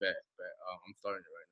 [0.00, 0.46] Bet, bet.
[0.70, 1.50] Um, I'm starting it right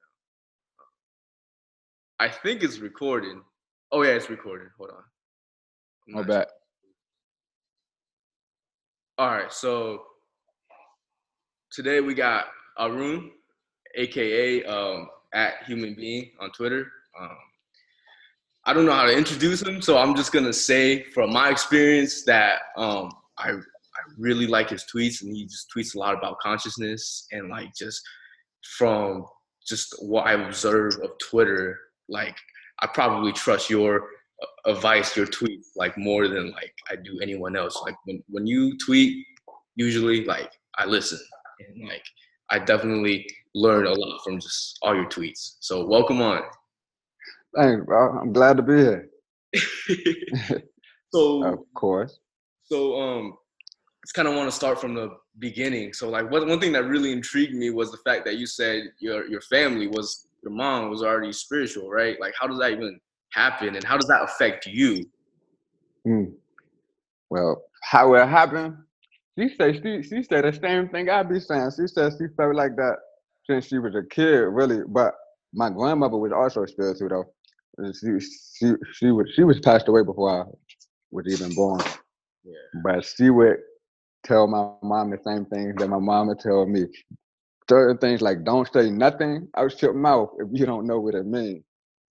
[2.21, 2.27] now.
[2.27, 3.42] I think it's recording.
[3.91, 4.69] Oh yeah, it's recording.
[4.79, 5.03] Hold on.
[6.08, 6.49] I'm oh, bet.
[9.19, 10.04] All right, so
[11.72, 12.46] today we got
[12.79, 13.32] Arun,
[13.96, 16.93] aka um, at Human Being on Twitter.
[17.21, 17.37] Um,
[18.65, 22.25] I don't know how to introduce him, so I'm just gonna say from my experience
[22.25, 26.39] that um, I I really like his tweets, and he just tweets a lot about
[26.39, 28.03] consciousness and like just
[28.79, 29.25] from
[29.67, 32.37] just what I observe of Twitter, like
[32.80, 34.09] I probably trust your
[34.42, 37.80] uh, advice, your tweet, like more than like I do anyone else.
[37.84, 39.25] Like when when you tweet,
[39.75, 41.19] usually like I listen
[41.61, 42.05] and like
[42.51, 45.56] I definitely learn a lot from just all your tweets.
[45.61, 46.42] So welcome on.
[47.56, 48.19] Thanks, bro.
[48.19, 49.09] I'm glad to be here.
[51.12, 52.19] so of course.
[52.64, 53.34] So um
[54.05, 55.93] just kind of want to start from the beginning.
[55.93, 58.85] So like one one thing that really intrigued me was the fact that you said
[58.99, 62.20] your your family was your mom was already spiritual, right?
[62.20, 63.01] Like how does that even
[63.33, 65.05] happen and how does that affect you?
[66.05, 66.25] Hmm.
[67.31, 68.77] Well, how it happened?
[69.39, 71.71] She said she she said the same thing I be saying.
[71.77, 72.97] She said she felt like that
[73.48, 74.83] since she was a kid, really.
[74.87, 75.15] But
[75.53, 77.33] my grandmother was also spiritual though
[77.93, 80.45] she she she was she was passed away before I
[81.11, 81.81] was even born.
[82.45, 82.53] Yeah.
[82.83, 83.59] But she would
[84.25, 86.86] tell my mom the same things that my mom would tell me.
[87.69, 91.27] Certain things like don't say nothing out your mouth if you don't know what it
[91.27, 91.64] means.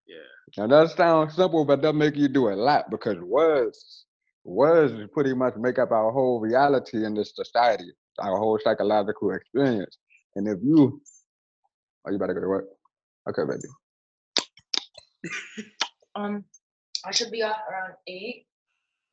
[0.06, 0.66] Yeah.
[0.66, 4.04] Now that sounds simple, but that make you do a lot because words
[4.44, 9.96] words pretty much make up our whole reality in this society, our whole psychological experience.
[10.36, 11.00] And if you
[12.04, 12.66] are oh, you to go to work?
[13.28, 13.68] Okay, baby
[16.14, 16.44] um,
[17.04, 18.46] I should be off around eight.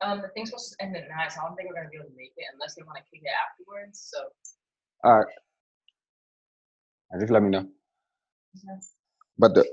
[0.02, 1.96] Um, the thing's supposed to end at nine, so I don't think we're gonna be
[1.96, 4.10] able to make it unless they want to kick it afterwards.
[4.10, 4.18] So.
[5.04, 5.26] All right.
[7.20, 7.66] Just let me know.
[8.54, 8.94] Yes.
[9.38, 9.64] But the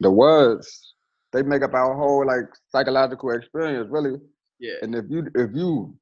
[0.00, 0.94] the words
[1.32, 4.18] they make up our whole like psychological experience, really.
[4.58, 4.74] Yeah.
[4.82, 5.96] And if you if you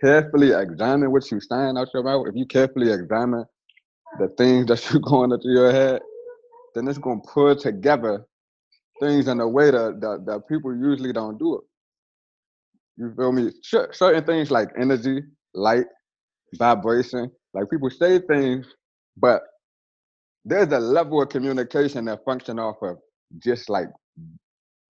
[0.00, 3.44] carefully examine what you're saying out your mouth, if you carefully examine
[4.18, 6.02] the things that you're going into your head,
[6.74, 8.26] then it's gonna put together
[9.00, 11.64] things in a way that, that, that people usually don't do it.
[12.98, 13.52] You feel me?
[13.92, 15.22] certain things like energy,
[15.54, 15.86] light,
[16.58, 18.66] vibration, like people say things,
[19.16, 19.42] but
[20.44, 22.98] there's a level of communication that function off of
[23.38, 23.88] just like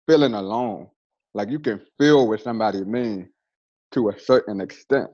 [0.07, 0.87] feeling alone.
[1.33, 3.27] Like you can feel what somebody means
[3.93, 5.09] to a certain extent.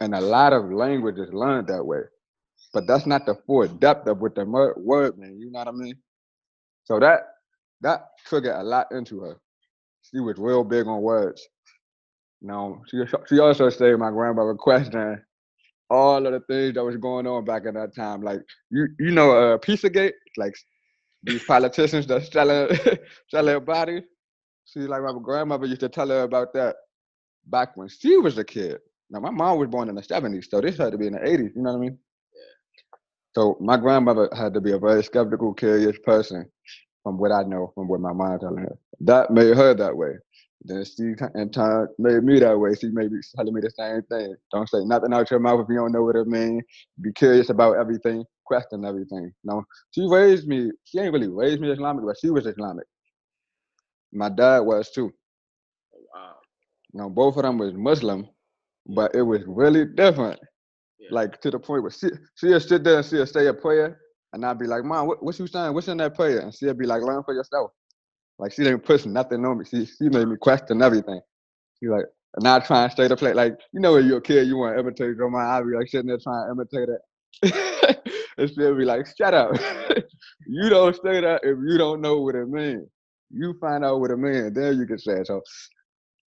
[0.00, 2.00] And a lot of language is learned that way.
[2.74, 4.44] But that's not the full depth of what the
[4.76, 5.96] word means, you know what I mean?
[6.84, 7.20] So that
[7.82, 9.38] that triggered a lot into her.
[10.02, 11.46] She was real big on words.
[12.42, 15.20] Know, she she also said my grandmother questioned
[15.90, 18.22] all of the things that was going on back in that time.
[18.22, 18.40] Like
[18.70, 20.54] you you know uh Pizzagate, like
[21.22, 22.76] these politicians that selling
[23.30, 24.04] selling their bodies.
[24.66, 26.76] She like my grandmother used to tell her about that
[27.46, 28.78] back when she was a kid.
[29.10, 31.20] Now my mom was born in the 70s, so this had to be in the
[31.20, 31.98] 80s, you know what I mean?
[32.34, 32.42] Yeah.
[33.34, 36.46] So my grandmother had to be a very skeptical, curious person
[37.02, 38.78] from what I know, from what my mom telling her.
[39.00, 40.12] That made her that way.
[40.62, 42.74] Then she in turn made me that way.
[42.74, 44.34] She made me telling me the same thing.
[44.52, 46.62] Don't say nothing out your mouth if you don't know what it means.
[47.00, 48.24] Be curious about everything.
[48.44, 49.32] Question everything.
[49.42, 50.70] Know, she raised me.
[50.84, 52.84] She ain't really raised me Islamic, but she was Islamic.
[54.12, 55.10] My dad was too.
[55.94, 56.34] Oh, wow.
[56.92, 58.28] You know, both of them was Muslim,
[58.86, 60.38] but it was really different.
[60.98, 61.08] Yeah.
[61.12, 63.98] Like to the point where she she'll sit there and she'll say a prayer
[64.32, 65.74] and I'd be like, Mom, what, what you saying?
[65.74, 66.40] What's in that prayer?
[66.40, 67.70] And she'll be like, learn for yourself.
[68.40, 69.64] Like she didn't push nothing on me.
[69.66, 71.20] She she made me question everything.
[71.78, 72.06] She like,
[72.36, 73.34] and I try and stay to play.
[73.34, 75.42] Like, you know when you're a kid, you want to imitate your mom.
[75.42, 77.98] I'd be like sitting there trying to imitate it.
[78.38, 79.52] and she'd be like, shut up.
[80.46, 82.88] you don't say that if you don't know what it means.
[83.30, 85.26] You find out what it means, then you can say it.
[85.26, 85.42] So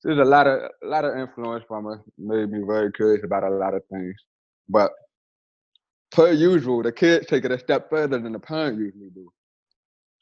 [0.04, 2.04] there's a lot of a lot of influence from her.
[2.20, 4.16] Made me very curious about a lot of things.
[4.70, 4.92] But
[6.12, 9.32] per usual, the kids take it a step further than the parent usually do.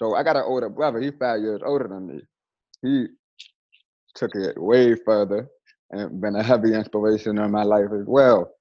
[0.02, 1.00] So I got an older brother.
[1.00, 2.22] He's five years older than me.
[2.82, 3.06] He
[4.16, 5.48] took it way further
[5.92, 8.52] and been a heavy inspiration in my life as well.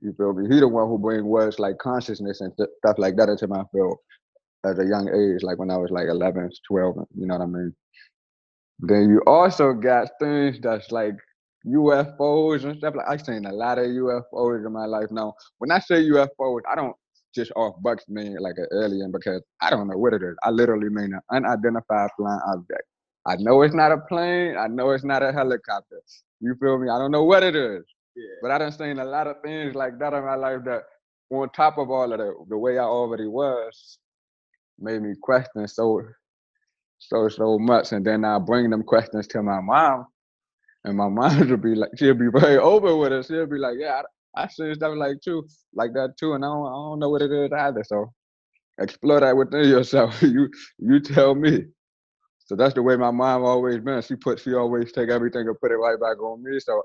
[0.00, 0.52] You feel me?
[0.52, 3.98] He the one who bring words like consciousness and stuff like that into my field
[4.64, 7.46] at a young age, like when I was like 11, 12, you know what I
[7.46, 7.74] mean?
[8.80, 11.14] Then you also got things that's like
[11.66, 12.96] UFOs and stuff.
[12.96, 15.10] Like I've seen a lot of UFOs in my life.
[15.12, 16.96] Now, when I say UFOs, I don't
[17.34, 20.36] just off bucks mean like an alien because I don't know what it is.
[20.42, 22.82] I literally mean an unidentified flying object.
[23.26, 24.56] I know it's not a plane.
[24.56, 26.00] I know it's not a helicopter.
[26.40, 26.88] You feel me?
[26.88, 27.84] I don't know what it is.
[28.16, 28.24] Yeah.
[28.42, 30.82] But I done seen a lot of things like that in my life that
[31.30, 33.98] on top of all of the the way I already was,
[34.78, 36.02] made me question so
[36.98, 37.92] so so much.
[37.92, 40.06] And then I bring them questions to my mom,
[40.84, 43.26] and my mom would be like, she'll be very open with it.
[43.26, 44.02] She'll be like, yeah,
[44.36, 47.22] I, see stuff like too, like that too, and I don't, I don't know what
[47.22, 47.84] it is either.
[47.84, 48.12] So
[48.80, 50.22] explore that within yourself.
[50.22, 51.66] you you tell me.
[52.46, 54.02] So that's the way my mom always been.
[54.02, 56.60] She put she always take everything and put it right back on me.
[56.60, 56.82] So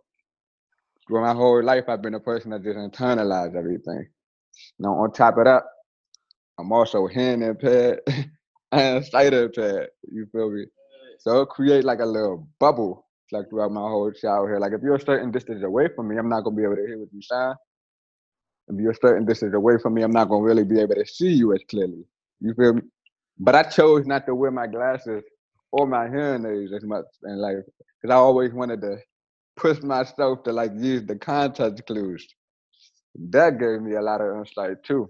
[1.10, 4.08] for my whole life I've been a person that just internalized everything.
[4.80, 5.64] Now on top of that,
[6.60, 8.02] I'm also hand impaired
[8.72, 9.90] and sight impaired.
[10.12, 10.66] You feel me?
[11.20, 14.62] So create like a little bubble like throughout my whole childhood.
[14.62, 16.86] Like if you're a certain distance away from me, I'm not gonna be able to
[16.86, 17.54] hear what you saying.
[18.68, 21.06] If you're a certain distance away from me, I'm not gonna really be able to
[21.06, 22.04] see you as clearly.
[22.40, 22.82] You feel me?
[23.38, 25.24] But I chose not to wear my glasses
[25.72, 27.64] or my hearing aids as much in life
[28.02, 28.98] because I always wanted to
[29.58, 32.26] push myself to like use the context clues.
[33.30, 35.10] That gave me a lot of insight too.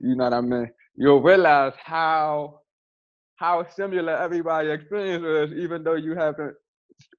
[0.00, 0.70] You know what I mean?
[0.96, 2.60] You'll realize how
[3.36, 6.54] how similar everybody experience is, even though you haven't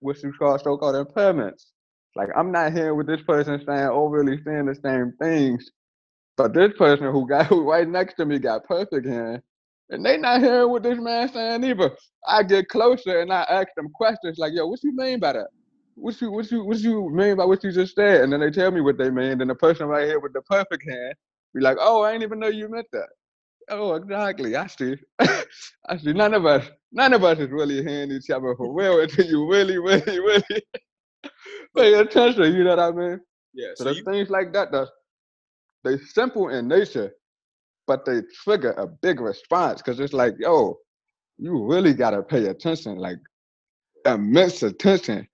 [0.01, 1.65] you call so-called impairments.
[2.15, 5.71] Like I'm not hearing what this person saying oh, overly saying the same things,
[6.37, 9.41] but this person who got who right next to me got perfect hearing,
[9.89, 11.91] and they not hearing what this man saying either.
[12.27, 15.47] I get closer and I ask them questions like, "Yo, what you mean by that?
[15.95, 18.51] What you what you what you mean by what you just said?" And then they
[18.51, 19.39] tell me what they mean.
[19.39, 21.15] Then the person right here with the perfect hand
[21.55, 23.09] be like, "Oh, I didn't even know you meant that."
[23.69, 24.55] Oh, exactly.
[24.55, 24.95] I see.
[25.21, 26.13] I see.
[26.13, 29.49] None of us, none of us is really hearing each other for real until you
[29.49, 30.63] really, really, really
[31.77, 32.55] pay attention.
[32.55, 33.19] You know what I mean?
[33.53, 33.69] Yeah.
[33.75, 34.89] So, So, there's you, things like that that
[35.83, 37.13] they simple in nature,
[37.87, 40.77] but they trigger a big response because it's like, yo,
[41.37, 43.17] you really gotta pay attention, like
[44.05, 45.27] immense attention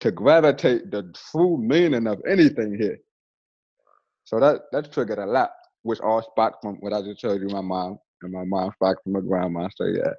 [0.00, 2.98] to gravitate the true meaning of anything here.
[4.24, 5.50] So that that triggered a lot,
[5.82, 9.04] which all sparked from what I just told you, my mom and my mom sparked
[9.04, 9.68] from my grandma.
[9.76, 10.12] So yeah,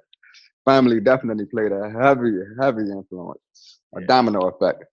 [0.64, 4.06] family definitely played a heavy, heavy influence, a Yeah.
[4.06, 4.84] domino effect.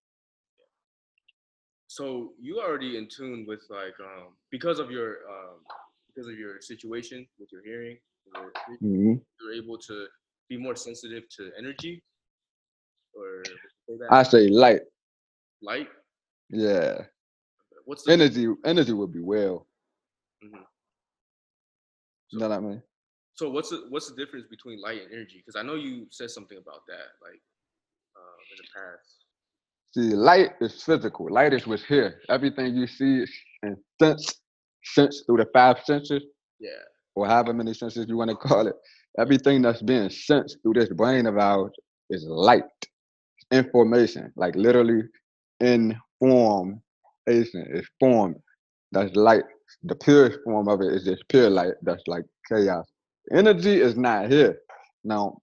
[1.87, 5.59] so you already in tune with like um because of your um
[6.07, 7.97] because of your situation with your hearing,
[8.35, 10.07] you're, hmm you're able to
[10.49, 12.03] be more sensitive to energy,
[13.13, 13.43] or
[13.87, 14.81] say that I say light,
[15.61, 15.87] light.
[16.49, 17.03] yeah.
[17.85, 19.67] What's the Energy, energy would be well.
[20.43, 20.65] Mhm.
[22.31, 22.83] You know what I mean?
[23.35, 25.37] So what's the what's the difference between light and energy?
[25.45, 27.41] Because I know you said something about that, like
[28.17, 29.25] um, in the past.
[29.95, 31.27] See, light is physical.
[31.31, 32.21] Light is what's here.
[32.29, 33.25] Everything you see
[33.63, 34.41] and sense,
[34.85, 36.23] sense through the five senses,
[36.59, 36.69] Yeah.
[37.15, 38.75] or however many senses you want to call it.
[39.19, 41.71] Everything that's being sensed through this brain of ours
[42.09, 42.63] is light,
[43.51, 45.03] information, like literally
[45.59, 46.81] inform,
[47.27, 47.51] is
[47.99, 48.35] form.
[48.91, 49.43] That's light.
[49.83, 51.73] The purest form of it is just pure light.
[51.83, 52.87] That's like chaos.
[53.31, 54.59] Energy is not here.
[55.03, 55.39] Now,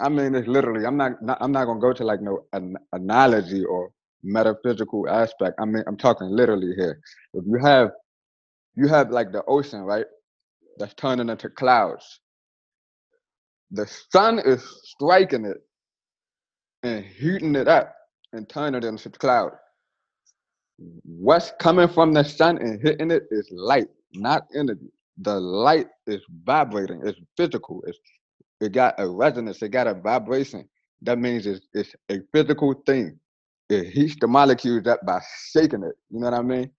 [0.00, 0.86] I mean, it's literally.
[0.86, 1.22] I'm not.
[1.22, 3.90] not I'm not gonna go to like no an, analogy or
[4.22, 5.56] metaphysical aspect.
[5.60, 7.00] I mean, I'm talking literally here.
[7.34, 7.90] If you have,
[8.76, 10.06] you have like the ocean, right?
[10.78, 12.20] That's turning into clouds.
[13.72, 15.58] The sun is striking it
[16.82, 17.94] and heating it up
[18.32, 19.52] and turning it into cloud.
[20.78, 24.90] What's coming from the sun and hitting it is light, not energy.
[25.18, 27.02] The light is vibrating.
[27.04, 27.82] It's physical.
[27.86, 27.98] It's
[28.60, 29.62] it got a resonance.
[29.62, 30.68] It got a vibration.
[31.02, 33.18] That means it's it's a physical thing.
[33.70, 35.20] It heats the molecules up by
[35.52, 35.94] shaking it.
[36.10, 36.70] You know what I mean?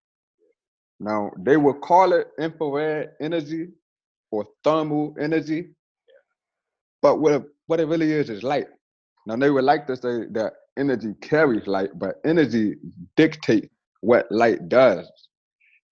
[1.00, 3.70] Now they will call it infrared energy
[4.31, 5.70] or thermal energy,
[7.01, 8.67] but what what it really is is light.
[9.25, 12.75] Now they would like to say that energy carries light, but energy
[13.15, 13.70] dictates
[14.05, 15.12] what light does.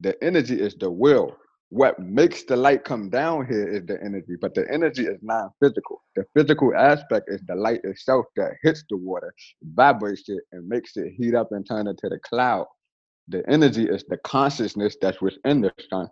[0.01, 1.35] The energy is the will.
[1.69, 6.01] What makes the light come down here is the energy, but the energy is non-physical.
[6.15, 10.95] The physical aspect is the light itself that hits the water, vibrates it, and makes
[10.97, 12.67] it heat up and turn into the cloud.
[13.29, 16.07] The energy is the consciousness that's within the sun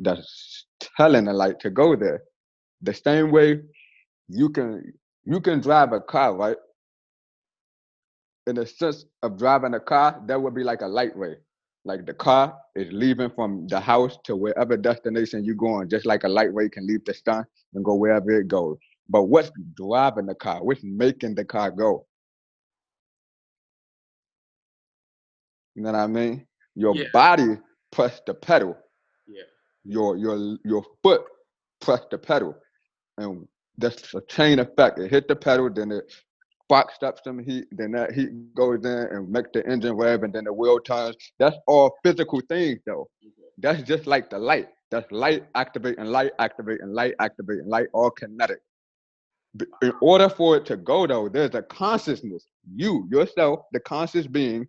[0.00, 2.22] that's telling the light to go there.
[2.82, 3.60] The same way
[4.28, 4.82] you can
[5.24, 6.56] you can drive a car, right?
[8.46, 11.36] In the sense of driving a car, that would be like a light ray.
[11.86, 16.24] Like the car is leaving from the house to wherever destination you're going, just like
[16.24, 18.78] a light ray can leave the sun and go wherever it goes.
[19.08, 20.64] But what's driving the car?
[20.64, 22.06] What's making the car go?
[25.76, 26.46] You know what I mean?
[26.76, 27.08] Your Yeah.
[27.12, 27.58] body
[27.92, 28.76] press the pedal.
[29.26, 29.42] Yeah.
[29.84, 31.22] Your your your foot
[31.80, 32.56] press the pedal,
[33.18, 33.48] and
[33.78, 34.98] that's a chain effect.
[35.00, 36.12] It hit the pedal, then it
[36.66, 40.32] sparks up some heat, then that heat goes in and make the engine rev, and
[40.32, 41.16] then the wheel turns.
[41.38, 43.08] That's all physical things, though.
[43.24, 43.42] Mm-hmm.
[43.58, 44.68] That's just like the light.
[44.90, 48.58] That's light activating, light activating, light activating, light all kinetic.
[49.82, 54.66] In order for it to go though, there's a consciousness, you yourself, the conscious being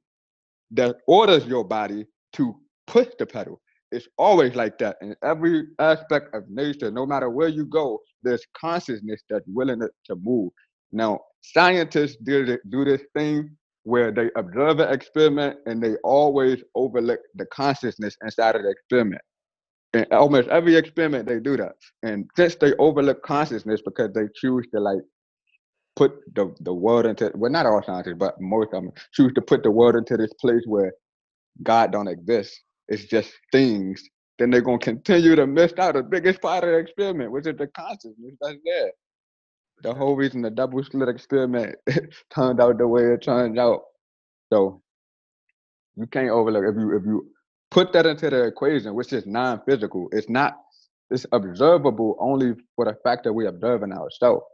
[0.72, 3.62] that orders your body to push the pedal.
[3.92, 6.92] It's always like that in every aspect of nature.
[6.92, 10.52] No matter where you go, there's consciousness that's willing to move.
[10.92, 11.20] Now,
[11.54, 12.46] scientists do
[12.86, 18.64] this thing where they observe an experiment and they always overlook the consciousness inside of
[18.64, 19.22] the experiment.
[19.94, 21.74] And almost every experiment, they do that.
[22.04, 25.02] And since they overlook consciousness because they choose to like
[25.96, 29.42] put the, the world into well not all scientists, but most of them choose to
[29.42, 30.94] put the world into this place where
[31.64, 32.60] God don't exist.
[32.90, 34.04] It's just things.
[34.40, 37.58] Then they're gonna continue to miss out the biggest part of the experiment, which is
[37.58, 38.92] the consciousness that's there.
[39.84, 41.76] The whole reason the double slit experiment
[42.34, 43.82] turned out the way it turned out.
[44.52, 44.82] So
[45.96, 47.28] you can't overlook if you if you
[47.72, 50.10] put that into the equation, which is non-physical.
[50.12, 50.58] It's not.
[51.12, 54.46] It's observable only for the fact that we're observing ourselves.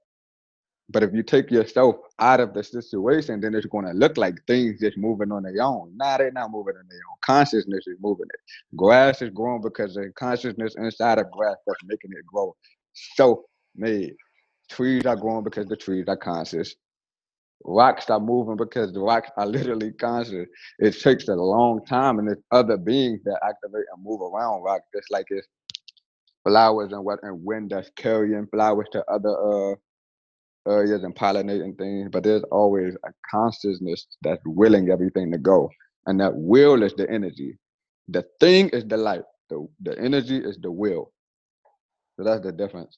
[0.90, 4.36] But if you take yourself out of the situation, then it's going to look like
[4.46, 5.96] things just moving on their own.
[5.96, 7.18] Nah, they're not moving on their own.
[7.26, 8.76] Consciousness is moving it.
[8.76, 12.54] Grass is growing because the consciousness inside of grass that's making it grow.
[13.16, 14.16] So made.
[14.72, 16.76] Trees are growing because the trees are conscious.
[17.66, 20.48] Rocks are moving because the rocks are literally conscious.
[20.80, 24.86] It takes a long time, and there's other beings that activate and move around rocks,
[24.96, 25.48] just like it's
[26.44, 29.36] flowers and what and wind that's carrying flowers to other
[29.72, 29.76] uh
[30.68, 35.70] areas and pollinating things, but there's always a consciousness that's willing everything to go.
[36.08, 37.58] And that will is the energy.
[38.10, 39.24] The thing is the light.
[39.50, 41.12] The the energy is the will.
[42.18, 42.98] So that's the difference.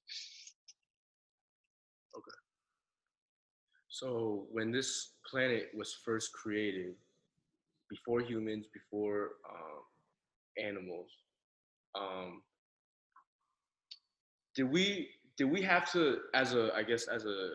[2.15, 2.37] Okay.
[3.93, 6.95] So when this planet was first created,
[7.91, 9.83] before humans, before um,
[10.57, 11.11] animals,
[11.93, 12.41] um,
[14.55, 17.49] did we did we have to as a i guess as a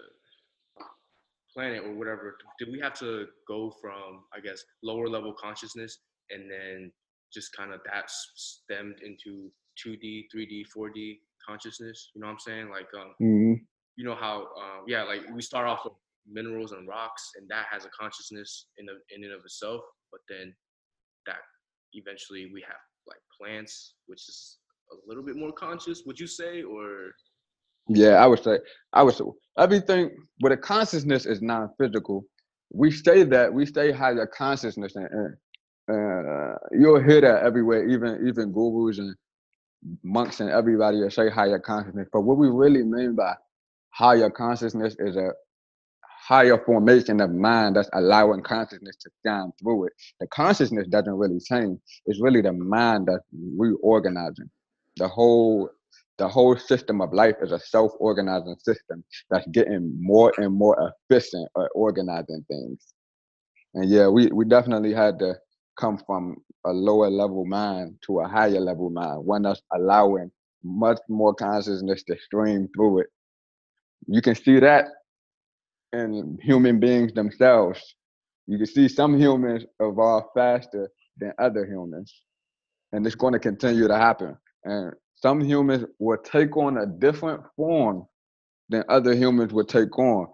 [1.52, 5.98] planet or whatever did we have to go from i guess lower level consciousness
[6.30, 6.90] and then
[7.32, 9.50] just kind of that stemmed into
[9.84, 13.54] 2d 3d 4d consciousness you know what i'm saying like um mm-hmm.
[13.96, 15.94] you know how um yeah like we start off with
[16.30, 19.80] minerals and rocks and that has a consciousness in in and of itself
[20.12, 20.54] but then
[21.26, 21.40] that
[21.94, 24.58] eventually we have like plants which is
[24.92, 27.10] a little bit more conscious would you say or
[27.88, 28.58] yeah, I would say
[28.92, 29.24] I would say
[29.58, 32.24] everything but a consciousness is non-physical.
[32.70, 35.08] We say that we say higher consciousness, and,
[35.88, 37.88] and uh, you'll hear that everywhere.
[37.88, 39.14] Even even gurus and
[40.02, 42.08] monks and everybody will say higher consciousness.
[42.12, 43.34] But what we really mean by
[43.90, 45.30] higher consciousness is a
[46.28, 49.94] higher formation of mind that's allowing consciousness to shine through it.
[50.20, 51.78] The consciousness doesn't really change.
[52.04, 54.50] It's really the mind that's reorganizing.
[54.98, 55.70] The whole
[56.18, 61.48] the whole system of life is a self-organizing system that's getting more and more efficient
[61.56, 62.92] at organizing things.
[63.74, 65.36] And yeah, we, we definitely had to
[65.78, 70.30] come from a lower level mind to a higher level mind, one that's allowing
[70.64, 73.06] much more consciousness to stream through it.
[74.08, 74.86] You can see that
[75.92, 77.94] in human beings themselves.
[78.46, 82.22] You can see some humans evolve faster than other humans.
[82.92, 84.36] And it's going to continue to happen.
[84.64, 88.06] And some humans will take on a different form
[88.68, 90.28] than other humans would take on.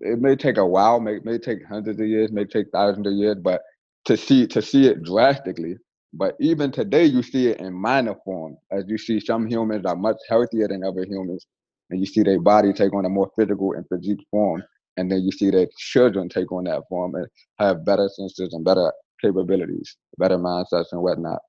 [0.00, 3.12] It may take a while, may may take hundreds of years, may take thousands of
[3.12, 3.62] years, but
[4.06, 5.76] to see to see it drastically.
[6.12, 9.96] But even today, you see it in minor form, as you see some humans are
[9.96, 11.46] much healthier than other humans,
[11.90, 14.62] and you see their body take on a more physical and physique form,
[14.96, 17.26] and then you see their children take on that form and
[17.58, 21.40] have better senses and better capabilities, better mindsets and whatnot.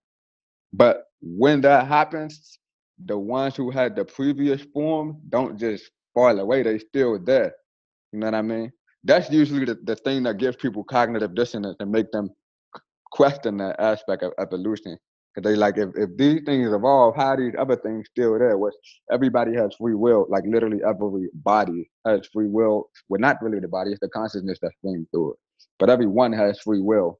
[0.73, 2.59] But when that happens,
[3.05, 7.53] the ones who had the previous form don't just fall away, they still there.
[8.11, 8.71] You know what I mean?
[9.03, 12.29] That's usually the, the thing that gives people cognitive dissonance and make them
[13.11, 14.97] question that aspect of evolution.
[15.37, 18.57] Cause they like if, if these things evolve, how these other things still there?
[18.57, 18.73] Which
[19.11, 22.89] everybody has free will, like literally every body has free will.
[23.07, 25.37] Well, not really the body, it's the consciousness that's flowing through it.
[25.77, 27.19] But everyone has free will.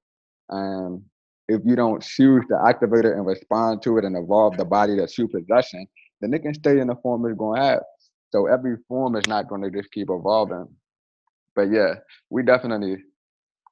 [0.49, 1.03] And
[1.47, 4.95] if you don't choose to activate it and respond to it and evolve the body
[4.95, 5.85] that's you possessing,
[6.19, 7.83] then it can stay in the form it's going to have.
[8.31, 10.67] So every form is not going to just keep evolving.
[11.55, 11.93] But yeah,
[12.31, 12.97] we definitely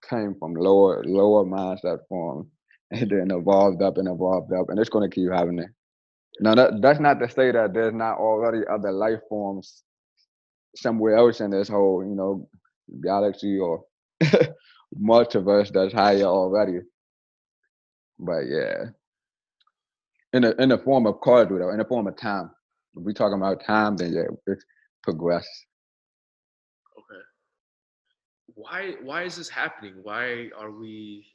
[0.08, 2.52] came from lower lower mindset form
[2.92, 5.70] and then evolved up and evolved up, and it's going to keep having it.
[6.40, 9.84] Now that that's not to say that there's not already other life forms
[10.76, 12.50] somewhere else in this whole you know
[13.02, 13.84] galaxy or
[15.02, 16.80] multiverse that's higher already.
[18.20, 18.86] But yeah.
[20.34, 22.52] in a in the form of cardio though, in the form of time.
[22.98, 24.66] If we talking about time, then yeah, it's
[25.04, 25.48] progress.
[26.98, 27.22] Okay.
[28.56, 29.96] Why why is this happening?
[30.02, 31.26] Why are we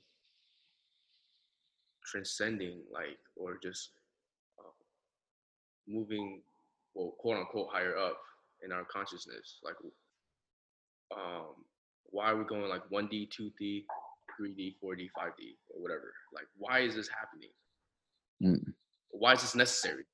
[2.11, 3.91] transcending like or just
[4.59, 4.73] uh,
[5.89, 6.43] moving
[6.95, 8.19] well quote unquote higher up
[8.65, 9.75] in our consciousness like
[11.17, 11.55] um
[12.07, 13.85] why are we going like 1d 2d
[14.41, 17.51] 3d 4d 5d or whatever like why is this happening
[18.43, 18.73] Mm.
[19.11, 20.05] why is this necessary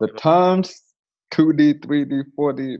[0.00, 0.82] The terms
[1.34, 2.76] 2D, 3D, 4D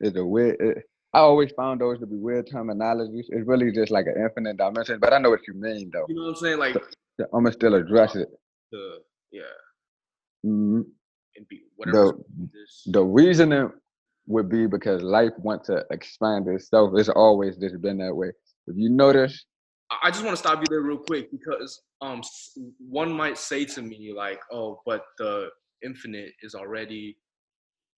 [0.00, 0.82] is a weird.
[1.14, 3.24] I always found those to be weird terminologies.
[3.28, 6.06] It's really just like an infinite dimension, but I know what you mean though.
[6.08, 6.74] you know what i'm saying like
[7.20, 8.28] I'm gonna still address it.
[8.70, 8.98] the
[9.30, 9.42] yeah
[10.44, 10.84] Mhm.
[11.36, 12.48] and be whatever The
[12.86, 13.70] the reasoning
[14.26, 16.92] would be because life wants to expand itself.
[16.96, 18.32] It's always just been that way.
[18.66, 19.44] If you notice,
[19.90, 22.22] I- just want to stop you there real quick because um
[22.78, 25.50] one might say to me like, oh, but the
[25.84, 27.18] infinite is already,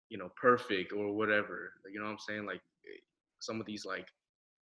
[0.08, 1.72] you know, perfect or whatever.
[1.84, 2.46] Like, You know what I'm saying?
[2.46, 2.60] Like
[3.44, 4.06] some of these like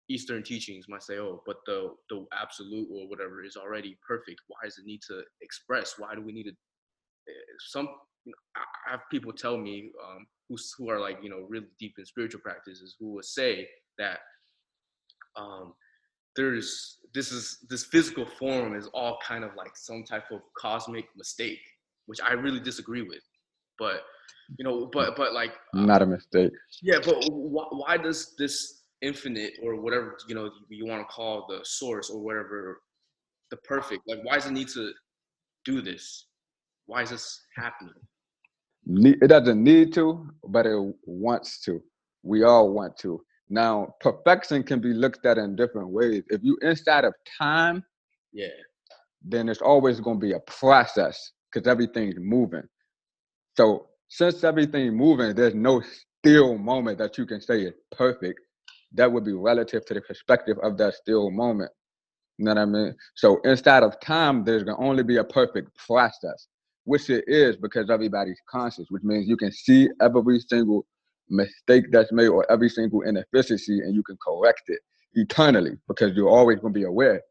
[0.08, 4.40] Eastern teachings might say, oh, but the the absolute or whatever is already perfect.
[4.48, 5.94] Why does it need to express?
[5.98, 6.50] Why do we need to?
[7.28, 7.32] eh,
[7.68, 7.88] Some
[8.24, 11.66] you know, I have people tell me um, who who are like you know really
[11.78, 14.18] deep in spiritual practices who will say that
[15.36, 15.74] um,
[16.36, 21.04] there's this is this physical form is all kind of like some type of cosmic
[21.16, 21.60] mistake
[22.06, 23.22] which i really disagree with
[23.78, 24.02] but
[24.59, 26.52] you know but but like uh, not a mistake.
[26.82, 31.47] yeah but why, why does this infinite or whatever you know you want to call
[31.49, 32.80] the source or whatever
[33.50, 34.92] the perfect like why does it need to
[35.64, 36.26] do this
[36.87, 37.94] why is this happening
[39.23, 41.80] It doesn't need to, but it wants to.
[42.25, 43.23] We all want to.
[43.49, 46.25] Now, perfection can be looked at in different ways.
[46.28, 47.85] If you inside of time,
[48.32, 48.49] yeah
[49.25, 52.64] then it's always going to be a process because everything's moving.
[53.56, 55.83] So since everything's moving, there's no
[56.21, 58.40] still moment that you can say is perfect.
[58.93, 61.71] That would be relative to the perspective of that still moment.
[62.36, 62.95] You know what I mean?
[63.15, 66.47] So inside of time, there's gonna only be a perfect process,
[66.84, 70.84] which it is because everybody's conscious, which means you can see every single
[71.30, 74.80] mistake that's made or every single inefficiency and you can correct it
[75.15, 77.23] eternally because you're always gonna be aware.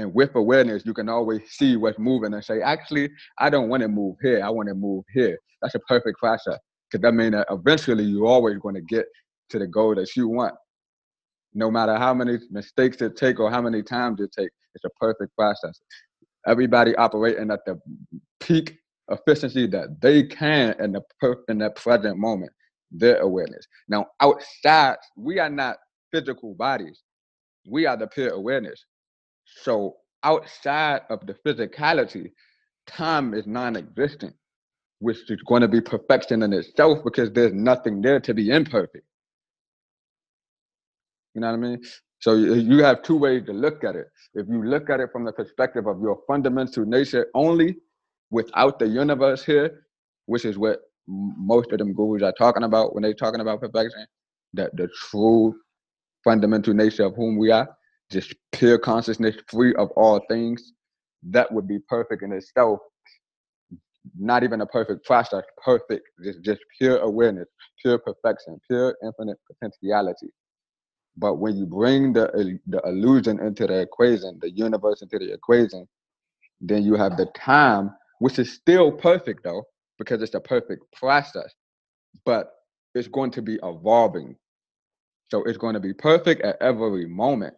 [0.00, 3.82] And with awareness, you can always see what's moving and say, actually, I don't want
[3.82, 4.42] to move here.
[4.42, 5.38] I want to move here.
[5.60, 6.58] That's a perfect process.
[6.90, 9.04] Because that means that eventually you're always going to get
[9.50, 10.54] to the goal that you want.
[11.52, 14.90] No matter how many mistakes it take or how many times it take, it's a
[14.98, 15.78] perfect process.
[16.46, 17.78] Everybody operating at the
[18.40, 18.78] peak
[19.10, 22.52] efficiency that they can in the per- in that present moment,
[22.90, 23.66] their awareness.
[23.86, 25.76] Now, outside, we are not
[26.10, 27.02] physical bodies.
[27.66, 28.82] We are the pure awareness.
[29.62, 32.32] So outside of the physicality,
[32.86, 34.34] time is non-existent,
[34.98, 39.04] which is going to be perfection in itself because there's nothing there to be imperfect.
[41.34, 41.82] You know what I mean?
[42.18, 44.06] So you have two ways to look at it.
[44.34, 47.76] If you look at it from the perspective of your fundamental nature only,
[48.30, 49.84] without the universe here,
[50.26, 54.06] which is what most of them gurus are talking about when they're talking about perfection,
[54.52, 55.54] that the true
[56.22, 57.68] fundamental nature of whom we are,
[58.10, 60.72] just pure consciousness, free of all things,
[61.22, 62.80] that would be perfect in itself.
[64.18, 67.48] Not even a perfect process, perfect, just just pure awareness,
[67.82, 70.28] pure perfection, pure infinite potentiality.
[71.16, 75.86] But when you bring the the illusion into the equation, the universe into the equation,
[76.60, 79.64] then you have the time, which is still perfect though,
[79.98, 81.52] because it's a perfect process,
[82.24, 82.52] but
[82.94, 84.36] it's going to be evolving.
[85.30, 87.54] So it's going to be perfect at every moment.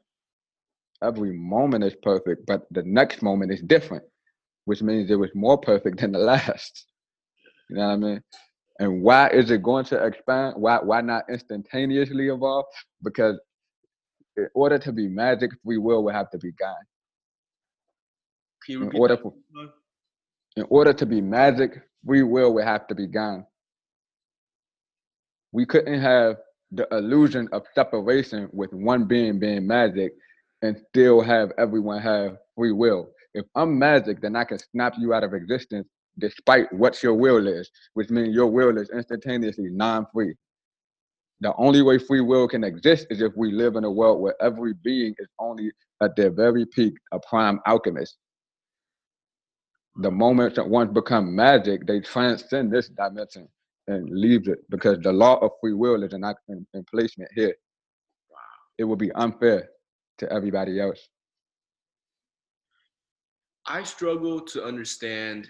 [1.03, 4.05] Every moment is perfect, but the next moment is different,
[4.67, 6.87] which means it was more perfect than the last.
[7.69, 8.23] You know what I mean?
[8.79, 10.55] And why is it going to expand?
[10.57, 12.67] Why why not instantaneously evolve?
[13.03, 13.39] Because
[14.37, 16.85] in order to be magic, free will would have to be gone.
[18.69, 19.35] In order for
[20.57, 23.47] in order to be magic, free will would have to be gone.
[25.53, 26.37] We couldn't have
[26.71, 30.13] the illusion of separation with one being being magic
[30.63, 33.11] and still have everyone have free will.
[33.35, 37.47] If I'm magic, then I can snap you out of existence despite what your will
[37.47, 40.35] is, which means your will is instantaneously non-free.
[41.41, 44.41] The only way free will can exist is if we live in a world where
[44.41, 48.17] every being is only at their very peak a prime alchemist.
[49.97, 53.49] The moment that once become magic, they transcend this dimension
[53.89, 57.55] and leave it because the law of free will is in, in, in placement here.
[58.79, 59.69] It would be unfair
[60.23, 61.09] to everybody else.
[63.67, 65.49] I struggle to understand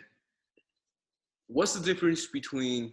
[1.46, 2.92] what's the difference between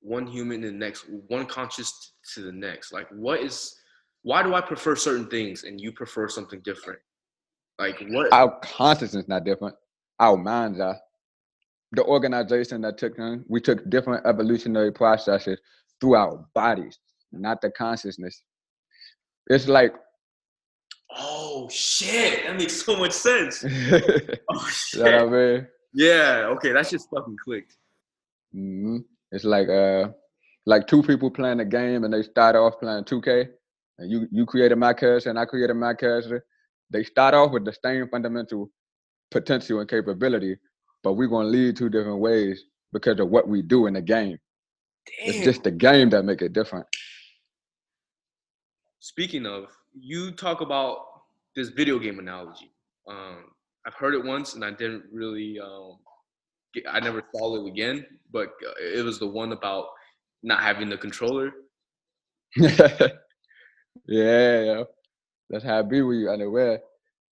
[0.00, 2.92] one human and the next, one conscious to the next.
[2.92, 3.76] Like, what is?
[4.22, 7.00] Why do I prefer certain things and you prefer something different?
[7.78, 8.32] Like, what?
[8.32, 9.74] Our consciousness not different.
[10.18, 10.96] Our minds are.
[11.92, 15.58] The organization that took them, we took different evolutionary processes
[16.00, 17.00] through our bodies,
[17.32, 18.44] not the consciousness.
[19.48, 19.92] It's like
[21.16, 23.64] Oh shit, that makes so much sense.
[24.52, 25.00] Oh shit.
[25.00, 25.66] know what I mean?
[25.94, 27.76] Yeah, okay, that just fucking clicked.
[28.52, 28.98] hmm
[29.32, 30.08] It's like uh,
[30.66, 33.48] like two people playing a game and they start off playing 2K,
[33.98, 36.44] and you you created my character and I created my character.
[36.90, 38.70] They start off with the same fundamental
[39.30, 40.56] potential and capability,
[41.02, 44.38] but we're gonna lead two different ways because of what we do in the game.
[45.18, 46.86] It's just the game that make it different.
[48.98, 49.66] Speaking of,
[49.98, 50.98] you talk about
[51.56, 52.70] this video game analogy.
[53.08, 53.44] Um,
[53.86, 55.98] I've heard it once and I didn't really, um,
[56.74, 59.86] get, I never followed it again, but uh, it was the one about
[60.42, 61.50] not having the controller.
[62.56, 63.08] yeah,
[64.06, 64.82] yeah,
[65.48, 66.80] that's how it be with you unaware.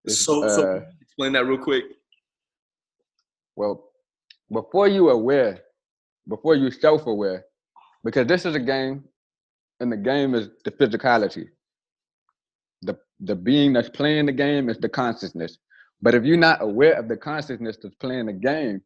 [0.06, 1.84] It's, So, so uh, explain that real quick.
[3.56, 3.92] Well,
[4.52, 5.60] before you aware,
[6.28, 7.46] before you self-aware,
[8.04, 9.04] because this is a game,
[9.80, 11.50] and the game is the physicality.
[13.20, 15.58] The being that's playing the game is the consciousness.
[16.02, 18.82] But if you're not aware of the consciousness that's playing the game,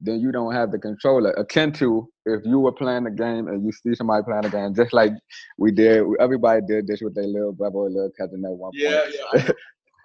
[0.00, 1.30] then you don't have the controller.
[1.32, 4.74] Akin to if you were playing the game and you see somebody playing the game,
[4.74, 5.12] just like
[5.58, 8.74] we did, everybody did this with their little brother or little cousin at one point.
[8.74, 9.50] Yeah, yeah,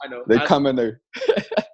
[0.03, 0.23] I know.
[0.27, 1.01] They I- come in there.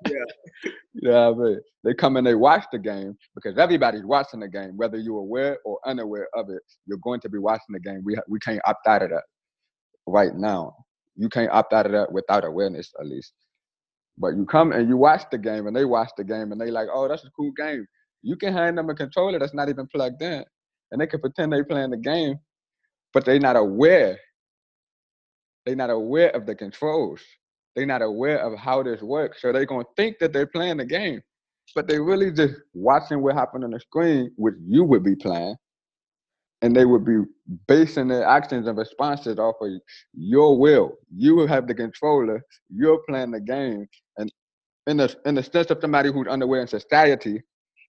[0.08, 1.12] Yeah.
[1.12, 1.60] Know what I mean?
[1.84, 5.58] They come and they watch the game because everybody's watching the game, whether you're aware
[5.66, 6.62] or unaware of it.
[6.86, 8.02] You're going to be watching the game.
[8.04, 9.24] We we can't opt out of that
[10.08, 10.76] right now.
[11.16, 13.34] You can't opt out of that without awareness, at least.
[14.18, 16.72] But you come and you watch the game, and they watch the game, and they
[16.72, 17.86] like, oh, that's a cool game.
[18.22, 20.44] You can hand them a controller that's not even plugged in,
[20.92, 22.38] and they can pretend they're playing the game,
[23.14, 24.20] but they're not aware.
[25.66, 27.22] They're not aware of the controls.
[27.76, 29.42] They're not aware of how this works.
[29.42, 31.22] So they're gonna think that they're playing the game.
[31.74, 35.56] But they really just watching what happened on the screen, which you would be playing.
[36.66, 37.18] And they would be
[37.68, 39.70] basing their actions and responses off of
[40.16, 40.94] your will.
[41.16, 43.88] You will have the controller, you're playing the game.
[44.18, 44.34] And
[44.88, 47.44] in the in the sense of somebody who's unaware in society,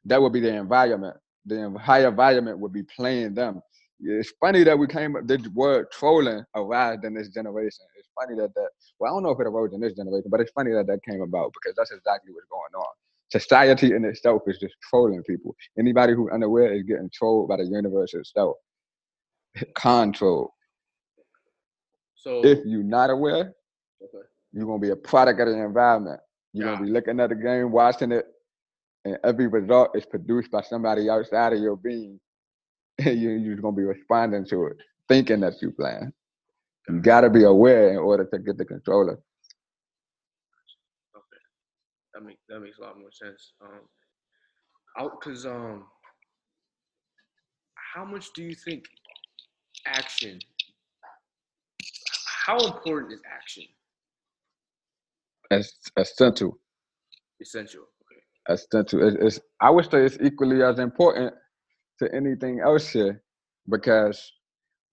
[0.04, 1.16] that would be the environment.
[1.46, 3.62] The entire environment would be playing them.
[3.98, 7.86] It's funny that we came up this word trolling arrived in this generation.
[7.98, 10.40] It's funny that that well, I don't know if it arose in this generation, but
[10.40, 13.05] it's funny that that came about because that's exactly what's going on.
[13.30, 15.54] Society in itself is just trolling people.
[15.78, 18.56] Anybody who's unaware is getting trolled by the universe itself.
[19.74, 20.52] Control.
[22.14, 23.54] So, If you're not aware,
[24.02, 24.26] okay.
[24.52, 26.20] you're gonna be a product of the environment.
[26.52, 26.74] You're Yeah.
[26.74, 28.26] gonna be looking at the game, watching it,
[29.04, 32.20] and every result is produced by somebody outside of your being.
[33.06, 36.12] And you, you're gonna be responding to it, thinking that you're playing.
[36.88, 39.18] You gotta be aware in order to get the controller.
[42.16, 43.52] That makes that makes a lot more sense.
[43.62, 43.82] Um,
[44.98, 45.84] out because um,
[47.94, 48.84] how much do you think
[49.86, 50.38] action?
[52.46, 53.64] How important is action?
[55.50, 56.58] It's essential.
[57.42, 57.82] Essential.
[57.82, 58.54] Okay.
[58.54, 59.06] essential.
[59.06, 61.34] It's, it's I would say it's equally as important
[61.98, 63.22] to anything else here,
[63.68, 64.32] because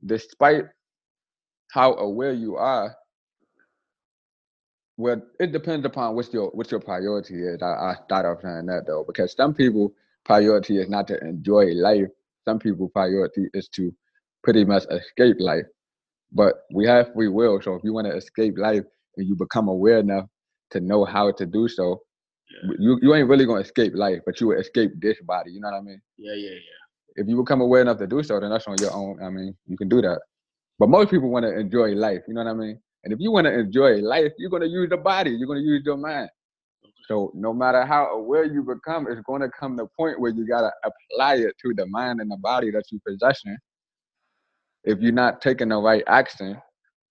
[0.05, 0.65] despite
[1.71, 2.93] how aware you are,
[4.97, 7.61] well, it depends upon what's your what your priority is.
[7.61, 9.93] I, I start off saying that though, because some people
[10.25, 12.07] priority is not to enjoy life.
[12.45, 13.91] Some people priority is to
[14.43, 15.65] pretty much escape life.
[16.31, 18.83] But we have free will, so if you want to escape life
[19.17, 20.25] and you become aware enough
[20.71, 22.01] to know how to do so,
[22.49, 22.73] Yeah.
[22.79, 25.51] you you ain't really gonna escape life, but you will escape this body.
[25.51, 26.01] You know what I mean?
[26.17, 26.33] Yeah.
[26.35, 26.49] Yeah.
[26.51, 27.21] Yeah.
[27.21, 29.21] If you become aware enough to do so, then that's on your own.
[29.23, 30.19] I mean, you can do that.
[30.79, 32.21] But most people want to enjoy life.
[32.27, 32.79] You know what I mean?
[33.03, 35.31] And if you want to enjoy life, you're gonna use the body.
[35.31, 36.29] You're gonna use your mind.
[37.07, 40.47] So no matter how aware you become, it's gonna come to a point where you
[40.47, 43.57] gotta apply it to the mind and the body that you possessing.
[44.85, 46.61] If you're not taking the right action,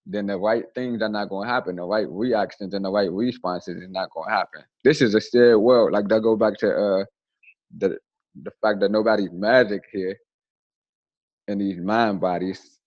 [0.05, 1.75] then the right things are not gonna happen.
[1.75, 4.63] The right reactions and the right responses is not gonna happen.
[4.83, 5.91] This is a shared world.
[5.93, 7.05] Like that go back to uh
[7.77, 7.97] the
[8.43, 10.17] the fact that nobody's magic here
[11.47, 12.79] in these mind bodies.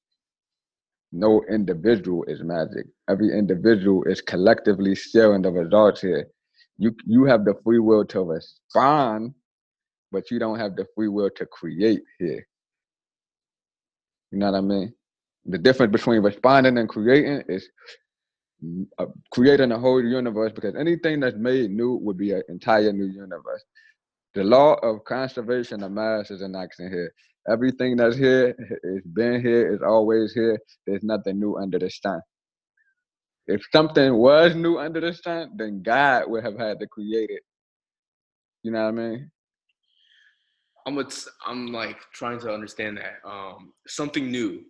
[1.13, 2.87] No individual is magic.
[3.09, 6.29] Every individual is collectively sharing the results here.
[6.79, 9.35] You you have the free will to respond,
[10.13, 12.47] but you don't have the free will to create here.
[14.33, 14.95] You know what I mean?
[15.47, 17.71] The difference between responding and creating is
[18.99, 23.07] uh, creating a whole universe because anything that's made new would be an entire new
[23.07, 23.65] universe.
[24.35, 27.13] The law of conservation of mass is in action here.
[27.49, 30.59] Everything that's here is been here, is always here.
[30.87, 32.21] There's nothing new under the sun.
[33.47, 37.43] If something was new under the sun, then God would have had to create it.
[38.65, 39.31] You know what I mean?
[40.87, 41.09] I'm
[41.47, 43.29] I'm like trying to understand that.
[43.29, 44.63] Um, something new.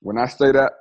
[0.00, 0.72] When I say that,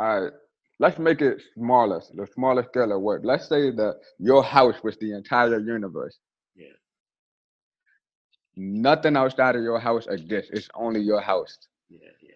[0.00, 0.32] all right,
[0.80, 3.22] let's make it smaller, the smaller scale of work.
[3.24, 6.18] Let's say that your house was the entire universe.
[8.56, 10.50] Nothing outside of your house exists.
[10.52, 11.58] It's only your house.
[11.88, 12.34] Yeah, yeah.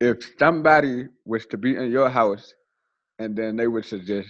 [0.00, 2.54] If somebody was to be in your house
[3.18, 4.28] and then they to just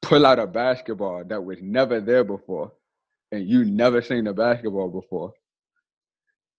[0.00, 2.72] pull out a basketball that was never there before
[3.30, 5.32] and you never seen a basketball before,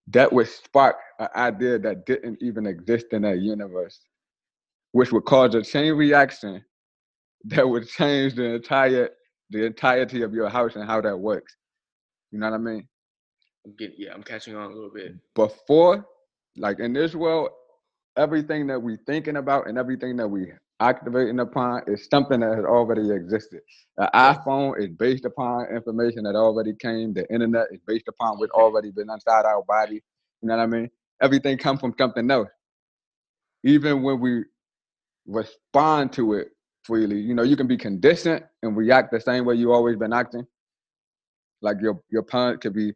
[0.08, 4.00] that would spark an idea that didn't even exist in that universe,
[4.92, 6.64] which would cause a chain reaction
[7.46, 9.10] that would change the entire
[9.54, 11.56] the entirety of your house and how that works.
[12.32, 12.88] You know what I mean?
[13.80, 15.14] Yeah, I'm catching on a little bit.
[15.36, 16.06] Before,
[16.58, 17.52] like in this world,
[18.18, 22.66] everything that we thinking about and everything that we activating upon is something that has
[22.66, 23.62] already existed.
[23.98, 27.14] The iPhone is based upon information that already came.
[27.14, 28.62] The internet is based upon what mm-hmm.
[28.62, 30.04] already been inside our body.
[30.42, 30.90] You know what I mean?
[31.22, 32.50] Everything comes from something else.
[33.64, 34.44] Even when we
[35.26, 36.50] respond to it
[36.84, 40.14] freely, you know, you can be conditioned and react the same way you always been
[40.14, 40.46] acting.
[41.62, 42.94] Like your your parent could be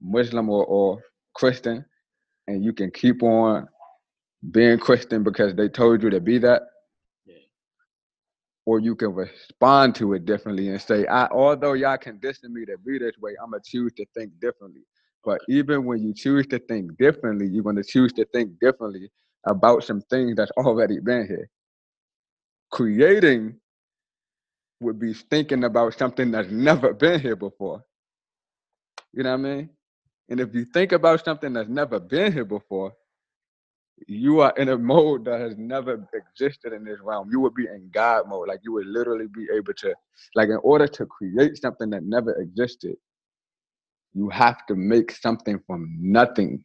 [0.00, 1.02] Muslim or, or
[1.34, 1.84] Christian,
[2.46, 3.68] and you can keep on
[4.50, 6.62] being Christian because they told you to be that
[8.64, 12.76] or you can respond to it differently and say, I, although y'all condition me to
[12.78, 14.82] be this way, I'm gonna choose to think differently.
[15.24, 19.10] But even when you choose to think differently, you're gonna choose to think differently
[19.46, 21.48] about some things that's already been here.
[22.72, 23.56] Creating
[24.80, 27.84] would be thinking about something that's never been here before.
[29.12, 29.70] You know what I mean?
[30.28, 32.94] And if you think about something that's never been here before,
[34.08, 37.28] you are in a mode that has never existed in this realm.
[37.30, 38.48] You would be in God mode.
[38.48, 39.94] Like you would literally be able to,
[40.34, 42.96] like, in order to create something that never existed,
[44.14, 46.64] you have to make something from nothing.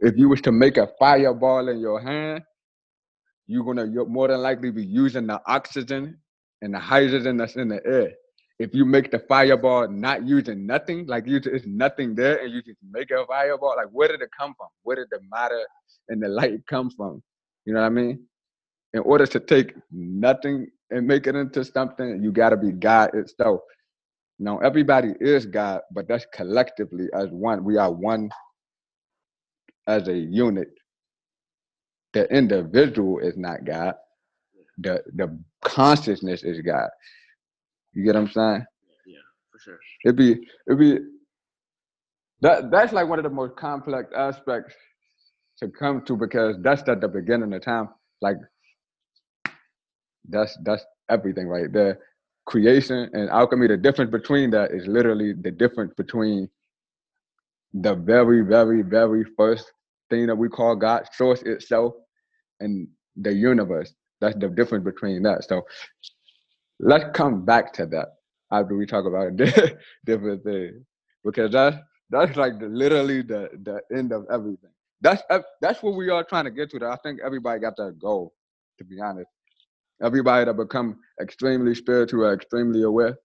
[0.00, 2.42] If you was to make a fireball in your hand,
[3.46, 6.18] you're gonna you're more than likely be using the oxygen
[6.62, 8.12] and the hydrogen that's in the air.
[8.58, 12.62] If you make the fireball not using nothing, like you it's nothing there, and you
[12.62, 14.68] just make a fireball, like where did it come from?
[14.82, 15.60] Where did the matter
[16.08, 17.22] and the light come from?
[17.66, 18.26] You know what I mean?
[18.94, 23.60] In order to take nothing and make it into something, you gotta be God itself.
[24.38, 27.64] Now everybody is God, but that's collectively as one.
[27.64, 28.30] We are one
[29.88, 30.68] as a unit.
[32.14, 33.94] The individual is not God.
[34.78, 36.90] The the consciousness is God.
[37.94, 38.66] You get what I'm saying?
[39.06, 39.18] Yeah,
[39.52, 39.78] for sure.
[40.04, 40.98] It'd be it'd be
[42.42, 44.74] that that's like one of the most complex aspects
[45.58, 47.88] to come to because that's at the beginning of time.
[48.22, 48.36] Like
[50.28, 51.98] that's that's everything right there.
[52.46, 53.68] Creation and alchemy.
[53.68, 56.48] The difference between that is literally the difference between
[57.74, 59.72] the very, very, very first
[60.10, 61.94] thing that we call God, source itself,
[62.60, 63.92] and the universe.
[64.20, 65.44] That's the difference between that.
[65.44, 65.62] So
[66.80, 68.08] let's come back to that
[68.50, 69.36] after we talk about
[70.06, 70.84] different things
[71.24, 71.76] because that's
[72.10, 74.70] that's like the, literally the the end of everything.
[75.00, 75.22] That's
[75.60, 76.78] that's what we are trying to get to.
[76.78, 78.32] That I think everybody got that goal.
[78.78, 79.28] To be honest,
[80.02, 83.16] everybody that become extremely spiritual, extremely aware,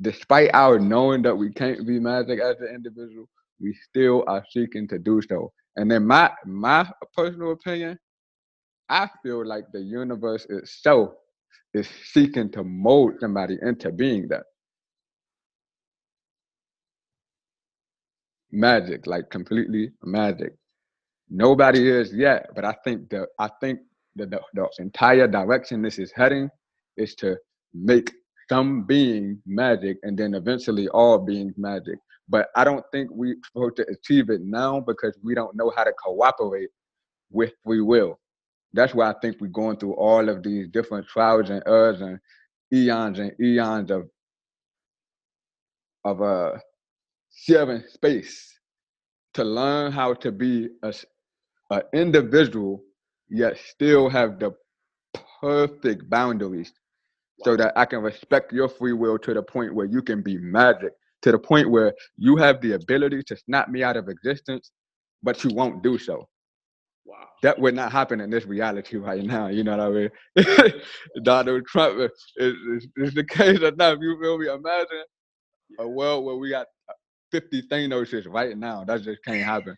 [0.00, 3.28] despite our knowing that we can't be magic as an individual,
[3.60, 5.52] we still are seeking to do so.
[5.76, 7.98] And in my my personal opinion,
[8.88, 11.10] I feel like the universe itself
[11.74, 14.44] is seeking to mold somebody into being that.
[18.52, 20.54] Magic, like completely magic.
[21.28, 23.80] Nobody is yet, but I think the I think
[24.14, 26.48] the, the, the entire direction this is heading
[26.96, 27.36] is to
[27.74, 28.12] make
[28.48, 31.98] some being magic and then eventually all beings magic.
[32.28, 35.84] But I don't think we're supposed to achieve it now because we don't know how
[35.84, 36.70] to cooperate
[37.30, 38.18] with free will.
[38.72, 42.18] That's why I think we're going through all of these different trials and errors and
[42.72, 44.08] eons and eons of
[46.04, 46.52] of uh
[47.34, 48.58] sharing space
[49.34, 50.94] to learn how to be a,
[51.70, 52.82] a individual
[53.30, 54.52] yet still have the
[55.40, 56.72] perfect boundaries
[57.44, 60.38] so that I can respect your free will to the point where you can be
[60.38, 64.72] magic, to the point where you have the ability to snap me out of existence,
[65.22, 66.28] but you won't do so.
[67.06, 67.28] Wow.
[67.42, 69.46] That would not happen in this reality right now.
[69.46, 70.72] You know what I mean?
[71.22, 74.00] Donald Trump is, is, is the case of that.
[74.00, 74.48] You feel me?
[74.48, 75.04] Imagine
[75.78, 76.66] a world where we got
[77.30, 78.84] 50 Thanoses right now.
[78.84, 79.76] That just can't happen.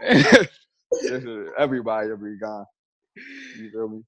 [1.58, 2.64] Everybody will be gone.
[3.58, 4.02] You feel me?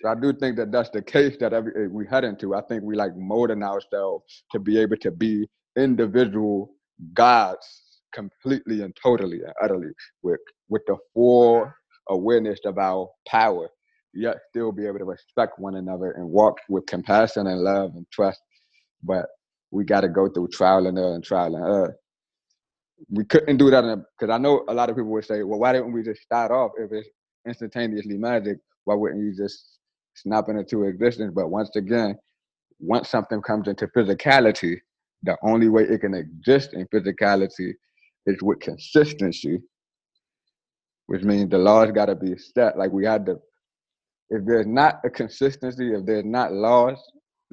[0.00, 2.54] So I do think that that's the case that every, eh, we head into.
[2.56, 5.46] I think we like molding ourselves to be able to be
[5.78, 6.74] individual
[7.14, 7.66] gods
[8.12, 9.88] completely and totally and utterly
[10.22, 11.70] with with the full
[12.08, 13.68] awareness of our power,
[14.14, 18.06] yet still be able to respect one another and walk with compassion and love and
[18.12, 18.40] trust.
[19.02, 19.26] But
[19.70, 21.96] we got to go through trial and error and trial and error.
[23.10, 25.72] We couldn't do that because I know a lot of people would say, "Well, why
[25.72, 27.08] didn't we just start off if it's
[27.46, 28.58] instantaneously magic?
[28.84, 29.78] Why wouldn't you just
[30.14, 32.16] snap it into existence?" But once again,
[32.78, 34.78] once something comes into physicality,
[35.22, 37.72] the only way it can exist in physicality
[38.26, 39.60] is with consistency
[41.12, 42.78] which means the laws got to be set.
[42.78, 43.38] Like we had to,
[44.30, 46.98] if there's not a consistency, if there's not laws,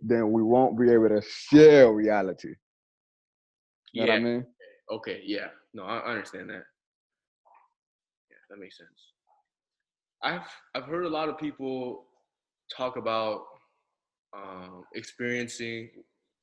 [0.00, 2.54] then we won't be able to share reality.
[3.92, 4.12] You know yeah.
[4.12, 4.46] what I mean?
[4.92, 5.20] Okay.
[5.24, 5.48] Yeah.
[5.74, 6.62] No, I I understand that.
[8.30, 8.88] Yeah, that makes sense.
[10.22, 10.46] I've
[10.76, 12.04] I've heard a lot of people
[12.76, 13.46] talk about
[14.32, 15.90] um, experiencing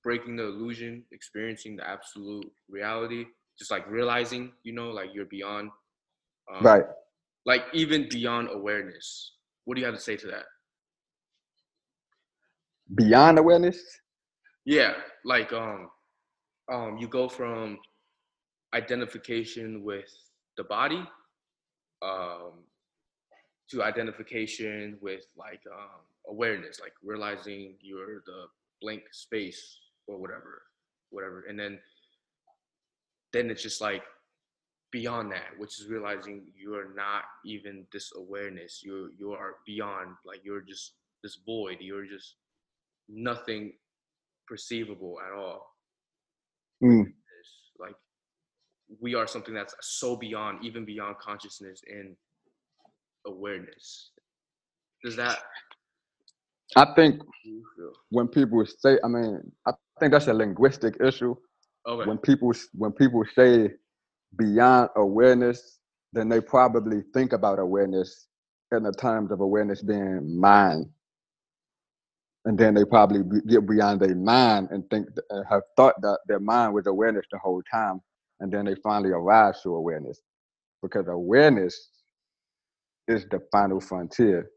[0.03, 3.23] breaking the illusion, experiencing the absolute reality,
[3.57, 5.69] just like realizing, you know, like you're beyond,
[6.51, 6.83] um, Right.
[7.45, 9.33] like even beyond awareness.
[9.65, 10.45] What do you have to say to that?
[12.95, 13.77] Beyond awareness.
[14.65, 14.93] Yeah,
[15.25, 15.89] like um,
[16.71, 17.77] um, you go from
[18.73, 20.09] identification with
[20.57, 21.03] the body,
[22.01, 22.63] um,
[23.69, 28.45] to identification with like um, awareness, like realizing you're the
[28.81, 30.63] blank space or whatever,
[31.09, 31.79] whatever, and then
[33.31, 34.03] then it's just like
[34.93, 38.81] beyond that, which is realizing you're not even this awareness.
[38.83, 41.77] You you are beyond, like you're just this void.
[41.81, 42.35] You're just
[43.09, 43.73] nothing
[44.47, 45.75] perceivable at all.
[46.81, 47.11] Mm.
[47.79, 47.95] Like
[49.01, 52.15] we are something that's so beyond, even beyond consciousness and
[53.25, 54.11] awareness.
[55.03, 55.39] Does that
[56.75, 57.21] I think
[58.09, 61.35] when people say, I mean, I think that's a linguistic issue.
[61.87, 62.07] Okay.
[62.07, 63.71] When people when people say
[64.37, 65.79] beyond awareness,
[66.13, 68.27] then they probably think about awareness
[68.71, 70.87] in the terms of awareness being mind.
[72.45, 76.39] And then they probably get beyond their mind and think th- have thought that their
[76.39, 78.01] mind was awareness the whole time,
[78.41, 80.21] and then they finally arrive to awareness,
[80.83, 81.89] because awareness
[83.07, 84.49] is the final frontier.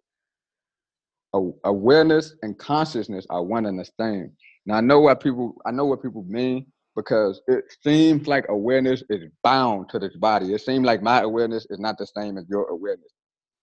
[1.64, 4.32] Awareness and consciousness are one and the same.
[4.66, 9.02] Now I know what people I know what people mean because it seems like awareness
[9.10, 10.54] is bound to this body.
[10.54, 13.12] It seems like my awareness is not the same as your awareness.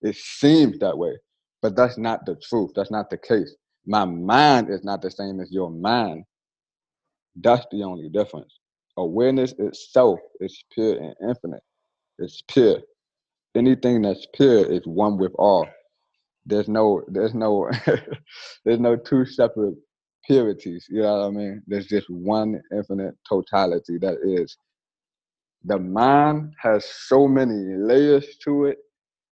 [0.04, 1.17] It seems that way,
[1.62, 2.72] but that's not the truth.
[2.76, 3.56] That's not the case.
[3.86, 6.26] My mind is not the same as your mind.
[7.36, 8.60] That's the only difference.
[8.98, 11.63] Awareness itself is pure and infinite.
[12.19, 12.80] It's pure.
[13.56, 15.67] Anything that's pure is one with all.
[16.46, 17.69] There's no, there's no,
[18.65, 19.76] there's no two separate
[20.26, 20.88] purities.
[20.90, 21.64] You know what I mean?
[21.68, 24.58] There's just one infinite totality that is.
[25.66, 28.80] The mind has so many layers to it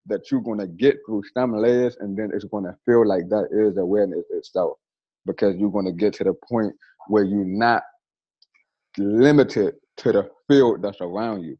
[0.06, 3.76] that you're gonna get through some layers, and then it's gonna feel like that is
[3.76, 4.78] awareness itself,
[5.26, 6.74] because you're gonna get to the point
[7.08, 7.82] where you're not
[8.98, 11.56] limited to the field that's around you.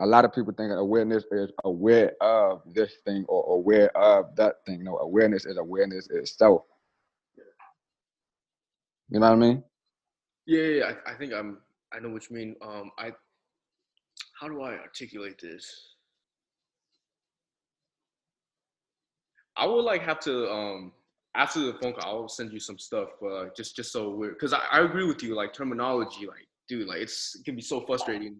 [0.00, 4.56] A lot of people think awareness is aware of this thing or aware of that
[4.64, 4.82] thing.
[4.84, 6.62] No, awareness is awareness itself.
[9.10, 9.64] You know what I mean?
[10.46, 11.58] Yeah, yeah, I, I think I'm.
[11.92, 12.56] I know what you mean.
[12.62, 13.12] Um, I.
[14.40, 15.94] How do I articulate this?
[19.56, 20.92] I would like have to um
[21.34, 24.52] after the phone call, I'll send you some stuff, uh, just just so we're because
[24.52, 25.34] I, I agree with you.
[25.34, 28.36] Like terminology, like dude, like it's it can be so frustrating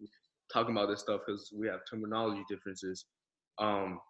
[0.52, 3.04] talking about this stuff because we have terminology differences.
[3.58, 4.00] Um,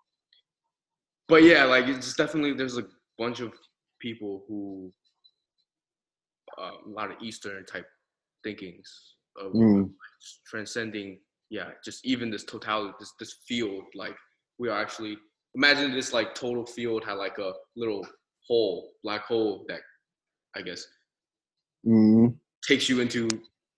[1.28, 2.86] but yeah, like it's definitely there's a
[3.18, 3.52] bunch of
[4.00, 4.92] people who
[6.60, 7.86] uh, a lot of Eastern type
[8.44, 9.90] thinkings of Mm.
[10.46, 11.18] transcending,
[11.50, 13.84] yeah, just even this totality, this this field.
[13.94, 14.16] Like
[14.58, 15.16] we are actually
[15.54, 18.06] imagine this like total field had like a little
[18.46, 19.80] hole, black hole that
[20.56, 20.84] I guess
[21.86, 22.36] Mm.
[22.66, 23.28] takes you into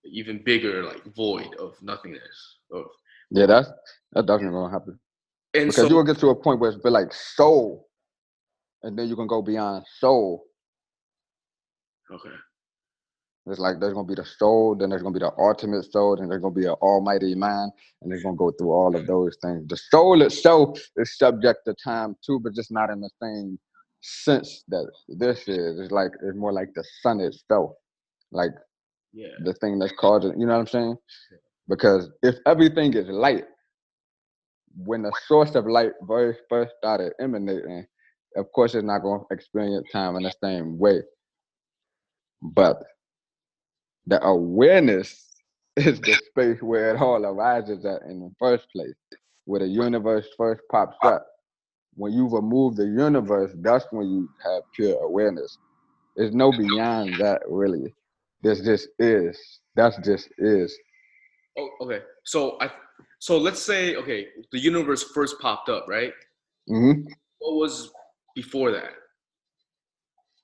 [0.05, 2.57] even bigger like void of nothingness.
[2.71, 2.85] Of
[3.31, 3.69] Yeah, that's
[4.13, 4.99] that definitely gonna happen.
[5.53, 7.87] and Because so you will get to a point where it's be like soul,
[8.83, 10.43] and then you can go beyond soul.
[12.11, 12.35] okay,
[13.45, 16.29] It's like there's gonna be the soul, then there's gonna be the ultimate soul, then
[16.29, 17.71] there's gonna be an almighty mind,
[18.01, 19.67] and it's gonna go through all of those things.
[19.67, 23.59] The soul itself is subject to time too, but just not in the same
[24.01, 25.79] sense that this is.
[25.79, 27.71] It's like it's more like the sun itself,
[28.31, 28.51] like
[29.11, 29.27] Yeah.
[29.43, 30.39] the thing that's causing.
[30.39, 30.97] You know what I'm saying?
[31.67, 33.45] Because if everything is light,
[34.75, 37.85] when the source of light very first started emanating,
[38.37, 41.01] of course it's not gonna experience time in the same way.
[42.41, 42.83] But
[44.07, 45.35] the awareness
[45.75, 48.95] is the space where it all arises at in the first place,
[49.45, 51.25] where the universe first pops up.
[51.95, 55.57] When you remove the universe, that's when you have pure awareness.
[56.15, 57.93] There's no beyond that really.
[58.41, 59.39] This just is.
[59.75, 60.75] That's just is.
[61.57, 62.01] Oh, okay.
[62.25, 62.71] So I
[63.19, 66.13] so let's say okay, the universe first popped up, right?
[66.67, 66.91] hmm
[67.39, 67.91] What was
[68.35, 68.91] before that?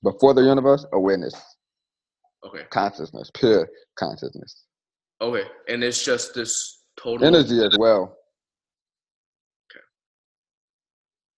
[0.04, 1.34] Before the universe, awareness,
[2.46, 2.64] Okay.
[2.70, 4.64] consciousness, pure consciousness,
[5.22, 5.44] Okay.
[5.68, 8.18] And it's just this total energy as well.
[9.70, 9.84] Okay.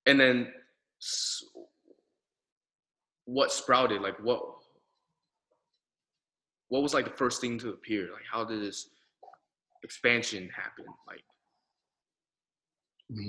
[0.05, 0.53] And then
[3.25, 4.41] what sprouted like what
[6.69, 8.89] what was like the first thing to appear like how did this
[9.83, 11.23] expansion happen like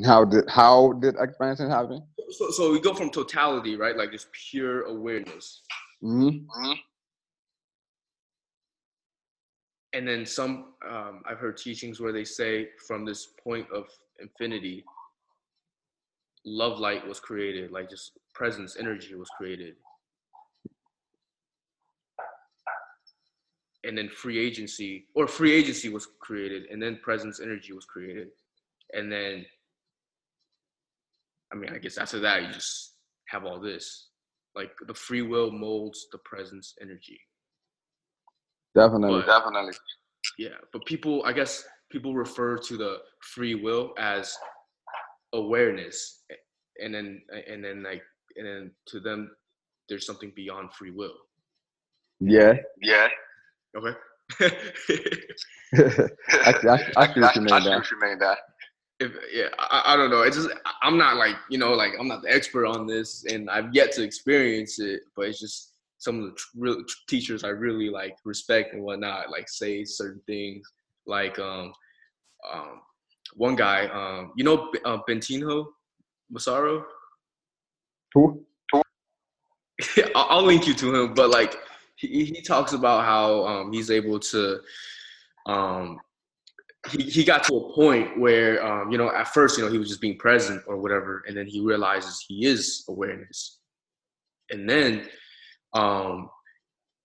[0.05, 2.03] How did how did expansion happen?
[2.31, 5.63] so, so we go from totality right like just pure awareness
[6.01, 6.39] hmm
[9.95, 13.87] and then some um, i've heard teachings where they say from this point of
[14.21, 14.85] infinity
[16.45, 19.75] love light was created like just presence energy was created.
[23.85, 28.29] And then free agency or free agency was created and then presence energy was created.
[28.95, 29.45] And then
[31.53, 32.95] i mean i guess after that you just
[33.29, 34.09] have all this.
[34.55, 37.19] Like the free will molds the presence energy
[38.75, 39.21] Definitely.
[39.21, 39.73] But- Definitely.
[40.39, 42.99] yeah but people i guess people refer to the
[43.35, 44.35] free will as
[45.35, 46.23] awareness
[46.83, 48.03] and then and then like
[48.37, 49.31] and then to them
[49.89, 51.15] there's something beyond free will
[52.21, 52.55] Yeah.
[52.81, 53.09] yeah
[53.77, 53.95] okay
[55.75, 57.83] I, I, I see what you mean there.
[57.91, 58.39] you mean that.
[59.01, 60.51] if, yeah I, I don't know it's just
[60.83, 63.93] i'm not like you know like i'm not the expert on this and i've yet
[63.93, 65.72] to experience it but it's just
[66.03, 69.85] some of the tr- real tr- teachers i really like respect and whatnot like say
[69.85, 70.67] certain things
[71.07, 71.73] like um
[72.53, 72.81] um
[73.35, 75.67] one guy um you know uh, Bentinho
[76.31, 76.85] Massaro
[78.15, 78.45] Who?
[80.15, 81.57] I'll I'll link you to him, but like
[81.97, 84.61] he, he talks about how um, he's able to
[85.47, 85.99] um,
[86.91, 89.79] he, he got to a point where um, you know at first you know he
[89.79, 93.59] was just being present or whatever and then he realizes he is awareness
[94.51, 95.09] and then
[95.75, 96.29] um,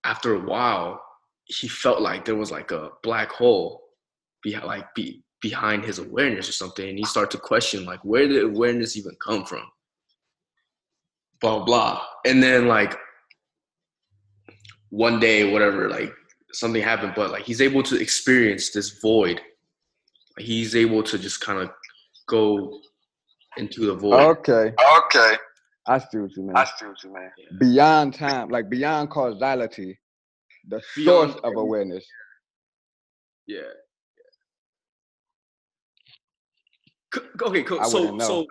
[0.04, 1.02] after a while
[1.46, 3.82] he felt like there was like a black hole
[4.42, 8.28] behind like be, behind his awareness or something and he started to question like where
[8.28, 9.62] did awareness even come from
[11.40, 12.96] blah blah and then like
[14.90, 16.12] one day whatever like
[16.52, 19.40] something happened but like he's able to experience this void
[20.36, 21.70] Like, he's able to just kind of
[22.26, 22.80] go
[23.56, 24.72] into the void Okay.
[24.98, 25.36] Okay.
[25.88, 26.56] I see what you mean.
[26.56, 27.30] I see what you mean.
[27.58, 29.98] Beyond time, like beyond causality,
[30.68, 32.04] the Beyond source of awareness.
[33.46, 33.62] yeah
[37.14, 38.26] C- okay cool I so wouldn't know.
[38.26, 38.46] so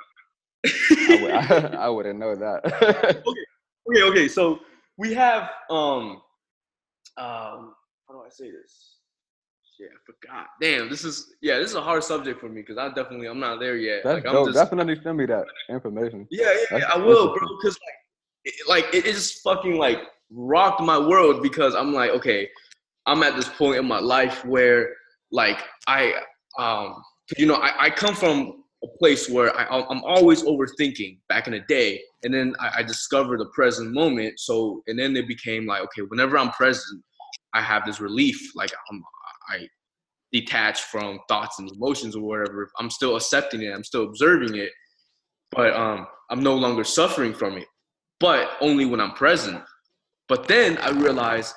[1.09, 3.23] I, would, I, I wouldn't know that.
[3.89, 4.59] okay okay so
[4.97, 6.21] we have um
[7.17, 7.73] um
[8.07, 8.96] how do i say this
[9.79, 12.77] yeah i forgot damn this is yeah this is a hard subject for me because
[12.77, 14.47] i definitely i'm not there yet That's like i'm dope.
[14.47, 16.27] just Definitely send me that information.
[16.31, 17.97] yeah yeah, yeah i will bro because like
[18.45, 19.99] it, like it, it just fucking like
[20.31, 22.49] rocked my world because i'm like okay
[23.05, 24.89] i'm at this point in my life where
[25.31, 26.13] like i
[26.57, 26.95] um
[27.37, 31.53] you know i, I come from a place where I, i'm always overthinking back in
[31.53, 35.65] the day and then I, I discovered the present moment so and then it became
[35.65, 37.03] like okay whenever i'm present
[37.53, 39.03] i have this relief like i'm
[39.49, 39.67] i
[40.31, 42.69] detach from thoughts and emotions or whatever.
[42.79, 44.71] I'm still accepting it i'm still observing it
[45.51, 47.67] but um i'm no longer suffering from it
[48.19, 49.61] but only when i'm present.
[50.27, 51.53] But then i realize,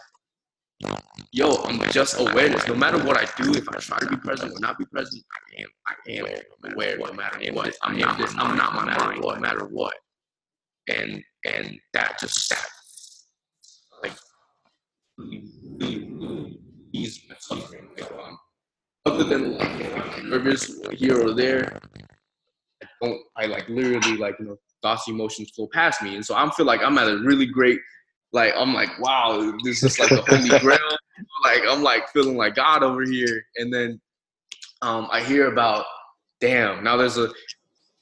[1.33, 2.67] yo i'm just awareness.
[2.69, 5.23] No matter what i do if i try to be present or not be present
[5.35, 9.21] i am i am aware no matter what i'm not this i'm not my mind
[9.23, 9.95] no matter what.
[10.89, 12.67] And and that just that
[14.03, 14.13] like
[17.01, 18.11] ease my suffering like,
[19.07, 21.81] other than like you know, I'm nervous here or there
[22.83, 26.15] I don't I like literally like you know thoughts and emotions flow past me.
[26.15, 27.79] And so I feel like I'm at a really great
[28.33, 30.79] like I'm like wow this is like the holy grail.
[31.45, 34.01] Like I'm like feeling like God over here, and then
[34.83, 35.85] um, I hear about,
[36.41, 37.29] damn, now there's a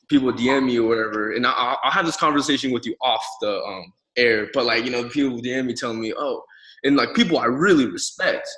[0.08, 3.60] people DM me or whatever, and I'll, I'll have this conversation with you off the
[3.62, 6.42] um, air, but like you know, people DM me telling me, oh,
[6.84, 8.48] and like people I really respect,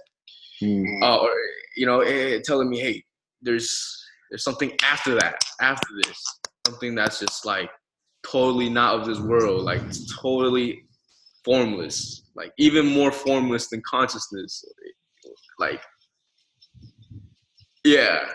[0.63, 1.03] Mm.
[1.03, 1.31] uh, or
[1.77, 3.03] you know, eh, telling me, hey,
[3.41, 3.97] there's
[4.31, 6.23] there's something after that, after this,
[6.67, 7.71] something that's just like
[8.27, 10.83] totally not of this world, like it's totally
[11.45, 14.65] formless, like even more formless than consciousness,
[15.59, 15.81] like
[17.85, 18.27] yeah.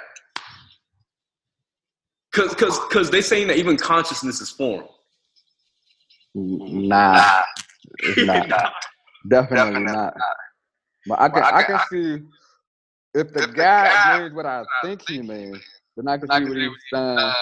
[2.33, 4.83] Cause, cause, cause they saying that even consciousness is form.
[6.33, 7.41] Nah,
[7.99, 8.73] it's not.
[9.29, 10.13] Definitely, not.
[11.07, 12.23] But I can, I can see
[13.13, 15.61] if the guy means what I think he means,
[15.95, 17.33] then I can see what he's saying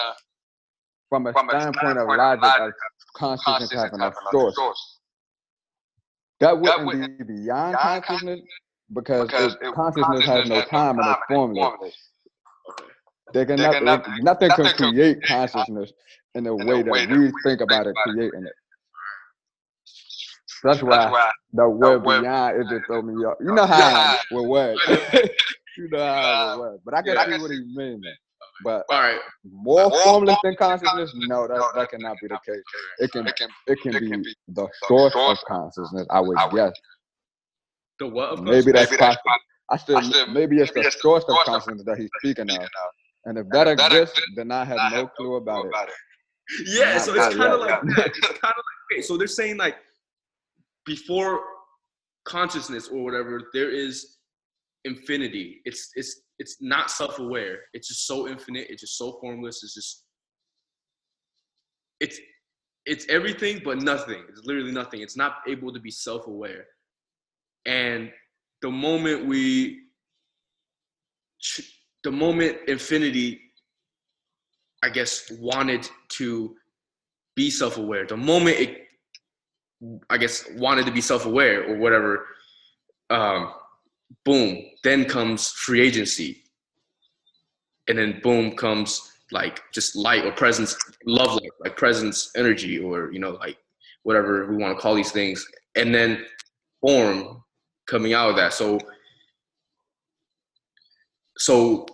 [1.08, 2.72] from a standpoint of logic of
[3.14, 4.56] consciousness having a source.
[6.40, 8.40] That wouldn't be beyond consciousness
[8.92, 11.94] because if consciousness has no time and it's formless.
[13.32, 15.92] They can They not, can nothing can nothing can create consciousness
[16.34, 17.94] in the way that that we think about it.
[18.06, 18.52] creating it.
[20.64, 23.36] That's That's why why the word word beyond it just throw me off.
[23.40, 24.80] You know how I am with words.
[25.78, 26.80] You know how I am with.
[26.84, 27.24] But I can Yeah.
[27.26, 28.04] see what he means.
[28.64, 31.90] But All right, more More formless than formless consciousness, consciousness, no, that, no, that that
[31.90, 32.62] cannot be the case.
[32.98, 36.46] It can it can it can be be the source of consciousness, I would I
[36.46, 36.72] would guess.
[37.98, 38.30] the what?
[38.30, 39.32] Of Maybe that's maybe that's possible.
[39.70, 42.50] I said I said maybe it's maybe the the source of consciousness that he's speaking
[42.50, 42.68] of.
[43.26, 45.68] And if that that exists, exists, then I have I no have clue about it.
[45.68, 45.94] about it.
[46.66, 48.06] Yeah, so it's kind of like that.
[48.08, 49.02] It's kind of like okay.
[49.02, 49.76] So they're saying like
[50.86, 51.40] before
[52.24, 54.16] consciousness or whatever, there is
[54.84, 55.60] infinity.
[55.64, 57.58] It's it's it's not self-aware.
[57.72, 58.66] It's just so infinite.
[58.70, 59.62] It's just so formless.
[59.62, 60.04] It's just
[62.00, 62.18] it's
[62.86, 64.22] it's everything but nothing.
[64.28, 65.00] It's literally nothing.
[65.00, 66.66] It's not able to be self-aware.
[67.66, 68.10] And
[68.62, 69.80] the moment we
[72.02, 73.40] the moment infinity
[74.84, 76.54] I guess wanted to
[77.36, 78.06] be self-aware.
[78.06, 78.83] The moment it,
[80.10, 82.26] I guess, wanted to be self-aware or whatever,
[83.10, 83.52] um,
[84.24, 86.44] boom, then comes free agency,
[87.88, 90.76] and then boom comes like just light or presence,
[91.06, 93.58] love light, like presence, energy, or you know, like
[94.04, 96.24] whatever we want to call these things, and then
[96.80, 97.42] form
[97.86, 98.52] coming out of that.
[98.52, 98.78] So,
[101.36, 101.86] so,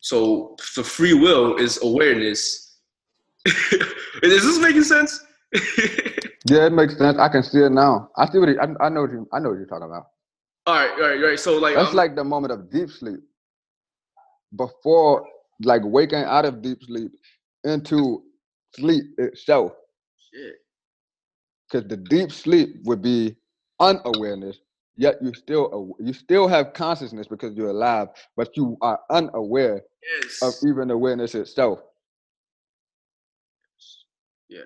[0.00, 2.78] so the free will is awareness.
[3.46, 5.24] is this making sense?
[6.46, 7.18] Yeah, it makes sense.
[7.18, 8.10] I can see it now.
[8.16, 10.06] I see what he, I, I know what you I know what you're talking about.
[10.66, 11.40] all right, all right, all right.
[11.40, 13.20] So like, That's um, like the moment of deep sleep.
[14.56, 15.26] Before
[15.62, 17.12] like waking out of deep sleep
[17.64, 18.22] into
[18.76, 19.72] sleep itself.
[20.32, 20.56] shit.
[21.70, 23.36] Because the deep sleep would be
[23.80, 24.58] unawareness,
[24.96, 29.82] yet you still you still have consciousness because you're alive, but you are unaware
[30.42, 31.80] of yes, even awareness itself.
[34.48, 34.62] Yeah.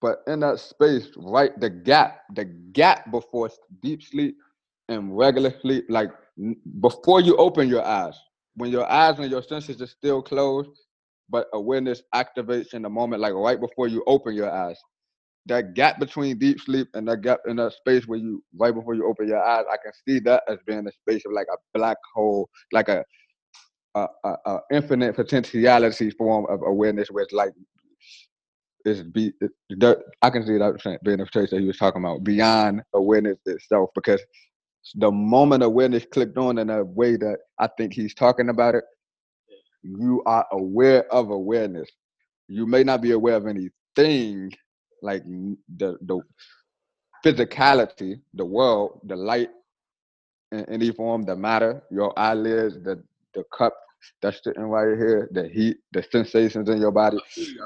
[0.00, 3.50] But in that space, right, the gap, the gap before
[3.82, 4.36] deep sleep
[4.88, 6.10] and regular sleep, like
[6.80, 8.18] before you open your eyes,
[8.56, 10.70] when your eyes and your senses are still closed,
[11.28, 14.78] but awareness activates in the moment, like right before you open your eyes.
[15.46, 18.94] That gap between deep sleep and that gap in that space where you right before
[18.94, 21.56] you open your eyes, I can see that as being a space of like a
[21.78, 23.04] black hole, like a
[23.96, 27.52] a, a, a infinite potentiality form of awareness where it's like
[28.84, 29.32] it's be
[30.22, 33.90] I can see that being a place that he was talking about beyond awareness itself
[33.94, 34.20] because
[34.96, 38.84] the moment awareness clicked on in a way that I think he's talking about it,
[39.82, 41.88] you are aware of awareness.
[42.48, 44.52] You may not be aware of anything
[45.02, 46.20] like the the
[47.24, 49.50] physicality, the world, the light
[50.52, 53.02] in any form, the matter, your eyelids, the
[53.34, 53.74] the cup
[54.22, 57.18] that's sitting right here, the heat, the sensations in your body.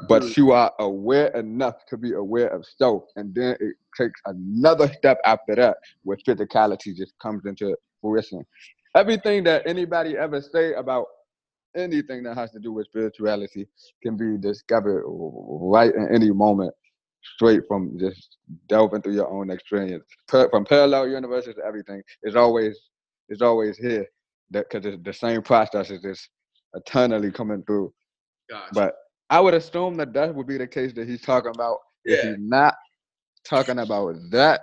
[0.09, 4.89] But you are aware enough to be aware of self, and then it takes another
[4.89, 8.45] step after that, where physicality just comes into fruition.
[8.95, 11.07] Everything that anybody ever say about
[11.77, 13.67] anything that has to do with spirituality
[14.03, 16.73] can be discovered right in any moment,
[17.35, 18.37] straight from just
[18.69, 20.05] delving through your own experience.
[20.29, 22.79] Per, from parallel universes everything, is always
[23.29, 24.07] is always here.
[24.55, 26.29] That because it's the same process is just
[26.75, 27.93] eternally coming through.
[28.49, 28.71] Gotcha.
[28.73, 28.95] But
[29.29, 31.79] I would assume that that would be the case that he's talking about.
[32.05, 32.75] If he's not
[33.45, 34.61] talking about that,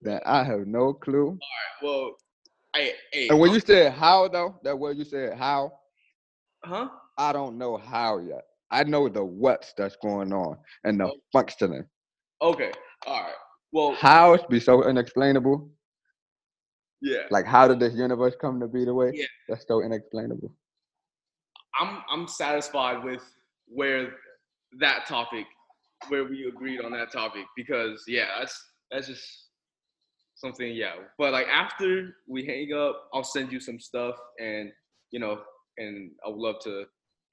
[0.00, 1.38] then I have no clue.
[1.82, 2.16] well,
[2.74, 5.72] I, hey, And when you said how though, that word you said how,
[6.64, 6.88] huh?
[7.18, 8.44] I don't know how yet.
[8.70, 11.16] I know the what's that's going on and the oh.
[11.32, 11.84] functioning.
[12.42, 12.72] Okay,
[13.06, 13.32] all right.
[13.72, 15.68] Well, How it be so unexplainable.
[17.02, 17.22] Yeah.
[17.30, 19.12] Like, how did this universe come to be the way?
[19.14, 19.26] Yeah.
[19.48, 20.52] That's so inexplainable.
[21.78, 23.22] I'm I'm satisfied with
[23.68, 24.12] where
[24.80, 25.46] that topic,
[26.08, 29.48] where we agreed on that topic, because yeah, that's that's just
[30.34, 30.74] something.
[30.74, 34.72] Yeah, but like after we hang up, I'll send you some stuff, and
[35.10, 35.40] you know,
[35.78, 36.84] and I would love to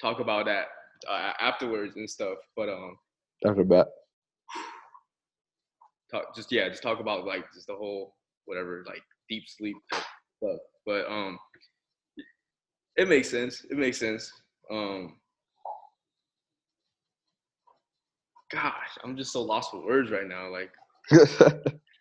[0.01, 0.65] talk about that
[1.09, 2.37] uh, afterwards and stuff.
[2.55, 2.97] But um,
[3.41, 3.87] That's a bet.
[6.11, 10.57] talk just yeah, just talk about like just the whole whatever like deep sleep stuff.
[10.85, 11.37] But um,
[12.95, 13.65] it makes sense.
[13.69, 14.31] It makes sense.
[14.71, 15.17] Um,
[18.51, 20.49] gosh, I'm just so lost for words right now.
[20.51, 20.71] Like,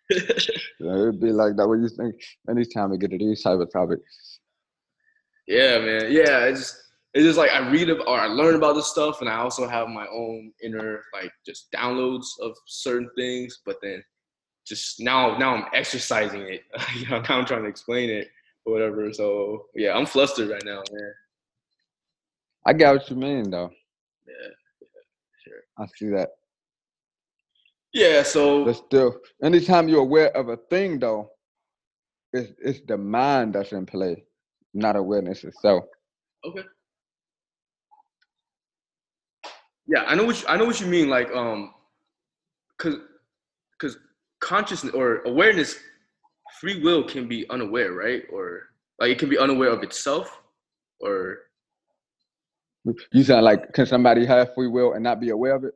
[0.09, 2.15] It'd be like that when you think
[2.49, 4.39] anytime we get to these type of topics.
[5.47, 6.45] yeah, man, yeah.
[6.45, 6.75] It's just
[7.13, 9.67] it's just like I read about or I learn about this stuff, and I also
[9.67, 13.59] have my own inner like just downloads of certain things.
[13.65, 14.03] But then
[14.65, 16.63] just now now I'm exercising it.
[16.95, 18.29] you know, now I'm trying to explain it
[18.65, 19.11] or whatever.
[19.13, 21.13] So yeah, I'm flustered right now, man.
[22.65, 23.71] I got what you mean though.
[24.27, 24.49] Yeah,
[25.43, 25.61] sure.
[25.77, 26.29] I see that.
[27.93, 31.29] Yeah, so But still, anytime you're aware of a thing though,
[32.31, 34.25] it's it's the mind that's in play,
[34.73, 35.85] not awareness itself.
[36.45, 36.63] Okay.
[39.87, 41.09] Yeah, I know what you, I know what you mean.
[41.09, 41.73] Like, um,
[42.79, 42.95] cause,
[43.79, 43.97] cause
[44.43, 45.77] consciousness or awareness,
[46.59, 48.23] free will can be unaware, right?
[48.31, 48.63] Or
[48.99, 50.41] like it can be unaware of itself,
[50.99, 51.39] or
[53.11, 55.73] You sound like can somebody have free will and not be aware of it?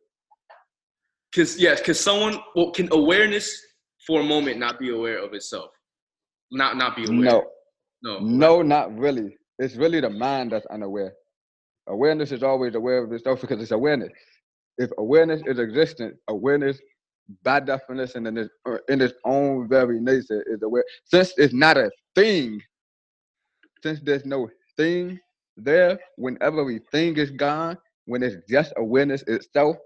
[1.35, 3.61] cause yes, cause someone well, can awareness
[4.05, 5.71] for a moment not be aware of itself,
[6.51, 7.19] not not be aware.
[7.19, 7.45] No,
[8.03, 9.37] no, no, not really.
[9.59, 11.13] It's really the mind that's unaware.
[11.87, 14.11] Awareness is always aware of itself because it's awareness.
[14.77, 16.79] If awareness is existent, awareness
[17.43, 20.83] by definition in its, or uh, in its own very nature is aware.
[21.05, 22.61] Since it's not a thing,
[23.83, 25.19] since there's no thing
[25.55, 29.77] there, when everything is gone, when it's just awareness itself,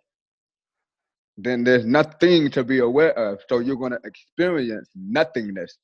[1.38, 3.40] then there's nothing to be aware of.
[3.50, 5.78] So you're going to experience nothingness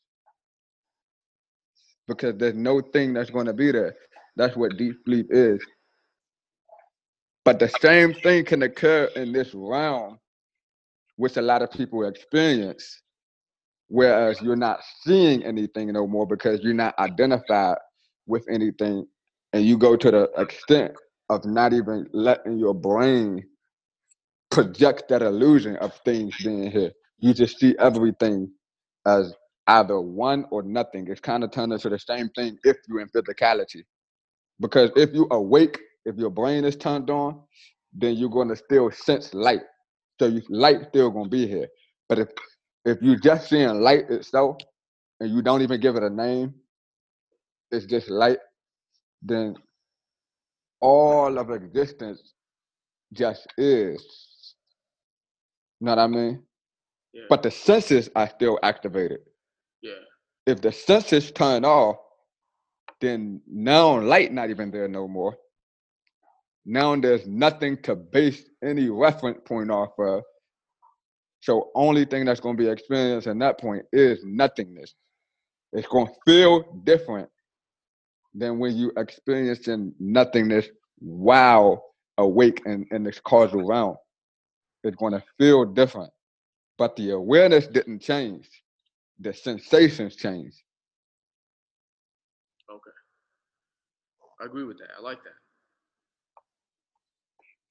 [2.08, 3.96] because there's no thing that's going to be there.
[4.36, 5.60] That's what deep sleep is.
[7.44, 10.20] But the same thing can occur in this realm,
[11.18, 13.02] which a lot of people experience,
[13.90, 17.78] whereas you're not seeing anything no more because you're not identified
[18.28, 19.06] with anything,
[19.54, 20.94] and you go to the extent
[21.30, 23.44] of not even letting your brain
[24.52, 26.92] project that illusion of things being here.
[27.20, 28.52] You just see everything
[29.06, 29.34] as
[29.68, 31.08] either one or nothing.
[31.10, 33.84] It's kind of turned into the same thing if you're in physicality.
[34.60, 37.42] Because if you awake, if your brain is turned on,
[37.94, 39.62] then you're going to still sense light.
[40.20, 41.68] So you, light still to be here.
[42.10, 42.30] But if
[42.86, 44.58] if you just seeing light itself
[45.20, 46.54] and you don't even give it a name,
[47.72, 48.40] it's just light,
[49.24, 49.56] then
[50.82, 52.34] all of existence
[53.14, 54.02] just is.
[55.80, 56.44] You Know what I mean?
[57.14, 57.24] Yeah.
[57.30, 59.20] But the senses are still activated.
[59.82, 59.94] yeah,
[60.46, 61.98] If the senses turn off,
[63.02, 65.38] then now light not even there no more.
[66.70, 70.22] Now there's nothing to base any reference point off of.
[71.40, 74.94] So only thing that's going to be experienced in that point is nothingness.
[75.72, 77.30] It's going to feel different
[78.34, 80.68] than when you experiencing nothingness
[81.00, 81.86] while
[82.18, 83.96] awake in, in this causal realm.
[84.84, 86.12] It's going to feel different.
[86.78, 88.50] But the awareness didn't change.
[89.22, 90.58] The sensations changed.
[92.70, 92.92] okay.
[94.42, 94.90] I agree with that.
[95.00, 95.47] I like that.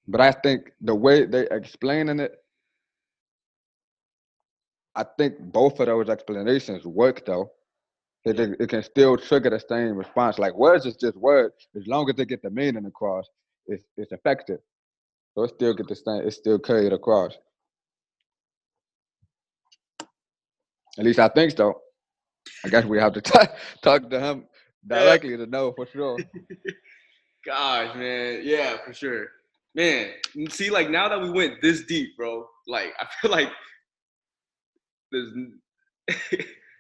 [0.08, 2.32] But I think the way they explaining it,
[4.94, 7.50] I think both of those explanations work though.
[8.24, 10.38] It, it, it can still trigger the same response.
[10.38, 11.68] Like words is just words.
[11.76, 13.26] As long as they get the meaning across,
[13.66, 14.60] it's it's effective.
[15.34, 16.22] So it still get the same.
[16.26, 17.34] It's still carried across.
[20.98, 21.80] At least I think so.
[22.64, 24.46] I guess we have to talk talk to him
[24.86, 26.22] directly to know for sure.
[27.46, 28.40] Gosh, man.
[28.44, 29.26] Yeah, for sure.
[29.76, 30.08] Man,
[30.48, 33.50] see, like now that we went this deep, bro, like I feel like
[35.12, 35.32] there's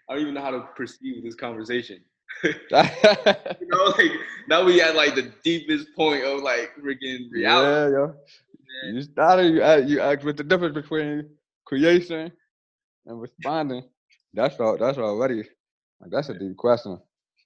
[0.08, 2.00] I don't even know how to perceive this conversation.
[2.42, 4.10] You know, like
[4.48, 7.94] now we at like the deepest point of like freaking reality.
[7.94, 8.14] Yeah, yo.
[8.92, 9.54] You started.
[9.54, 11.30] You ask, you act with the difference between
[11.64, 12.32] creation
[13.06, 13.84] and responding.
[14.34, 14.76] That's all.
[14.76, 15.44] That's already.
[16.00, 17.00] Like, that's a deep question.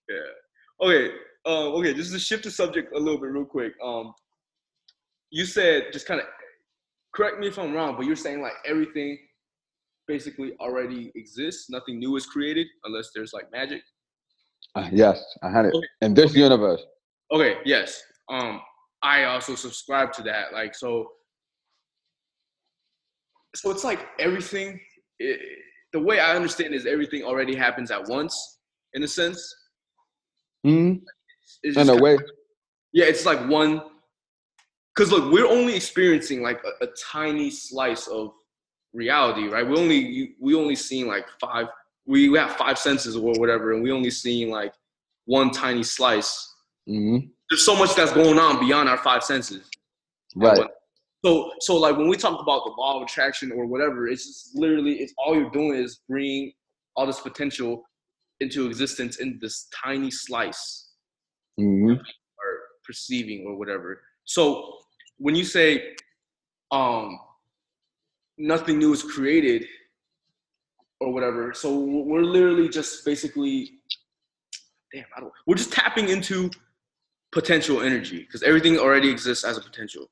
[0.09, 0.87] Yeah.
[0.87, 1.15] Okay.
[1.47, 1.95] Um, okay.
[1.95, 3.75] Just to shift the subject a little bit, real quick.
[3.85, 4.13] Um,
[5.31, 6.27] you said just kind of
[7.15, 9.19] correct me if I'm wrong, but you're saying like everything
[10.07, 11.71] basically already exists.
[11.71, 13.83] Nothing new is created unless there's like magic.
[14.75, 15.87] Uh, yes, I had it Okay.
[16.03, 16.83] in this universe.
[17.33, 18.03] Okay, yes.
[18.29, 18.61] Um,
[19.03, 20.53] I also subscribe to that.
[20.53, 21.09] Like, so,
[23.57, 24.81] so it's like everything.
[25.23, 25.37] i
[25.93, 28.61] the way I understand is everything already happens at once,
[28.95, 29.41] in a sense.
[30.63, 30.95] hmm
[31.65, 32.17] In a way,
[32.93, 33.83] yeah, it's like one.
[34.97, 38.33] Cause look, we're only experiencing like a, a tiny slice of
[38.93, 39.67] reality, right?
[39.67, 41.67] We only we only seen like five.
[42.07, 44.75] We, we have five senses or whatever, and we only seen like
[45.27, 46.53] one tiny slice.
[46.87, 47.19] hmm
[47.49, 49.69] There's so much that's going on beyond our five senses.
[50.35, 50.67] right?
[51.25, 54.57] So, so like when we talk about the law of attraction or whatever, it's just
[54.57, 56.53] literally it's all you're doing is bringing
[56.97, 57.83] all this potential
[58.41, 60.89] into existence in this tiny slice
[61.59, 62.01] hmm or
[62.85, 64.03] perceiving or whatever.
[64.31, 64.77] So
[65.19, 65.97] when you say
[66.71, 67.19] um
[68.39, 69.67] nothing new is created
[71.01, 73.81] or whatever, so we're literally just basically
[74.93, 76.49] damn, I don't we're just tapping into
[77.33, 80.09] potential energy because everything already exists as a potential.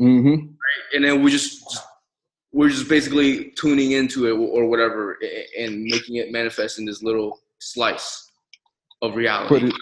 [0.00, 0.34] Mm-hmm.
[0.34, 0.94] Right?
[0.94, 1.78] and then we just
[2.50, 5.16] we're just basically tuning into it or whatever
[5.56, 8.32] and making it manifest in this little slice
[9.00, 9.48] of reality.
[9.48, 9.72] Pretty,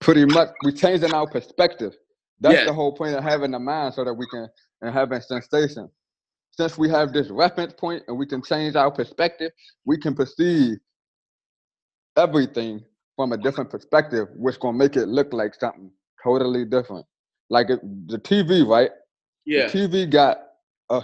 [0.00, 0.50] pretty much.
[0.62, 1.96] we're changing our perspective.
[2.40, 2.64] That's Yeah.
[2.66, 4.48] the whole point of having the mind, so that we can
[4.82, 5.90] and having sensation.
[6.56, 9.52] Since we have this reference point and we can change our perspective,
[9.84, 10.78] we can perceive
[12.16, 12.84] everything
[13.16, 15.90] from a different perspective, which gonna make it look like something
[16.22, 17.06] totally different.
[17.50, 18.90] Like it, the TV, right?
[19.44, 20.38] yeah, The TV got
[20.90, 21.02] a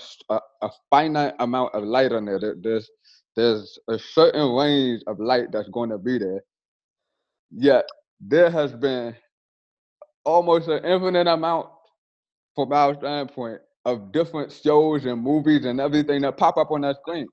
[0.63, 2.39] a finite amount of light on there.
[2.39, 2.91] There- There's
[3.35, 6.45] there's a certain range of light that's going to be there.
[7.51, 7.89] Yet
[8.21, 9.17] there has been
[10.25, 11.69] almost an infinite amount,
[12.55, 16.97] from our standpoint, of different shows and movies and everything that pop up on that
[16.97, 17.27] screen.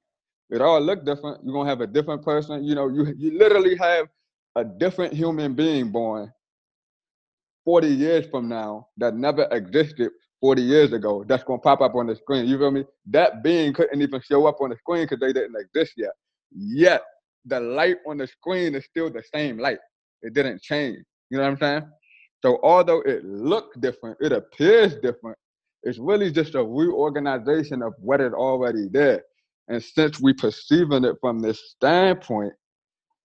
[0.49, 1.43] It all look different.
[1.43, 2.63] You're gonna have a different person.
[2.63, 4.07] You know, you you literally have
[4.55, 6.31] a different human being born
[7.65, 10.11] 40 years from now that never existed
[10.41, 12.47] 40 years ago that's going to pop up on the screen.
[12.47, 12.85] You feel me?
[13.07, 16.11] That being couldn't even show up on the screen because they didn't exist yet.
[16.51, 17.03] Yet
[17.45, 19.79] the light on the screen is still the same light.
[20.21, 20.97] It didn't change.
[21.29, 21.91] You know what I'm saying?
[22.41, 25.37] So although it looks different, it appears different.
[25.83, 29.23] It's really just a reorganization of what is already there.
[29.67, 32.53] And since we perceiving it from this standpoint,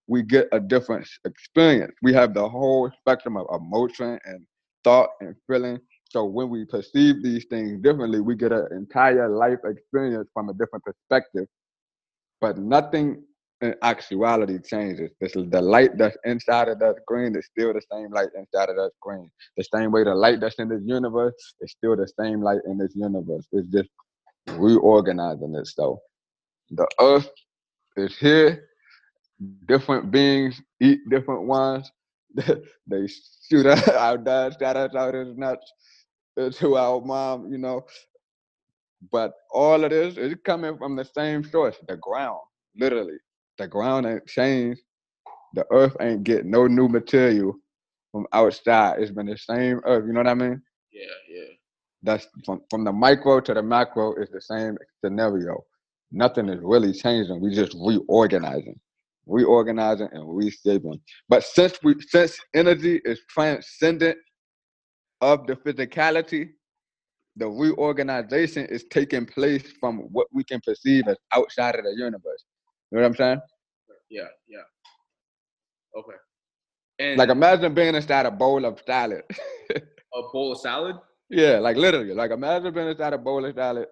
[0.07, 1.95] we get a different experience.
[2.03, 4.47] We have the whole spectrum of emotion and
[4.85, 5.79] thought and feeling.
[6.11, 10.55] So when we perceive these things differently, we get an entire life experience from a
[10.55, 11.47] different perspective.
[12.41, 13.25] But nothing
[13.61, 15.11] in actuality changes.
[15.21, 18.69] This is the light that's inside of that screen is still the same light inside
[18.69, 19.31] of that screen.
[19.57, 22.79] The same way the light that's in this universe is still the same light in
[22.79, 23.47] this universe.
[23.53, 23.89] It's just
[24.49, 25.99] reorganizing itself.
[26.71, 27.31] The earth
[27.97, 28.69] is here.
[29.67, 31.91] Different beings eat different ones.
[32.35, 33.09] they
[33.49, 35.73] shoot us our dad, shout us out his nuts
[36.59, 37.85] to our mom, you know.
[39.13, 42.41] But all of this is coming from the same source, the ground,
[42.77, 43.19] literally.
[43.59, 44.81] The ground ain't changed.
[45.55, 47.55] The earth ain't get no new material
[48.11, 49.01] from outside.
[49.01, 50.63] It's been the same earth, you know what I mean?
[50.93, 51.45] yeah, yeah.
[52.03, 55.65] That's from, from the micro to the macro is the same scenario.
[56.13, 57.41] Nothing is really changing.
[57.41, 58.79] We just reorganizing,
[59.27, 61.01] reorganizing and reshaping.
[61.29, 64.19] But since we since energy is transcendent
[65.21, 66.51] of the physicality,
[67.37, 72.45] the reorganization is taking place from what we can perceive as outside of the universe.
[72.91, 73.41] You know what I'm saying?
[74.11, 74.63] Yeah, yeah.
[75.97, 76.17] Okay.
[76.99, 79.23] And Like imagine being inside a bowl of salad.
[79.77, 80.97] a bowl of salad.
[81.31, 82.15] Yeah, like literally.
[82.15, 83.89] Like imagine being inside a bowl of salad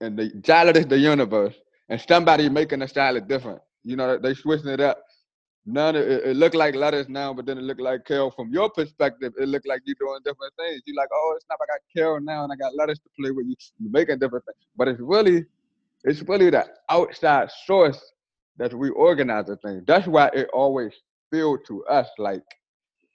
[0.00, 1.54] and the salad is the universe
[1.88, 3.60] and somebody making the salad different.
[3.84, 5.02] You know, they switching it up.
[5.66, 8.30] None of it, it looked like lettuce now, but then it looked like kale.
[8.30, 10.82] From your perspective, it looked like you're doing different things.
[10.86, 13.30] You're like, oh, it's not I got kale now and I got lettuce to play
[13.32, 13.56] with you.
[13.80, 14.58] You're making different things.
[14.76, 15.44] But it's really,
[16.04, 18.00] it's really the outside source
[18.58, 19.82] that's reorganizing things.
[19.86, 20.92] That's why it always
[21.30, 22.42] feel to us like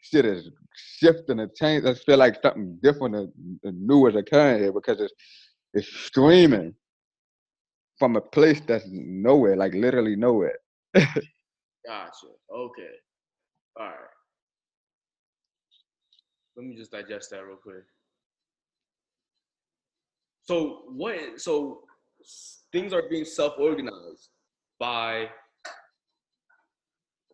[0.01, 1.89] shit is shifting and changing.
[1.89, 3.31] I feel like something different and,
[3.63, 5.13] and new is occurring here because it's
[5.73, 6.75] it's streaming
[7.97, 10.57] from a place that's nowhere, like literally nowhere.
[10.95, 12.27] Gotcha.
[12.53, 12.93] Okay.
[13.79, 13.95] All right.
[16.57, 17.83] Let me just digest that real quick.
[20.43, 21.39] So what?
[21.39, 21.81] So
[22.71, 24.29] things are being self-organized
[24.81, 25.29] by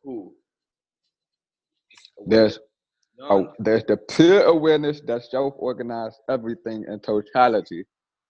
[0.04, 0.34] who?
[2.28, 2.60] There's
[3.18, 3.28] None.
[3.32, 7.86] oh, there's the pure awareness that self-organized everything in totality,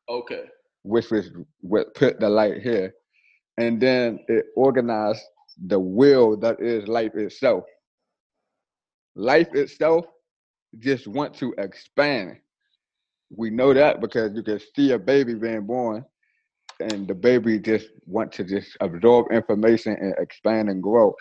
[0.08, 0.44] Okay.
[0.84, 2.94] which was what put the light here,
[3.58, 5.24] and then it organized
[5.66, 7.64] the will that is life itself.
[9.16, 10.06] life itself
[10.80, 12.38] just want to expand.
[13.36, 16.06] We know that because you can see a baby being born
[16.80, 21.16] and the baby just want to just absorb information and expand and grow.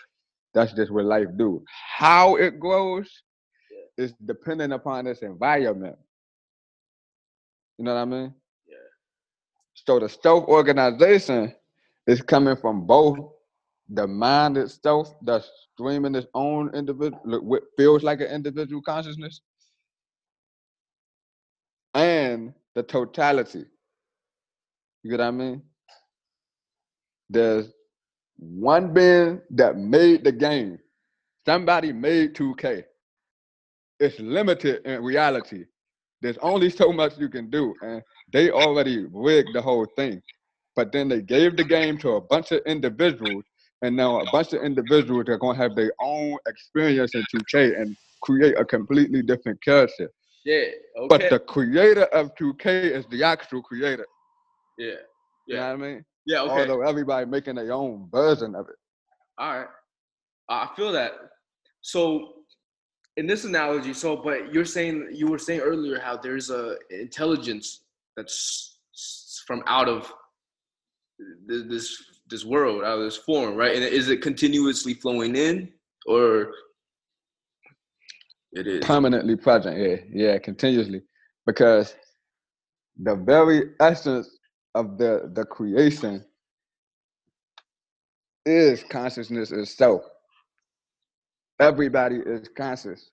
[0.54, 1.62] That's just what life do.
[1.96, 3.10] How it grows
[3.98, 5.96] is dependent upon its environment.
[7.78, 8.34] You know what I mean?
[8.66, 8.76] Yeah.
[9.74, 11.54] So the self-organization
[12.06, 13.18] is coming from both
[13.88, 19.40] the mind itself that's streaming its own individual what feels like an individual consciousness
[21.94, 23.64] and the totality.
[25.02, 25.62] You get what I mean?
[27.28, 27.72] There's
[28.38, 30.78] one being that made the game.
[31.44, 32.84] Somebody made 2K.
[34.00, 35.64] It's limited in reality.
[36.22, 40.20] There's only so much you can do, and they already rigged the whole thing.
[40.74, 43.44] But then they gave the game to a bunch of individuals,
[43.82, 47.96] and now a bunch of individuals are gonna have their own experience in 2K and
[48.22, 50.10] create a completely different character.
[50.44, 50.64] Yeah.
[50.98, 51.08] Okay.
[51.08, 54.06] But the creator of 2K is the actual creator.
[54.78, 54.86] Yeah.
[55.46, 55.60] You Yeah.
[55.72, 56.04] know what I mean?
[56.26, 56.40] Yeah.
[56.42, 56.60] Okay.
[56.60, 58.76] Although everybody making their own version of it.
[59.38, 59.68] All right.
[60.48, 61.12] I feel that.
[61.82, 62.32] So
[63.16, 67.84] in this analogy, so but you're saying you were saying earlier how there's a intelligence
[68.16, 68.78] that's
[69.46, 70.12] from out of
[71.46, 73.74] this this world, out of this form, right?
[73.74, 75.72] And is it continuously flowing in
[76.06, 76.52] or
[78.52, 78.84] it is?
[78.84, 81.02] Permanently present, yeah, yeah, continuously.
[81.46, 81.94] Because
[83.00, 84.35] the very essence
[84.76, 86.24] of the the creation
[88.46, 90.02] is consciousness itself.
[91.60, 93.10] Everybody is conscious.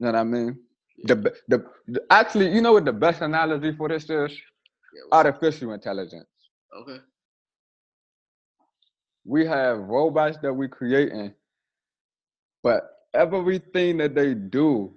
[0.00, 0.58] You know what I mean?
[1.04, 1.16] The,
[1.48, 4.32] the the actually, you know what the best analogy for this is?
[4.92, 6.26] Yeah, Artificial intelligence.
[6.80, 6.98] okay.
[9.24, 11.34] we have robots that we're creating,
[12.62, 14.94] but everything that they do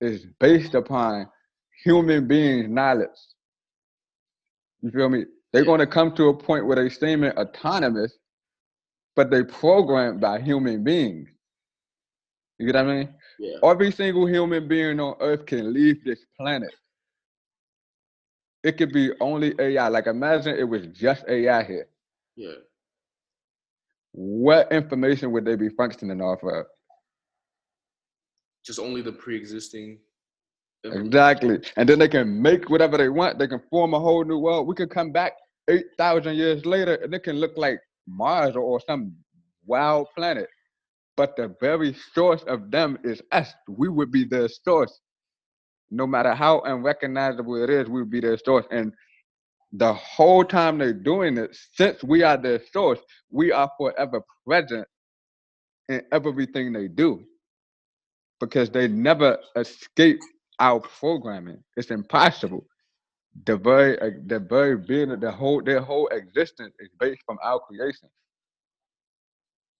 [0.00, 1.28] is based upon
[1.84, 3.08] human beings' knowledge.
[4.82, 5.24] You feel me?
[5.52, 5.66] They're Yeah.
[5.66, 8.18] going to come to a point where they seem autonomous,
[9.16, 11.28] but they're programmed by human beings.
[12.58, 13.14] You get what I mean?
[13.38, 13.58] Yeah.
[13.62, 16.70] Every single human being on earth can leave this planet.
[18.64, 19.88] It could be only AI.
[19.88, 21.88] Like imagine it was just AI here.
[22.36, 22.54] Yeah.
[24.12, 26.66] What information would they be functioning off of?
[28.64, 29.98] Just only the pre-existing.
[30.84, 31.60] Exactly.
[31.76, 33.38] And then they can make whatever they want.
[33.38, 34.66] They can form a whole new world.
[34.66, 35.32] We could come back
[35.68, 39.14] 8,000 years later and it can look like Mars or, or some
[39.66, 40.48] wild planet.
[41.16, 43.52] But the very source of them is us.
[43.68, 45.00] We would be their source.
[45.90, 48.66] No matter how unrecognizable it is, we would be their source.
[48.70, 48.92] And
[49.72, 53.00] the whole time they're doing it, since we are their source,
[53.30, 54.86] we are forever present
[55.88, 57.24] in everything they do
[58.40, 60.18] because they never escape
[60.60, 61.62] our programming.
[61.76, 62.66] It's impossible.
[63.46, 67.60] The very, uh, the very being, the whole, their whole existence is based from our
[67.60, 68.08] creation.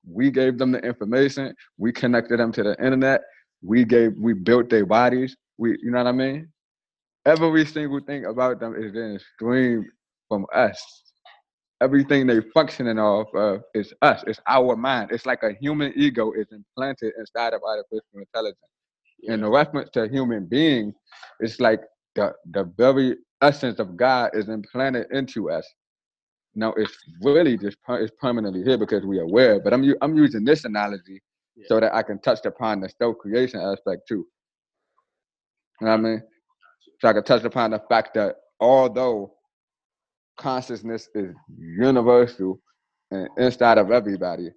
[0.08, 1.54] We gave them the information.
[1.76, 3.22] We connected them to the internet.
[3.62, 5.36] We gave, we built their bodies.
[5.58, 6.48] We, you know what I mean?
[7.26, 9.86] Every single thing about them is then streamed
[10.28, 10.80] from us.
[11.80, 14.24] Everything they functioning off of is us.
[14.26, 15.10] It's our mind.
[15.12, 18.58] It's like a human ego is implanted inside of artificial intelligence
[19.24, 20.94] in the reference to human beings,
[21.40, 21.80] it's like
[22.14, 25.66] the the very essence of God is implanted into us.
[26.54, 29.60] Now it's really just it's permanently here because we are aware.
[29.60, 31.20] But I'm I'm using this analogy
[31.66, 34.26] so that I can touch upon the self creation aspect too.
[35.80, 36.22] You know what I mean?
[37.00, 39.34] So I can touch upon the fact that although
[40.38, 42.60] consciousness is universal
[43.10, 44.50] and inside of everybody,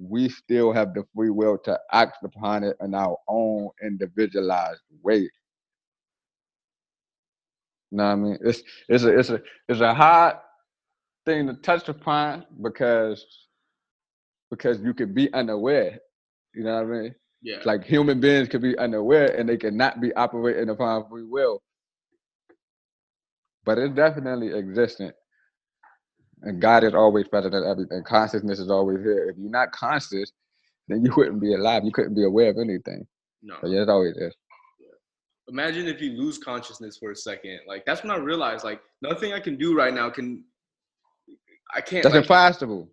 [0.00, 5.18] we still have the free will to act upon it in our own individualized way.
[7.90, 8.38] You know what I mean?
[8.42, 10.36] It's it's a it's a it's a hard
[11.26, 13.24] thing to touch upon because
[14.50, 15.98] because you can be unaware.
[16.54, 17.14] You know what I mean?
[17.42, 17.58] Yeah.
[17.64, 21.62] Like human beings can be unaware and they cannot be operating upon free will.
[23.64, 25.14] But it's definitely existent.
[26.42, 28.02] And God is always better than everything.
[28.04, 29.28] Consciousness is always here.
[29.28, 30.32] If you're not conscious,
[30.88, 31.84] then you wouldn't be alive.
[31.84, 33.06] You couldn't be aware of anything.
[33.42, 33.56] No.
[33.60, 34.32] But yeah, it's always there.
[35.48, 37.60] Imagine if you lose consciousness for a second.
[37.66, 40.44] Like that's when I realized like nothing I can do right now can.
[41.74, 42.02] I can't.
[42.02, 42.88] That's like, impossible.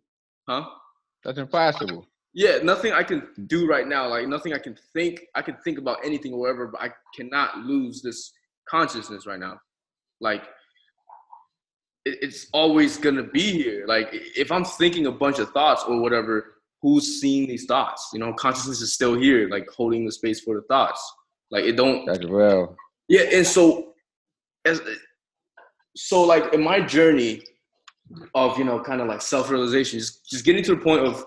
[0.48, 0.66] huh?
[1.24, 2.08] That's impossible.
[2.34, 4.08] Yeah, nothing I can do right now.
[4.08, 5.22] Like nothing I can think.
[5.36, 8.32] I can think about anything or whatever, but I cannot lose this
[8.70, 9.60] consciousness right now.
[10.20, 10.50] Like it,
[12.22, 13.86] it's always gonna be here.
[13.88, 18.10] Like if I'm thinking a bunch of thoughts or whatever, who's seeing these thoughts?
[18.14, 21.02] You know, consciousness is still here, like holding the space for the thoughts.
[21.52, 22.06] Like it don't.
[22.06, 22.76] That's real.
[23.08, 23.94] Yeah, and so,
[24.66, 24.82] as
[25.96, 27.42] so like in my journey
[28.36, 31.26] of you know kind of like self realization, just, just getting to the point of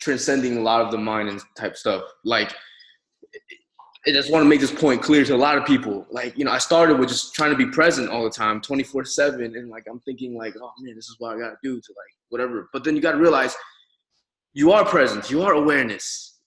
[0.00, 2.02] transcending a lot of the mind and type stuff.
[2.24, 2.52] Like,
[4.06, 6.06] I just want to make this point clear to a lot of people.
[6.10, 9.04] Like, you know, I started with just trying to be present all the time, 24
[9.04, 9.56] seven.
[9.56, 11.92] And like, I'm thinking like, oh man, this is what I got to do to
[11.92, 12.68] like, whatever.
[12.72, 13.54] But then you got to realize
[14.54, 15.30] you are present.
[15.30, 16.40] You are awareness.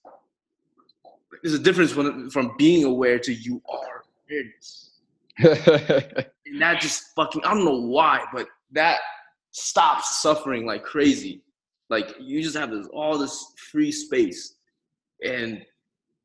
[1.42, 4.90] There's a difference when, from being aware to you are awareness.
[5.38, 9.00] and that just fucking, I don't know why, but that
[9.50, 11.42] stops suffering like crazy.
[11.88, 14.56] Like you just have this all this free space,
[15.24, 15.64] and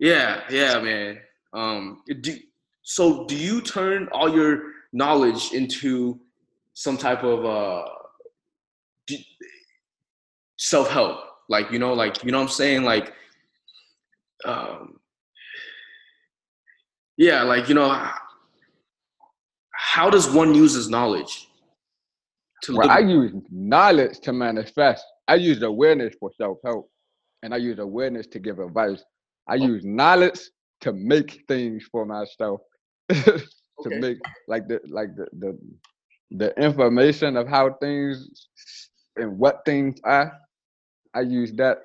[0.01, 1.19] yeah, yeah, man.
[1.53, 2.35] Um, do,
[2.81, 6.19] so do you turn all your knowledge into
[6.73, 7.87] some type of uh,
[10.57, 11.19] self help?
[11.49, 13.13] Like you know, like you know, what I'm saying, like,
[14.43, 14.99] um,
[17.17, 18.09] yeah, like you know,
[19.71, 21.47] how does one use his knowledge?
[22.63, 25.05] To well, I use knowledge to manifest.
[25.27, 26.89] I use awareness for self help,
[27.43, 29.03] and I use awareness to give advice.
[29.51, 29.67] I oh.
[29.67, 30.39] use knowledge
[30.81, 32.61] to make things for myself,
[33.09, 33.41] to
[33.85, 33.99] okay.
[33.99, 35.59] make like the like the, the
[36.31, 38.47] the information of how things
[39.17, 40.31] and what things are.
[41.13, 41.79] I use that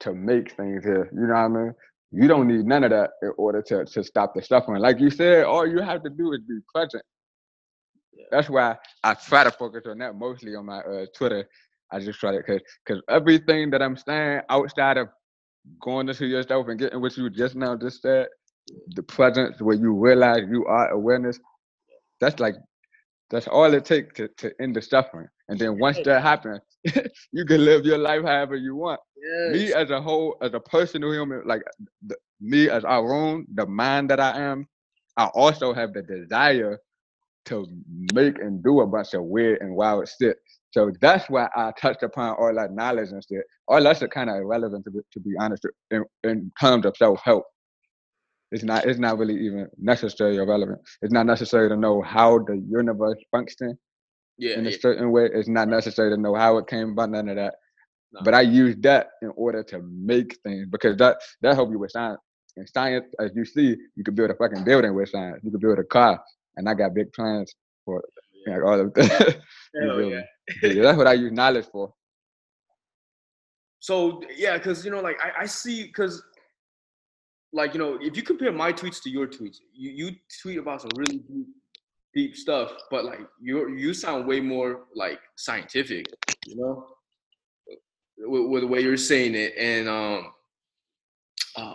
[0.00, 1.10] to make things here.
[1.12, 1.74] You know what I mean?
[2.12, 4.80] You don't need none of that in order to to stop the suffering.
[4.80, 7.02] Like you said, all you have to do is be present.
[8.30, 11.48] That's why I try to focus on that mostly on my uh, Twitter
[11.92, 15.08] I just try to, cause, cause everything that I'm saying outside of
[15.80, 18.28] going into yourself and getting what you just now just said,
[18.94, 21.38] the presence where you realize you are awareness,
[22.20, 22.54] that's like,
[23.30, 25.28] that's all it takes to, to end the suffering.
[25.48, 26.60] And then once that happens,
[27.32, 29.00] you can live your life however you want.
[29.16, 29.52] Yes.
[29.52, 31.62] Me as a whole, as a personal human, like
[32.06, 34.66] the, me as our own, the mind that I am,
[35.16, 36.78] I also have the desire
[37.46, 37.66] to
[38.12, 40.38] make and do a bunch of weird and wild shit.
[40.72, 43.44] So that's why I touched upon all that knowledge and shit.
[43.68, 47.20] All that's kind of irrelevant to be, to be honest in, in terms of self
[47.22, 47.44] help.
[48.50, 50.80] It's not it's not really even necessary or relevant.
[51.02, 53.78] It's not necessary to know how the universe functions
[54.38, 54.76] yeah, in a yeah.
[54.80, 55.28] certain way.
[55.32, 57.54] It's not necessary to know how it came about none of that.
[58.12, 58.20] No.
[58.24, 61.90] But I use that in order to make things because that that help you with
[61.90, 62.20] science.
[62.56, 65.40] And science, as you see, you could build a fucking building with science.
[65.42, 66.22] You could build a car,
[66.56, 67.54] and I got big plans
[67.86, 68.02] for
[68.46, 68.54] yeah.
[68.54, 69.40] like all of that.
[69.80, 70.20] Hell yeah.
[70.62, 70.82] yeah.
[70.82, 71.92] That's what I use knowledge for.
[73.80, 76.22] So yeah, because you know, like I, I see, because
[77.52, 80.82] like you know, if you compare my tweets to your tweets, you, you tweet about
[80.82, 81.46] some really deep,
[82.14, 86.06] deep stuff, but like you you sound way more like scientific,
[86.46, 86.86] you know,
[88.18, 90.32] with, with the way you're saying it, and um,
[91.56, 91.74] uh,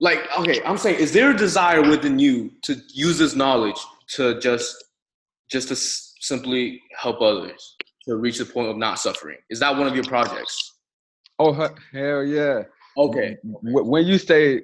[0.00, 3.78] like okay, I'm saying, is there a desire within you to use this knowledge
[4.08, 4.84] to just
[5.50, 7.76] just to simply help others
[8.06, 9.38] to reach the point of not suffering.
[9.50, 10.74] Is that one of your projects?
[11.38, 11.52] Oh
[11.92, 12.62] hell yeah!
[12.96, 13.36] Okay.
[13.42, 14.62] When you say,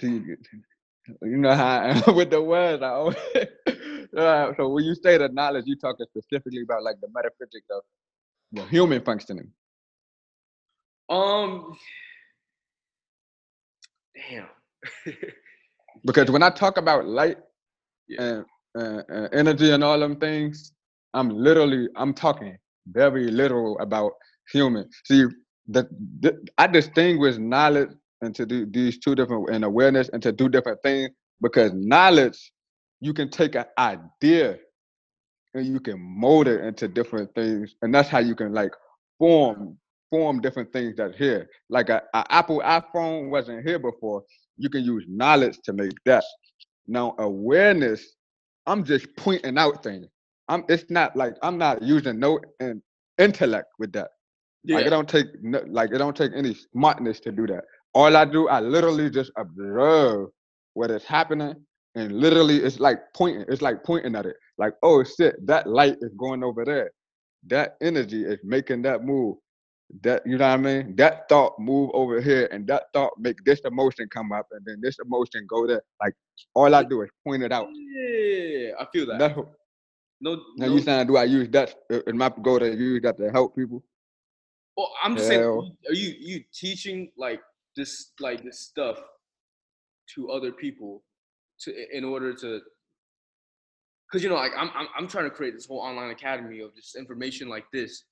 [0.00, 0.36] you
[1.22, 3.16] know how I am with the words, I always,
[4.16, 7.82] uh, so when you say the knowledge, you talking specifically about like the metaphysics of
[8.52, 9.50] the human functioning.
[11.08, 11.76] Um.
[14.14, 14.46] Damn.
[16.04, 17.38] because when I talk about light
[18.18, 18.42] yeah.
[18.76, 20.72] and, and energy and all them things,
[21.14, 22.56] I'm literally I'm talking
[22.88, 24.12] very literal about
[24.52, 24.88] human.
[25.06, 25.26] See,
[25.68, 25.88] the,
[26.20, 27.90] the I distinguish knowledge
[28.22, 31.10] into the, these two different and awareness into two different things
[31.42, 32.52] because knowledge
[33.00, 34.58] you can take an idea
[35.54, 38.72] and you can mold it into different things, and that's how you can like
[39.18, 39.78] form
[40.10, 41.48] form different things that's here.
[41.70, 44.24] Like a, a Apple iPhone wasn't here before.
[44.58, 46.24] You can use knowledge to make that.
[46.86, 48.16] Now awareness,
[48.66, 50.06] I'm just pointing out things.
[50.48, 52.82] I'm it's not like I'm not using no in,
[53.18, 54.08] intellect with that.
[54.64, 54.76] Yeah.
[54.76, 57.64] Like it don't take no, like it don't take any smartness to do that.
[57.94, 60.28] All I do, I literally just observe
[60.74, 61.54] what is happening,
[61.94, 63.44] and literally it's like pointing.
[63.48, 64.36] It's like pointing at it.
[64.58, 66.90] Like oh shit, that light is going over there.
[67.48, 69.36] That energy is making that move
[70.00, 70.96] that you know what I mean?
[70.96, 74.80] That thought move over here and that thought make this emotion come up and then
[74.82, 75.82] this emotion go there.
[76.00, 76.14] Like
[76.54, 77.68] all I do is point it out.
[77.72, 79.18] Yeah, I feel that.
[79.18, 79.36] That's,
[80.20, 80.74] no, now no.
[80.74, 81.74] you saying do I use that
[82.06, 83.82] in my goal to use that to help people?
[84.76, 87.42] Well, I'm just saying, are you you teaching like
[87.76, 88.98] this like this stuff
[90.14, 91.02] to other people
[91.60, 92.60] to in order to
[94.10, 96.74] because you know like I'm, I'm I'm trying to create this whole online academy of
[96.74, 98.04] just information like this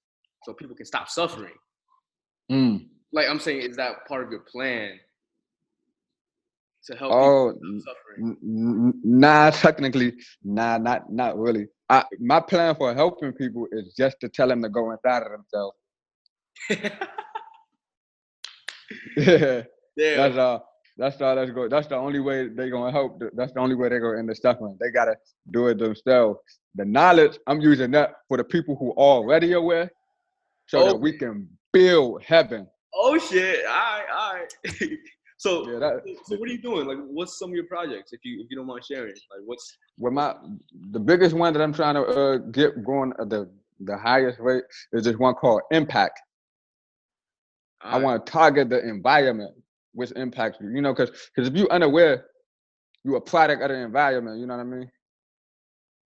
[0.45, 1.55] so people can stop suffering.
[2.51, 2.87] Mm.
[3.13, 4.99] Like I'm saying, is that part of your plan
[6.87, 8.37] to help Oh, suffering?
[8.43, 11.67] N- n- Nah, technically, nah, not not really.
[11.89, 15.33] I, my plan for helping people is just to tell them to go inside of
[15.33, 15.77] themselves.
[16.71, 17.07] Yeah,
[19.97, 20.17] yeah.
[20.17, 20.67] that's all.
[20.97, 21.35] That's all.
[21.37, 21.71] That's good.
[21.71, 23.21] That's the only way they're gonna help.
[23.35, 24.77] That's the only way they're gonna end the suffering.
[24.81, 25.17] They gotta
[25.53, 26.39] do it themselves.
[26.75, 29.91] The knowledge I'm using that for the people who already aware,
[30.67, 32.67] so that we can build heaven.
[32.95, 33.65] Oh shit!
[33.67, 34.91] All right, all right.
[35.39, 36.87] so, Yeah, that so what are you doing?
[36.87, 39.09] Like, what's some of your projects, if you if you don't mind sharing?
[39.09, 40.35] Like, what's well, my
[40.91, 43.51] the biggest one that I'm trying to uh, get going at the
[43.81, 46.21] the highest rate is this one called Impact.
[47.83, 49.55] I want to target the environment
[49.93, 50.71] which impacts you.
[50.71, 52.27] You know, because because if you're unaware,
[53.05, 54.39] you're a product of the environment.
[54.39, 54.91] You know what I mean?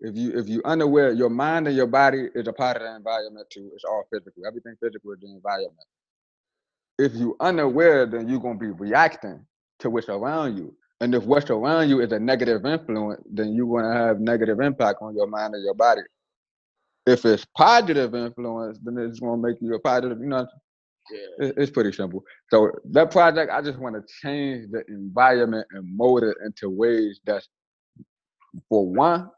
[0.01, 2.95] If you if you unaware, your mind and your body is a part of the
[2.95, 3.69] environment too.
[3.73, 4.45] It's all physical.
[4.47, 5.87] Everything physical is the environment.
[6.97, 9.45] If you unaware, then you're gonna be reacting
[9.79, 10.75] to what's around you.
[11.01, 14.99] And if what's around you is a negative influence, then you're gonna have negative impact
[15.01, 16.01] on your mind and your body.
[17.05, 20.19] If it's positive influence, then it's gonna make you a positive.
[20.19, 20.47] You know,
[21.11, 21.51] yeah.
[21.57, 22.23] it's pretty simple.
[22.49, 27.19] So that project, I just want to change the environment and mold it into ways
[27.25, 27.47] that's,
[28.69, 29.29] for one,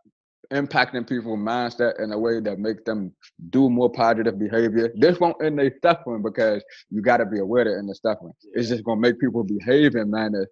[0.53, 3.13] impacting people's mindset in a way that makes them
[3.49, 4.91] do more positive behavior.
[4.95, 8.33] This won't end their suffering because you got to be aware that in the suffering.
[8.53, 10.47] It's just gonna make people behave in manner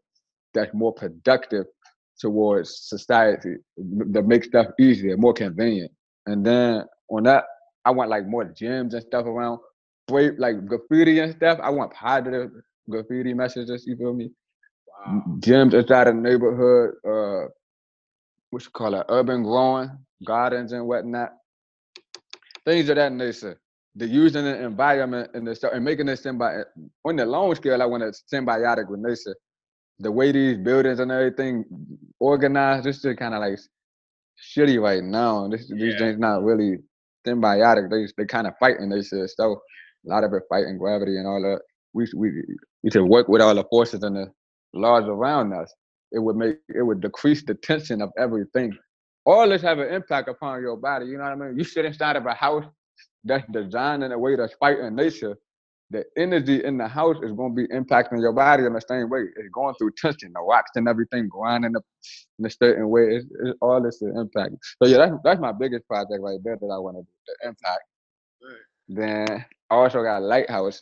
[0.54, 1.66] that's more productive
[2.20, 5.92] towards society, that makes stuff easier, more convenient.
[6.28, 7.46] And then on that,
[7.84, 9.60] I want like more gyms and stuff around
[10.08, 11.60] brave like graffiti and stuff.
[11.62, 12.52] I want positive
[12.90, 13.86] graffiti messages.
[13.88, 14.32] You feel me?
[15.06, 15.24] Wow.
[15.40, 16.96] Gyms inside the neighborhood.
[17.08, 17.50] Uh,
[18.52, 19.06] what you call it?
[19.10, 19.90] Urban growing
[20.26, 21.32] gardens and whatnot.
[22.66, 23.60] Things of that nature.
[23.96, 26.64] The using the environment and the and making it symbi
[27.04, 27.82] on the long scale.
[27.82, 29.36] I want it symbiotic with nature.
[30.00, 31.66] The way these buildings and everything
[32.20, 33.60] organized, this is kind of like
[34.56, 35.48] shitty right now.
[35.50, 36.78] This these things not really
[37.28, 37.90] symbiotic.
[37.90, 39.30] They they kind of fighting they shit.
[39.32, 39.62] So
[40.06, 41.62] a lot of it fighting gravity and all that.
[41.94, 42.32] We we
[42.84, 44.32] we should work with all the forces and the
[44.74, 45.74] laws around us.
[46.12, 48.78] It would make it would decrease the tension of everything.
[49.26, 51.06] All this have an impact upon your body.
[51.06, 51.58] You know what I mean?
[51.58, 52.66] You sit inside of a house
[53.24, 55.38] that's designed in a way that's fighting nature.
[55.92, 59.10] The energy in the house is going to be impacting your body in the same
[59.10, 59.26] way.
[59.36, 61.84] It's going through tension, the rocks and everything grinding up
[62.40, 63.18] in a certain way.
[63.18, 64.56] It's, it's all this is impact.
[64.82, 67.10] So yeah, that's that's my biggest project right there that I want to do.
[67.28, 67.84] The impact.
[68.42, 68.58] Right.
[68.88, 70.82] Then I also got a lighthouse.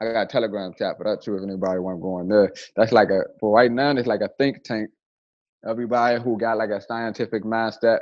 [0.00, 1.36] I got a telegram chat for that too.
[1.36, 3.90] If anybody want to go in there, that's like a for right now.
[3.90, 4.90] It's like a think tank.
[5.68, 8.00] Everybody who got like a scientific mindset,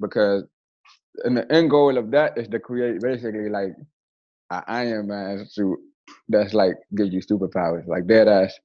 [0.00, 0.44] because
[1.24, 3.72] and the end goal of that is to create basically like
[4.50, 5.78] an Iron Man suit
[6.28, 8.58] that's like gives you superpowers, like dead ass.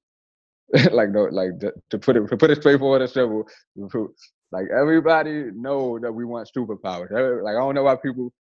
[0.92, 3.48] like no, like to, put it to put it straightforward and simple.
[4.52, 7.12] Like everybody know that we want superpowers.
[7.44, 8.34] Like I don't know why people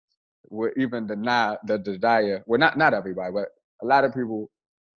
[0.49, 2.43] would even deny the desire.
[2.47, 3.49] Well, not not everybody, but
[3.81, 4.49] a lot of people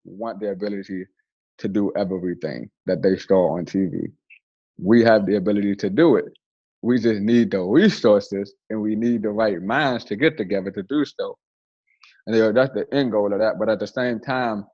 [0.04, 1.04] want the ability
[1.58, 4.12] to do everything that they saw on TV.
[4.78, 6.26] We have the ability to do it.
[6.82, 10.82] We just need the resources and we need the right minds to get together to
[10.84, 11.36] do so.
[12.26, 13.58] And you know, that's the end goal of that.
[13.58, 14.64] But at the same time,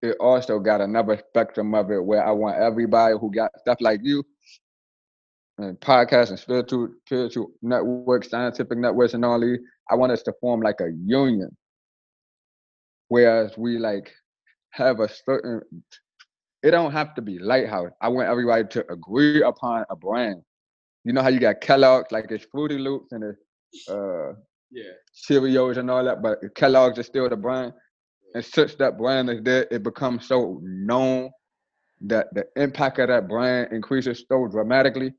[0.00, 4.00] it also got another spectrum of it where I want everybody who got stuff like
[4.02, 4.24] you
[5.58, 9.58] and podcasts and spiritual spiritual networks, scientific networks and all these,
[9.90, 11.56] I want us to form like a union.
[13.08, 14.10] Whereas we like
[14.70, 15.62] have a certain
[16.62, 17.90] it don't have to be lighthouse.
[18.02, 20.42] I want everybody to agree upon a brand.
[21.04, 24.32] You know how you got Kellogg's, like it's Fruity Loops and it's uh
[24.70, 24.92] Yeah.
[25.28, 27.72] Cheerios and all that, but Kellogg's is still the brand.
[28.34, 31.30] And since that brand is there, it becomes so known
[32.02, 35.14] that the impact of that brand increases so dramatically.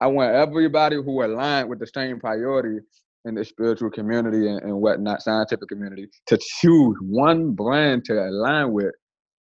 [0.00, 2.80] I want everybody who aligned with the same priority
[3.24, 8.72] in the spiritual community and, and whatnot, scientific community, to choose one brand to align
[8.72, 8.94] with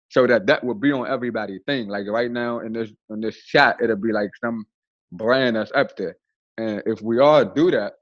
[0.09, 1.87] so that that will be on everybody's thing.
[1.87, 4.65] Like right now in this in this chat, it'll be like some
[5.11, 6.17] brand that's up there.
[6.57, 7.93] And if we all do that,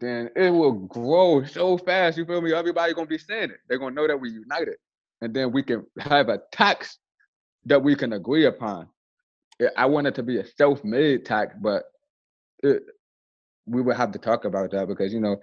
[0.00, 2.18] then it will grow so fast.
[2.18, 2.52] You feel me?
[2.52, 3.58] Everybody gonna be saying it.
[3.68, 4.76] They're gonna know that we united,
[5.22, 6.98] and then we can have a tax
[7.64, 8.88] that we can agree upon.
[9.76, 11.84] I want it to be a self-made tax, but
[12.62, 12.82] it,
[13.66, 15.40] we would have to talk about that because you know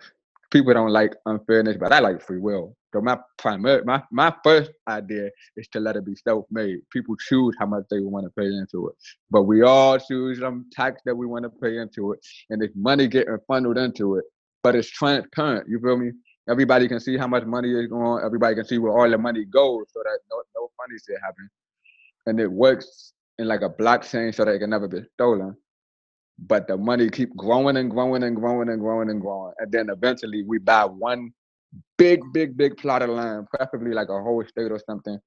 [0.51, 2.75] people don't like unfairness, but I like free will.
[2.93, 6.77] So my primary, my my first idea is to let it be self-made.
[6.91, 8.95] People choose how much they want to pay into it,
[9.31, 12.19] but we all choose some tax that we want to pay into it,
[12.49, 14.25] and if money getting funneled into it,
[14.61, 15.67] but it's transparent.
[15.67, 16.11] You feel me?
[16.47, 18.23] Everybody can see how much money is going.
[18.23, 21.49] Everybody can see where all the money goes, so that no no funny shit happen,
[22.27, 25.55] and it works in like a blockchain so that it can never be stolen.
[26.39, 29.89] But the money keep growing and growing and growing and growing and growing, and then
[29.89, 31.31] eventually we buy one
[31.97, 35.17] big, big, big plot of land, preferably like a whole state or something,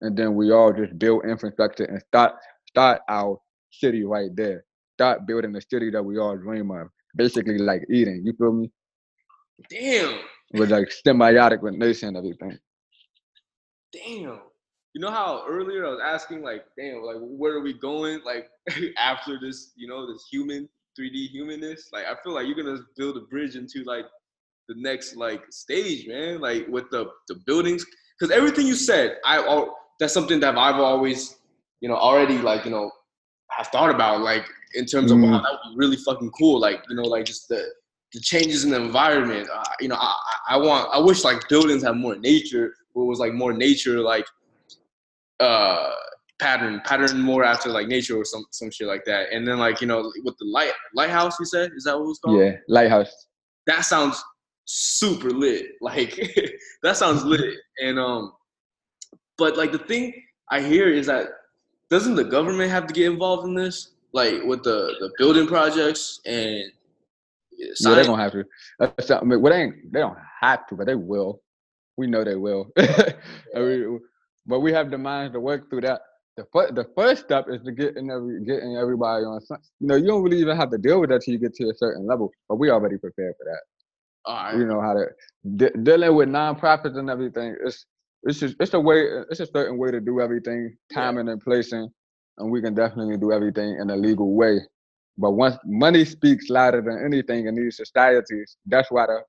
[0.00, 2.34] and then we all just build infrastructure and start
[2.68, 3.38] start our
[3.70, 4.64] city right there.
[4.94, 6.88] Start building the city that we all dream of.
[7.16, 8.22] Basically, like Eden.
[8.24, 8.70] You feel me?
[9.70, 10.20] Damn.
[10.54, 12.58] With like symbiotic with nation and everything.
[13.92, 14.40] Damn.
[14.94, 18.20] You know how earlier I was asking, like, damn, like, where are we going?
[18.24, 18.48] Like,
[18.98, 21.90] after this, you know, this human, 3D humanness.
[21.92, 24.06] Like, I feel like you're gonna build a bridge into like
[24.68, 26.40] the next like stage, man.
[26.40, 27.84] Like with the the buildings,
[28.18, 31.36] because everything you said, I all that's something that I've always,
[31.80, 32.90] you know, already like you know,
[33.50, 34.44] have thought about, like
[34.74, 35.42] in terms of wow, Mm.
[35.42, 36.58] that would be really fucking cool.
[36.60, 37.64] Like you know, like just the
[38.12, 39.48] the changes in the environment.
[39.52, 40.14] Uh, you know, I
[40.48, 43.52] I I want I wish like buildings had more nature, where it was like more
[43.52, 44.26] nature like
[45.40, 45.90] uh
[46.40, 49.32] pattern pattern more after like nature or some some shit like that.
[49.32, 52.08] And then like you know with the light lighthouse, you said is that what it
[52.08, 52.40] was called?
[52.40, 53.10] Yeah, lighthouse.
[53.66, 54.22] that sounds
[54.64, 55.66] super lit.
[55.80, 56.14] Like
[56.82, 57.56] that sounds lit.
[57.82, 58.32] And um,
[59.36, 60.12] but like the thing
[60.50, 61.28] I hear is that
[61.90, 63.92] doesn't the government have to get involved in this?
[64.12, 66.64] Like with the the building projects and
[67.52, 68.06] Yeah, they're science?
[68.06, 68.44] gonna have to.
[68.78, 71.42] That's not- I mean, well, they ain't, they don't have to, but they will.
[71.96, 72.70] We know they will.
[72.78, 73.14] I
[73.56, 74.00] mean,
[74.48, 76.00] but we have the minds to work through that.
[76.36, 79.40] The first, the first step is to get in every, getting everybody on.
[79.80, 81.68] You know, you don't really even have to deal with that till you get to
[81.70, 82.32] a certain level.
[82.48, 83.60] But we already prepared for that.
[84.24, 84.56] All right.
[84.56, 85.06] We know how to
[85.56, 87.56] de- dealing with nonprofits and everything.
[87.64, 87.86] It's
[88.24, 89.06] it's just it's a way.
[89.30, 90.96] It's a certain way to do everything, Yeah.
[91.02, 91.88] timing and placing,
[92.38, 94.60] and we can definitely do everything in a legal way.
[95.18, 99.22] But once money speaks louder than anything in these societies, that's why the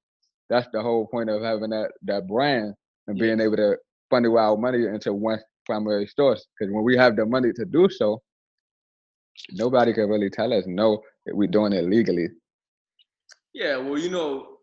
[0.49, 2.73] that's the whole point of having that that brand
[3.07, 3.21] and Yeah.
[3.23, 3.77] being able to
[4.09, 6.47] funnel our money into one primary source.
[6.57, 8.21] Because when we have the money to do so,
[9.51, 12.27] nobody can really tell us no that we're doing it legally.
[13.53, 14.57] Yeah, well, you know,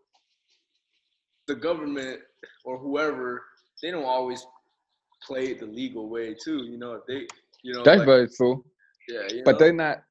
[1.46, 2.20] the government
[2.64, 3.42] or whoever,
[3.82, 4.46] they don't always
[5.22, 6.64] play it the legal way too.
[6.64, 7.26] You know, they,
[7.62, 8.64] you know, That's like, very true.
[9.08, 10.02] yeah, but know, they not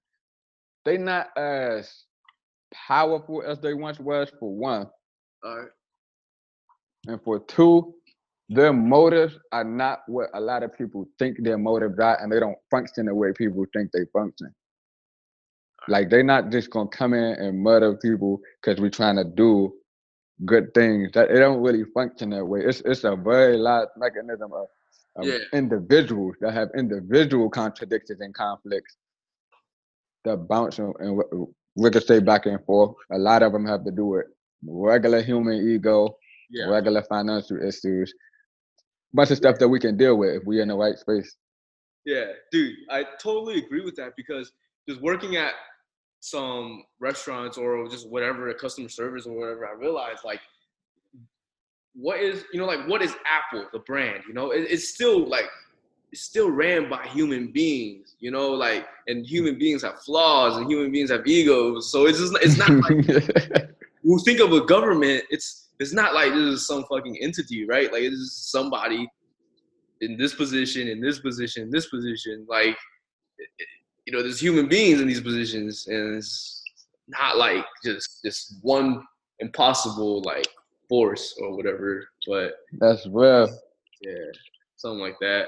[0.83, 2.05] they're not as
[2.73, 4.87] powerful as they once was for one
[5.43, 5.67] all right.
[7.07, 7.93] and for two
[8.49, 12.39] their motives are not what a lot of people think their motives are and they
[12.39, 14.53] don't function the way people think they function
[15.87, 19.73] like they're not just gonna come in and murder people because we're trying to do
[20.45, 24.51] good things that it don't really function that way it's it's a very large mechanism
[24.53, 24.67] of,
[25.17, 25.37] of Yeah.
[25.53, 28.97] individuals that have individual contradictions and conflicts
[30.25, 31.21] that bounce and, and
[31.77, 32.95] ricochet back and forth.
[33.11, 34.25] A lot of them have to do with
[34.67, 36.17] regular human ego,
[36.51, 36.67] Yeah.
[36.67, 38.13] regular financial issues,
[39.15, 41.35] bunch of stuff that we can deal with if we're in the right space.
[42.05, 44.51] Yeah, dude, I totally agree with that because
[44.87, 45.53] just working at
[46.19, 50.41] some restaurants or just whatever customer service or whatever, I realized like
[51.95, 54.23] what is you know like what is Apple the brand?
[54.27, 55.45] You know, it, it's still like
[56.11, 58.15] it's still ran by human beings.
[58.19, 61.91] You know, like and human beings have flaws and human beings have egos.
[61.91, 63.69] So it's just it's not like
[64.03, 67.91] we think of a government, it's it's not like this is some fucking entity, right?
[67.91, 69.07] Like this is somebody
[70.01, 72.45] in this position, in this position, in this position.
[72.49, 72.77] Like
[74.05, 76.63] you know, there's human beings in these positions, and it's
[77.07, 79.03] not like just just one
[79.39, 80.47] impossible like
[80.87, 82.07] force or whatever.
[82.27, 83.49] But That's real.
[84.01, 84.13] yeah,
[84.75, 85.47] something like that.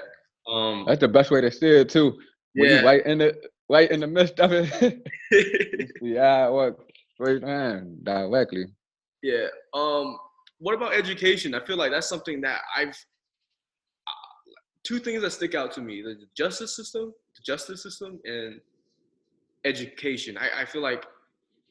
[0.50, 2.18] Um, That's the best way to see it too.
[2.54, 3.36] When yeah, you right in the
[3.70, 5.08] right in the midst of it.
[6.02, 6.78] yeah, what
[7.20, 8.66] right man, directly.
[9.24, 9.48] Yeah.
[9.74, 10.18] Um,
[10.60, 11.54] what about education?
[11.56, 14.54] I feel like that's something that I've uh,
[14.84, 18.60] two things that stick out to me: the justice system, the justice system, and
[19.66, 20.38] education.
[20.38, 21.06] I, I feel like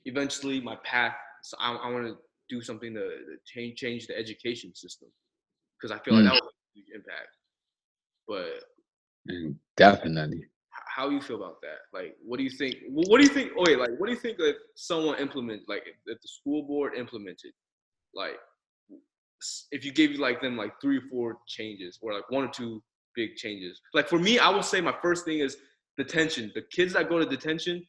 [0.04, 1.14] eventually my path.
[1.42, 2.16] So I, I want to
[2.48, 5.08] do something to, to change change the education system
[5.80, 6.28] because I feel like Mm.
[6.28, 7.28] that would have a huge impact.
[8.28, 8.64] But
[9.30, 10.44] Mm, Definitely.
[10.96, 11.80] How you feel about that?
[11.92, 12.76] Like, what do you think?
[12.88, 13.52] What do you think?
[13.56, 16.94] Oh wait, like, what do you think if someone implement, like, if, the school board
[16.96, 17.52] implemented,
[18.14, 18.36] like,
[19.70, 22.82] if you gave like them like three or four changes, or like one or two
[23.14, 23.78] big changes?
[23.92, 25.58] Like for me, I will say my first thing is
[25.98, 26.50] detention.
[26.54, 27.86] The kids that go to detention,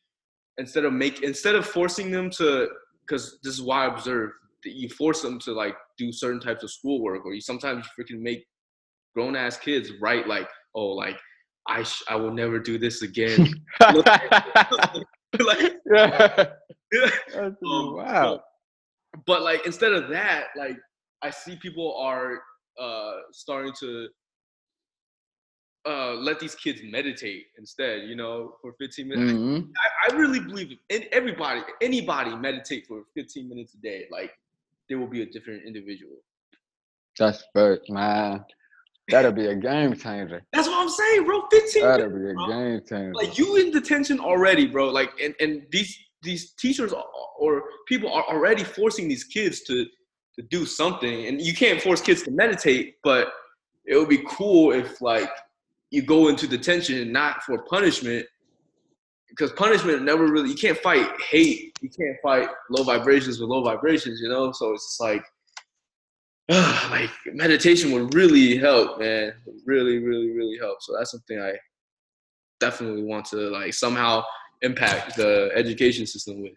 [0.57, 2.67] instead of make instead of forcing them to,
[3.07, 4.31] because this is why I observe
[4.65, 8.19] that you force them to like do certain types of schoolwork, or you sometimes freaking
[8.19, 8.45] make
[9.15, 11.17] grown ass kids write like, oh, like
[11.67, 13.53] I sh- I will never do this again.
[13.81, 16.45] like, yeah.
[16.91, 17.09] yeah.
[17.65, 18.41] Um, wow.
[19.25, 20.77] but like instead of that, like
[21.21, 22.41] I see people are
[22.79, 24.07] uh starting to
[25.87, 29.31] uh let these kids meditate instead, you know, for 15 minutes.
[29.33, 29.69] Mhm.
[29.77, 34.31] I, I really believe in everybody, anybody meditate for 15 minutes a day, like
[34.89, 36.15] there will be a different individual.
[37.19, 38.45] That's first, man.
[39.09, 40.43] That'll be a game changer.
[40.51, 41.43] That's what I'm saying, bro.
[41.49, 42.47] 15 That'll be a bro.
[42.47, 43.13] game changer.
[43.13, 44.89] Like you in detention already, bro.
[44.89, 47.05] Like and, and these these teachers are-
[47.39, 49.85] or people are already forcing these kids to
[50.35, 51.27] to do something.
[51.27, 53.31] And you can't force kids to meditate, but
[53.85, 55.29] it would be cool if like
[55.89, 58.25] you go into detention not for punishment.
[59.29, 61.77] Because punishment never really you can't fight hate.
[61.81, 64.51] You can't fight low vibrations with low vibrations, you know?
[64.51, 65.01] So it's just
[66.49, 69.33] like like meditation would really help, man.
[69.65, 70.77] Really, really, really help.
[70.81, 71.53] So that's something I
[72.59, 74.23] definitely want to like somehow
[74.61, 76.53] impact the education system with.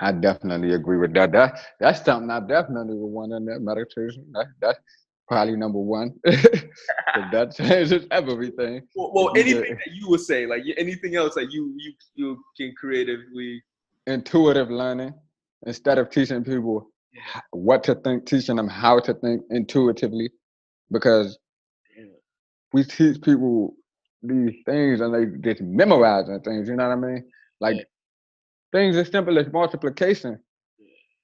[0.00, 1.32] I definitely agree with that.
[1.32, 4.26] That that's something I definitely would want in that meditation.
[4.32, 4.78] That, that's
[5.28, 6.12] probably number one.
[6.24, 8.82] that changes everything.
[8.94, 12.44] Well, well anything get- that you would say, like anything else that you you you
[12.56, 13.62] can creatively.
[14.06, 15.14] Intuitive learning
[15.66, 16.90] instead of teaching people
[17.52, 20.30] what to think, teaching them how to think intuitively,
[20.90, 21.38] because
[22.72, 23.74] we teach people
[24.22, 26.68] these things and they just memorizing things.
[26.68, 27.24] You know what I mean?
[27.60, 27.82] Like Yeah.
[28.72, 30.38] things as simple as multiplication.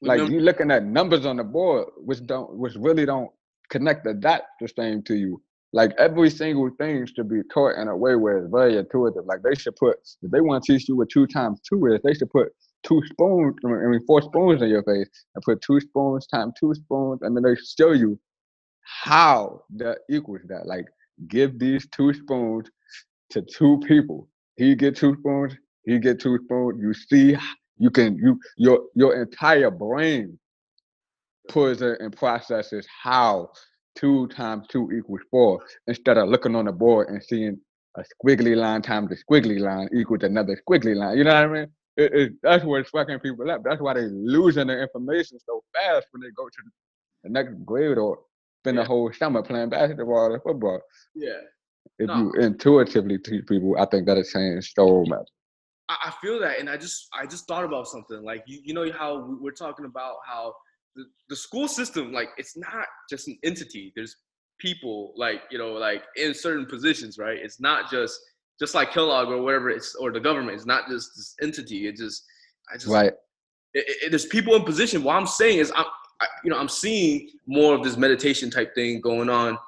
[0.03, 3.31] like you looking at numbers on the board which don't which really don't
[3.71, 5.43] connect the dots the same to you
[5.73, 9.43] like every single thing should be taught in a way where it's very intuitive like
[9.43, 12.15] they should put if they want to teach you what two times two is they
[12.15, 12.49] should put
[12.83, 16.75] two spoons i mean four spoons in your face and put two spoons times two
[16.75, 18.19] spoons and then they show you
[18.83, 20.87] how that equals that like
[21.29, 22.69] give these two spoons
[23.29, 25.55] to two people he get two spoons
[25.85, 27.37] he get two spoons you see
[27.79, 30.39] you can you your your entire brain
[31.49, 33.51] pulls it and processes how
[33.97, 37.59] two times two equals four instead of looking on the board and seeing
[37.97, 41.19] a squiggly line times a squiggly line equals another squiggly line.
[41.19, 41.67] You know what I mean?
[42.01, 43.63] It, it, that's what's fucking people up.
[43.63, 46.63] That's why they're losing their information so fast when they go to
[47.25, 48.21] the next grade or
[48.63, 48.83] spend Yeah.
[48.85, 50.81] the whole summer playing basketball or football.
[51.15, 51.41] Yeah,
[51.99, 52.17] If No.
[52.17, 55.29] you intuitively teach people, I think that'll change so much.
[55.91, 58.23] I, I feel that, and I just I just thought about something.
[58.23, 60.55] Like you you know how we- we're talking about how
[60.97, 63.93] the, the school system like it's not just an entity.
[63.95, 64.17] There's
[64.59, 67.37] people like you know like in certain positions, right?
[67.37, 68.19] It's not just
[68.61, 70.55] just like Kellogg or whatever it's or the government.
[70.57, 71.89] It's not just this entity.
[71.89, 72.25] It just
[72.73, 73.13] I just Right.
[73.75, 75.03] it, it, there's people in position.
[75.03, 75.87] What I'm saying is, I'm,
[76.21, 79.59] I, you know, I'm seeing more of this meditation type thing going on.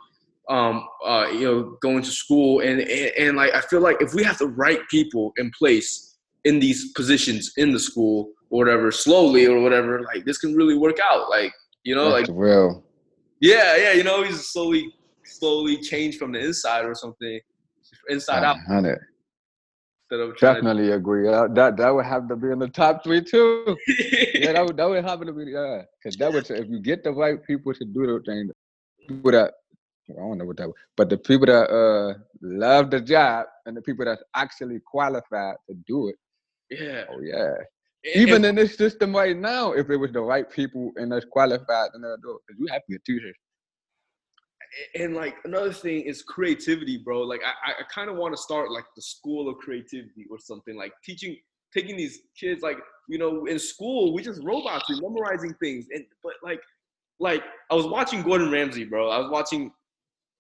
[0.48, 4.12] Um, uh, you know, going to school and, and and like I feel like if
[4.12, 8.90] we have the right people in place in these positions in the school or whatever,
[8.90, 11.30] slowly or whatever, like this can really work out.
[11.30, 11.52] Like
[11.84, 12.84] you know, like real.
[13.40, 14.92] yeah, yeah, you know, he's slowly,
[15.24, 17.40] slowly change from the inside or something,
[18.08, 18.56] inside out.
[18.68, 18.98] 100.
[20.10, 21.28] Instead of trying Definitely agree.
[21.28, 23.76] Uh, that that would have to be in the top three too.
[24.34, 25.82] yeah, that would, that would happen to be yeah.
[26.02, 28.50] Because that would if you get the right people to do the thing,
[29.08, 29.54] people that
[30.10, 33.74] I don't know what that, was, but the people that uh love the job and
[33.76, 36.16] the people that's actually qualified to do it.
[36.70, 37.04] yeah.
[37.10, 37.54] Oh yeah.
[38.04, 41.10] And- Even and- in this system right now, if it was the right people and
[41.12, 42.40] that's qualified, then they'll do it.
[42.48, 43.36] 'Cause you have to get teachers.
[44.94, 47.22] And like another thing is creativity, bro.
[47.22, 50.76] Like I, I kind of want to start like the school of creativity or something.
[50.76, 51.36] Like teaching,
[51.74, 52.78] taking these kids, like
[53.08, 56.60] you know, in school we just robots, we memorizing things, and but like,
[57.20, 59.10] like I was watching Gordon Ramsay, bro.
[59.10, 59.72] I was watching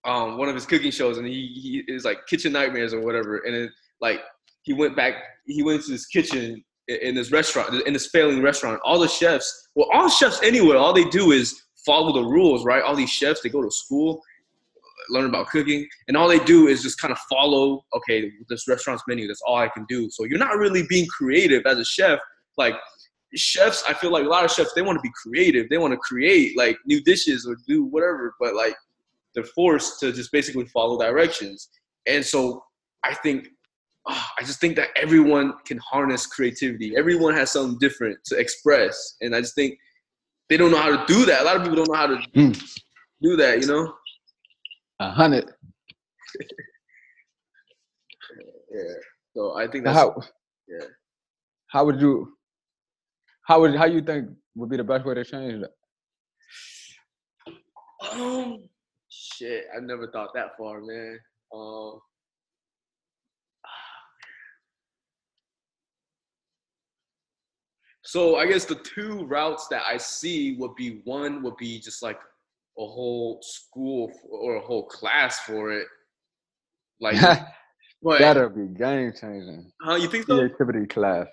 [0.04, 3.38] um one of his cooking shows, and he he is like Kitchen Nightmares or whatever,
[3.38, 4.20] and it like
[4.62, 5.14] he went back,
[5.46, 8.80] he went to his kitchen in this restaurant, in this failing restaurant.
[8.84, 12.82] All the chefs, well, all chefs anywhere, all they do is follow the rules, right?
[12.82, 14.22] All these chefs, they go to school,
[15.08, 19.04] learn about cooking, and all they do is just kind of follow, okay, this restaurant's
[19.08, 20.10] menu, that's all I can do.
[20.10, 22.18] So you're not really being creative as a chef.
[22.56, 22.74] Like
[23.34, 25.68] chefs, I feel like a lot of chefs, they want to be creative.
[25.68, 28.74] They want to create like new dishes or do whatever, but like
[29.34, 31.68] they're forced to just basically follow directions.
[32.06, 32.64] And so
[33.04, 33.48] I think,
[34.06, 36.96] ah, I just think that everyone can harness creativity.
[36.96, 39.16] Everyone has something different to express.
[39.20, 39.78] And I just think
[40.52, 41.40] they don't know how to do that.
[41.40, 42.52] A lot of people don't know how to Hmm.
[43.22, 43.94] do that, you know?
[45.00, 45.46] A hundred.
[48.74, 48.94] Yeah.
[49.36, 50.14] So I think that's How?
[50.66, 50.86] yeah.
[51.68, 52.34] How would you?
[53.46, 55.72] How would how you think would be the best way to change that?
[58.10, 58.64] Um,
[59.10, 61.18] shit, I never thought that far, man.
[61.54, 62.00] Um,
[68.12, 72.02] So I guess the two routes that I see would be one would be just
[72.02, 72.20] like
[72.78, 75.86] a whole school or a whole class for it.
[77.00, 77.18] Like,
[78.02, 79.72] but That'll be game changing.
[79.80, 80.36] huh, you think so?
[80.36, 81.26] Creativity class.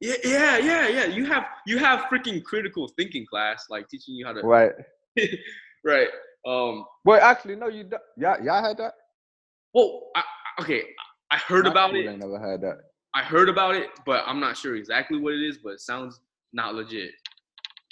[0.00, 1.04] Yeah, yeah, yeah, yeah.
[1.04, 4.72] You have you have freaking critical thinking class, like teaching you how to Right.
[5.84, 6.08] right.
[6.44, 6.84] Um.
[7.04, 8.02] Well, actually, no, you don't.
[8.16, 8.94] Y'all, y'all had that?
[9.72, 10.82] Well, I, I- okay.
[11.30, 12.04] I heard My about it.
[12.04, 12.78] ain't never had that.
[13.16, 15.56] I heard about it, but I'm not sure exactly what it is.
[15.56, 16.20] But it sounds
[16.52, 17.12] not legit.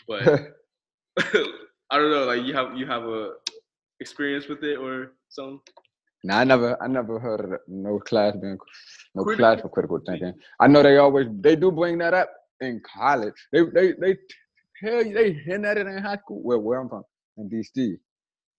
[0.06, 0.22] But
[1.18, 2.24] I don't know.
[2.24, 3.32] Like you have you have a
[4.00, 5.60] experience with it or something.
[6.24, 8.58] nah, I never, I never heard of no class being,
[9.14, 10.34] no Critical class for critical thinking.
[10.60, 12.30] I know they always, they do bring that up
[12.60, 13.34] in college.
[13.52, 14.16] They, they, they
[14.82, 16.42] tell you, they hint at it in high school.
[16.42, 17.04] Well, where I'm from,
[17.38, 17.96] in DC,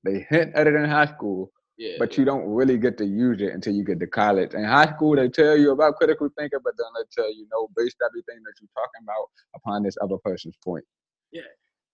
[0.03, 1.95] they hint at it in high school, Yeah.
[1.99, 4.53] but you don't really get to use it until you get to college.
[4.53, 7.67] In high school, they tell you about critical thinking, but then they tell you, no,
[7.75, 10.85] based everything that you're talking about upon this other person's point.
[11.33, 11.41] Yeah.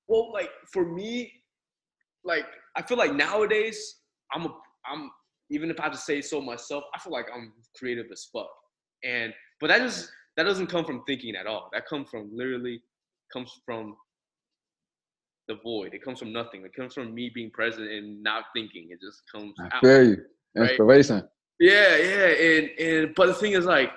[0.07, 1.31] Well, like for me,
[2.23, 2.45] like
[2.75, 3.95] I feel like nowadays
[4.33, 4.55] I'm a
[4.85, 5.09] I'm
[5.49, 8.49] even if I have to say so myself, I feel like I'm creative as fuck.
[9.03, 11.69] And but that just that doesn't come from thinking at all.
[11.73, 12.81] That comes from literally
[13.33, 13.95] comes from
[15.51, 15.93] the void.
[15.93, 16.63] It comes from nothing.
[16.65, 18.87] It comes from me being present and not thinking.
[18.89, 19.81] It just comes I out.
[19.81, 20.17] feel you.
[20.55, 20.69] right?
[20.69, 21.23] Inspiration.
[21.59, 23.91] Yeah, yeah, and and but the thing is, like,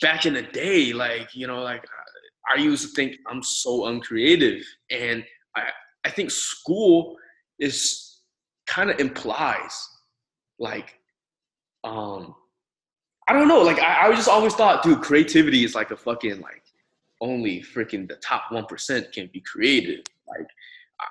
[0.00, 1.84] back in the day, like you know, like
[2.54, 5.24] I used to think I'm so uncreative, and
[5.56, 5.64] I
[6.04, 7.16] I think school
[7.58, 8.20] is
[8.66, 9.88] kind of implies
[10.58, 10.98] like
[11.84, 12.34] um
[13.28, 16.40] I don't know, like I, I just always thought, dude, creativity is like a fucking
[16.40, 16.62] like
[17.20, 20.04] only freaking the top one percent can be creative.
[20.38, 20.46] Like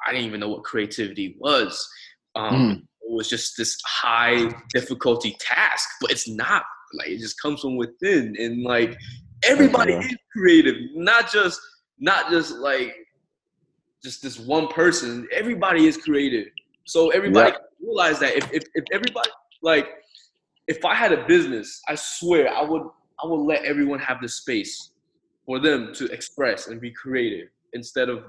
[0.07, 1.87] I- didn't even know what creativity was.
[2.35, 6.63] Um, It was just this high difficulty task, but it's not.
[6.93, 8.95] Like it just comes from within, and like
[9.43, 9.99] everybody Yeah.
[10.01, 11.59] is creative, not just
[11.99, 12.95] not just like
[14.03, 15.27] just this one person.
[15.33, 16.47] Everybody is creative,
[16.85, 17.57] so everybody Yeah.
[17.87, 19.29] realize that if, if if everybody
[19.61, 19.87] like
[20.67, 22.83] if I had a business, I swear I would
[23.23, 24.91] I would let everyone have the space
[25.45, 28.23] for them to express and be creative instead of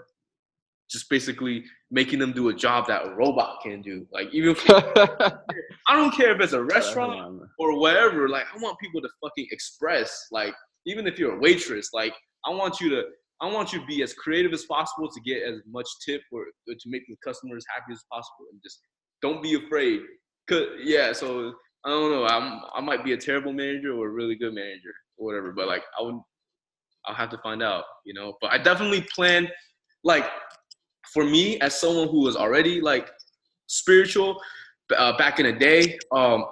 [0.92, 4.06] just basically making them do a job that a robot can do.
[4.12, 8.28] Like even I don't care if it's a restaurant or whatever.
[8.28, 10.26] Like I want people to fucking express.
[10.30, 10.54] Like
[10.86, 12.14] even if you're a waitress, like
[12.44, 13.02] I want you to
[13.40, 16.42] I want you to be as creative as possible to get as much tip or,
[16.42, 18.80] or to make the customer as happy as possible, and just
[19.20, 20.00] don't be afraid.
[20.48, 21.52] Cause yeah, so
[21.84, 22.26] I don't know.
[22.26, 25.66] I'm I might be a terrible manager or a really good manager or whatever, but
[25.66, 26.20] like I would
[27.06, 28.34] I'll have to find out, you know.
[28.40, 29.48] But I definitely plan
[30.04, 30.24] like
[31.12, 33.10] for me as someone who was already like
[33.66, 34.40] spiritual
[34.96, 36.44] uh, back in the day, um,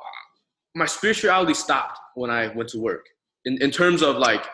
[0.75, 3.07] my spirituality stopped when I went to work.
[3.45, 4.45] In in terms of like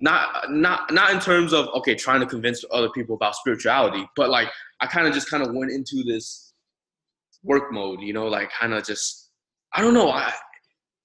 [0.00, 4.28] not not not in terms of okay trying to convince other people about spirituality, but
[4.28, 4.48] like
[4.80, 6.52] I kind of just kind of went into this
[7.42, 9.30] work mode, you know, like kind of just
[9.72, 10.32] I don't know, I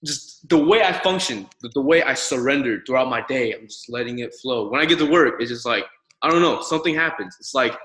[0.06, 3.90] just the way I function, the, the way I surrendered throughout my day, I'm just
[3.90, 4.70] letting it flow.
[4.70, 5.86] When I get to work, it's just like
[6.22, 7.36] I don't know, something happens.
[7.40, 7.78] It's like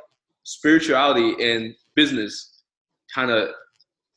[0.45, 2.63] spirituality and business
[3.15, 3.49] kind of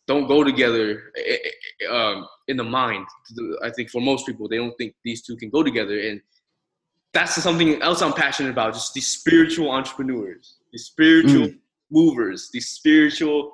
[0.08, 1.38] don't go together eh,
[1.82, 3.06] eh, um, in the mind.
[3.64, 6.22] I think for most people, they don't think these two can go together, and
[7.14, 8.74] that's something else I'm passionate about.
[8.74, 11.50] Just these spiritual entrepreneurs, these spiritual
[11.92, 13.54] movers, these spiritual,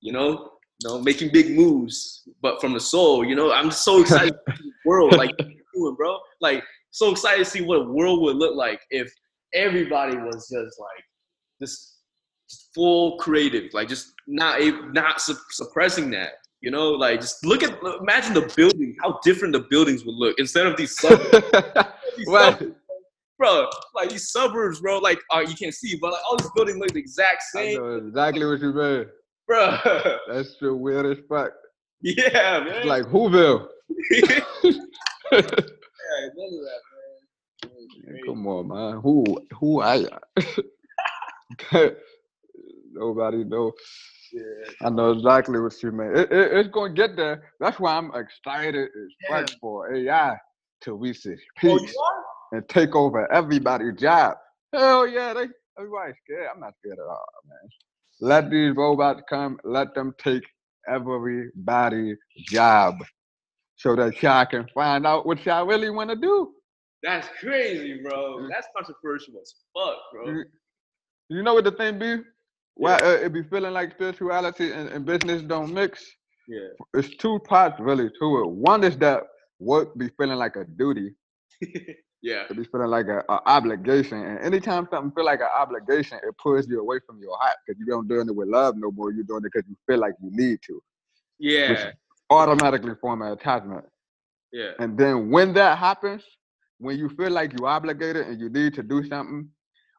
[0.00, 3.24] you know, you know, making big moves, but from the soul.
[3.24, 6.18] You know, I'm so excited to see the world, like doing, bro.
[6.40, 9.12] Like so excited to see what a world would look like if
[9.52, 11.04] everybody was just like
[11.60, 11.96] this
[12.74, 14.60] full creative, like just not
[14.92, 16.34] not su- suppressing that.
[16.60, 20.38] You know, like just look at imagine the buildings, how different the buildings would look
[20.38, 21.30] instead of these suburbs,
[22.16, 22.74] these suburbs,
[23.38, 23.68] bro.
[23.94, 24.98] Like these suburbs, bro.
[24.98, 27.78] Like uh, you can't see, but like all these buildings look the exact I same,
[27.78, 29.06] know exactly what you mean.
[29.46, 29.78] bro.
[30.28, 31.52] That's the weirdest fuck.
[32.00, 32.68] yeah, man.
[32.68, 33.68] It's like Whoville.
[34.10, 34.40] yeah,
[35.30, 35.40] none
[36.52, 36.80] of that,
[38.08, 38.18] man.
[38.26, 39.00] Come on, man.
[39.02, 39.24] Who
[39.60, 40.06] who I
[42.92, 43.72] nobody know.
[44.32, 44.42] Yeah.
[44.86, 46.16] I know exactly what you mean.
[46.16, 47.52] It, it, it's gonna get there.
[47.60, 50.36] That's why I'm excited as fuck for AI
[50.82, 51.90] to reach its Oh, peak
[52.52, 54.36] and take over everybody's job.
[54.72, 55.46] Hell yeah, they
[55.78, 56.48] everybody's scared.
[56.52, 57.70] I'm not scared at all, man.
[58.20, 60.42] Let these robots come, let them take
[60.88, 62.16] everybody's
[62.48, 62.96] job
[63.76, 66.52] so that y'all can find out what y'all really want to do.
[67.02, 68.38] That's crazy, bro.
[68.38, 68.48] Mm.
[68.50, 70.42] That's controversial as fuck, bro.
[71.28, 72.18] You, know what the thing be?
[72.74, 76.04] Why uh, it be feeling like spirituality and, and business don't mix?
[76.48, 76.68] Yeah.
[76.94, 78.48] It's two parts really to it.
[78.48, 79.22] One is that
[79.58, 81.14] work be feeling like a duty,
[82.22, 82.44] Yeah.
[82.50, 84.18] It be feeling like a, obligation.
[84.18, 87.78] And anytime something feel like an obligation, it pulls you away from your heart because
[87.78, 89.12] you don't doing it with love no more.
[89.12, 90.82] You're doing it because you feel like you need to.
[91.38, 91.92] Yeah.
[92.30, 93.84] Automatically form an attachment.
[94.52, 94.72] Yeah.
[94.80, 96.24] And then when that happens,
[96.78, 99.48] when you feel like you're obligated and you need to do something,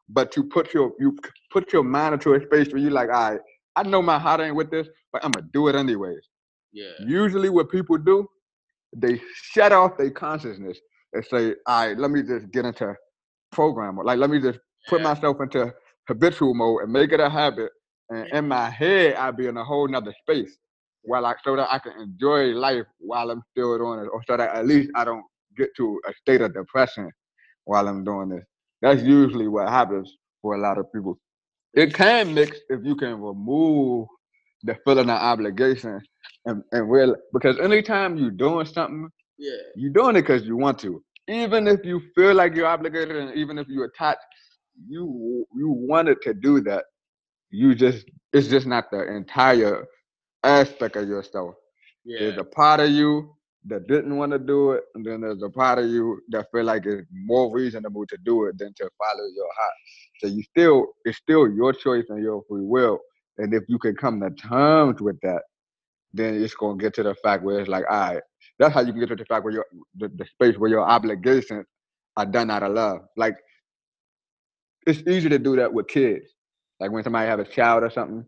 [0.08, 1.16] but you put your you
[1.50, 3.40] put your mind into a space where you're like, all right,
[3.76, 6.28] I know my heart ain't with this, but I'm gonna do it anyways.
[6.72, 6.92] Yeah.
[7.06, 8.26] Usually what people do,
[8.96, 10.78] they shut off their consciousness
[11.12, 12.94] and say, all right, let me just get into
[13.52, 13.96] program.
[13.96, 14.58] Like let me just
[14.88, 15.14] put Yeah.
[15.14, 15.72] myself into
[16.06, 17.70] habitual mode and make it a habit.
[18.10, 18.48] And in mm-hmm.
[18.48, 20.56] my head, I'll be in a whole nother space
[21.02, 24.36] while I so that I can enjoy life while I'm still doing it, or so
[24.36, 25.24] that at least I don't
[25.56, 27.10] get to a state of depression
[27.64, 28.44] while I'm doing this.
[28.82, 31.18] That's usually what happens for a lot of people.
[31.74, 34.08] It can mix if you can remove
[34.64, 36.00] the feeling of obligation
[36.46, 39.52] and, and real because anytime you're doing something, Yeah.
[39.76, 41.02] you're doing it because you want to.
[41.28, 44.20] Even if you feel like you're obligated and even if you're attached,
[44.88, 46.84] you you wanted to do that.
[47.50, 49.86] You just it's just not the entire
[50.44, 51.54] aspect of yourself.
[52.04, 52.20] Yeah.
[52.20, 53.34] There's a part of you
[53.68, 56.64] that didn't want to do it, and then there's a part of you that feel
[56.64, 59.74] like it's more reasonable to do it than to follow your heart.
[60.20, 63.00] So you still, it's still your choice and your free will.
[63.38, 65.42] And if you can come to terms with that,
[66.12, 68.22] then it's gonna get to the fact where it's like, all right,
[68.58, 69.66] that's how you can get to the fact where your
[69.98, 71.66] the, the space where your obligations
[72.16, 73.00] are done out of love.
[73.16, 73.36] Like
[74.86, 76.26] it's easy to do that with kids.
[76.80, 78.24] Like when somebody have a child or something.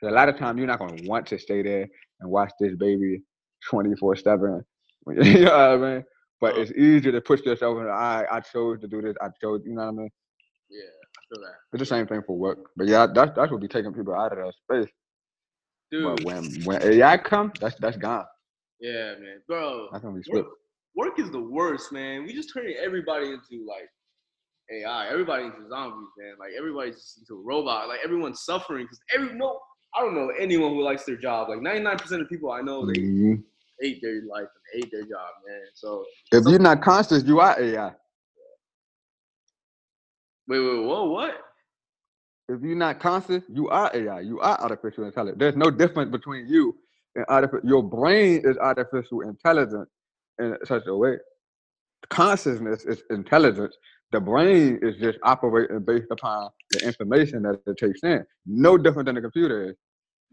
[0.00, 1.88] 'Cause a lot of times you're not gonna want to stay there
[2.20, 3.22] and watch this baby
[3.70, 4.64] 24 7.
[5.08, 5.44] You mm.
[5.44, 6.04] know what I mean?
[6.40, 7.88] But it's easier to push yourself in.
[7.88, 9.16] I I chose to do this.
[9.22, 9.62] I chose.
[9.64, 10.10] You know what I mean?
[10.70, 10.80] Yeah.
[10.82, 11.54] I feel that.
[11.72, 12.58] It's the same thing for work.
[12.76, 14.92] But yeah, that's that's what be taking people out of that space.
[15.90, 16.04] Dude.
[16.04, 18.26] But when when AI come, that's that's gone.
[18.80, 19.40] Yeah, man.
[19.48, 19.88] Bro.
[19.92, 20.46] That's gonna be Work, split.
[20.94, 22.24] work is the worst, man.
[22.24, 23.88] We just turning everybody into like
[24.70, 25.08] AI.
[25.08, 26.34] Everybody into zombies, man.
[26.38, 27.88] Like everybody's just into a robot.
[27.88, 29.58] Like everyone's suffering because every no,
[29.98, 31.50] I don't know anyone who likes their job.
[31.50, 33.44] Like 99% of people I know, they Mhm.
[33.80, 35.62] hate their life and hate their job, man.
[35.74, 37.94] So If you're not conscious, you are AI.
[40.48, 41.34] wait, wait, whoa, what?
[42.48, 44.20] If you're not conscious, you are AI.
[44.22, 45.38] You are artificial intelligence.
[45.40, 46.76] There's no difference between you
[47.16, 47.68] and artificial.
[47.68, 49.90] Your brain is artificial intelligence
[50.40, 51.18] in such a way.
[52.10, 53.76] Consciousness is intelligence.
[54.12, 58.24] The brain is just operating based upon the information that it takes in.
[58.46, 59.76] No different than a computer is.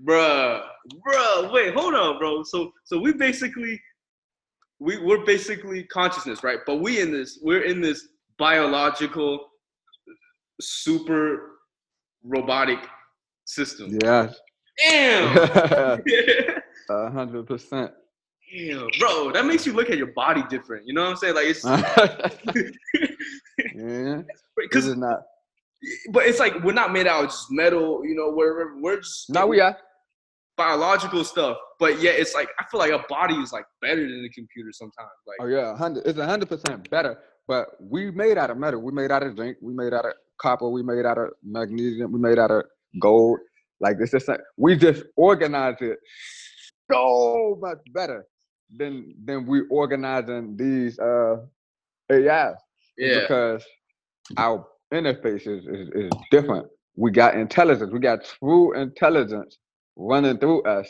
[0.04, 0.62] Bruh,
[1.08, 2.44] bruh, wait, hold on, bro.
[2.44, 3.80] So so we basically
[4.80, 6.60] we we're basically consciousness, right?
[6.66, 9.48] But we in this we're in this biological
[10.60, 11.60] super
[12.24, 12.80] robotic
[13.46, 13.98] system.
[14.04, 14.32] Yeah.
[14.84, 15.38] Damn.
[16.90, 17.92] A hundred percent.
[18.54, 20.86] Damn, bro, that makes you look at your body different.
[20.86, 21.36] You know what I'm saying?
[21.36, 21.64] Like it's
[23.76, 24.22] Yeah.
[24.58, 25.24] Because it's not.
[26.12, 29.30] But it's like we're not made out of just metal, you know, we're we're just
[29.30, 29.78] No, we are.
[30.58, 31.58] biological stuff.
[31.80, 34.70] But yeah, it's like I feel like a body is like better than a computer
[34.72, 35.10] sometimes.
[35.28, 36.06] Like Oh yeah, hundred.
[36.06, 37.18] It's a hundred percent better.
[37.48, 38.82] But we made out of metal.
[38.82, 39.58] We made out of zinc.
[39.62, 40.70] We made out of copper.
[40.70, 42.12] We made out of magnesium.
[42.12, 42.64] We made out of
[43.00, 43.40] gold.
[43.80, 44.28] Like this is
[44.58, 46.00] we just organize it
[46.92, 48.26] so much better
[48.76, 51.36] than than we organizing these uh
[52.12, 52.56] AIs
[52.98, 53.22] yeah.
[53.22, 53.64] because
[54.38, 56.68] our interface is, is, is different.
[56.96, 57.92] We got intelligence.
[57.92, 59.58] We got true intelligence
[59.96, 60.88] running through us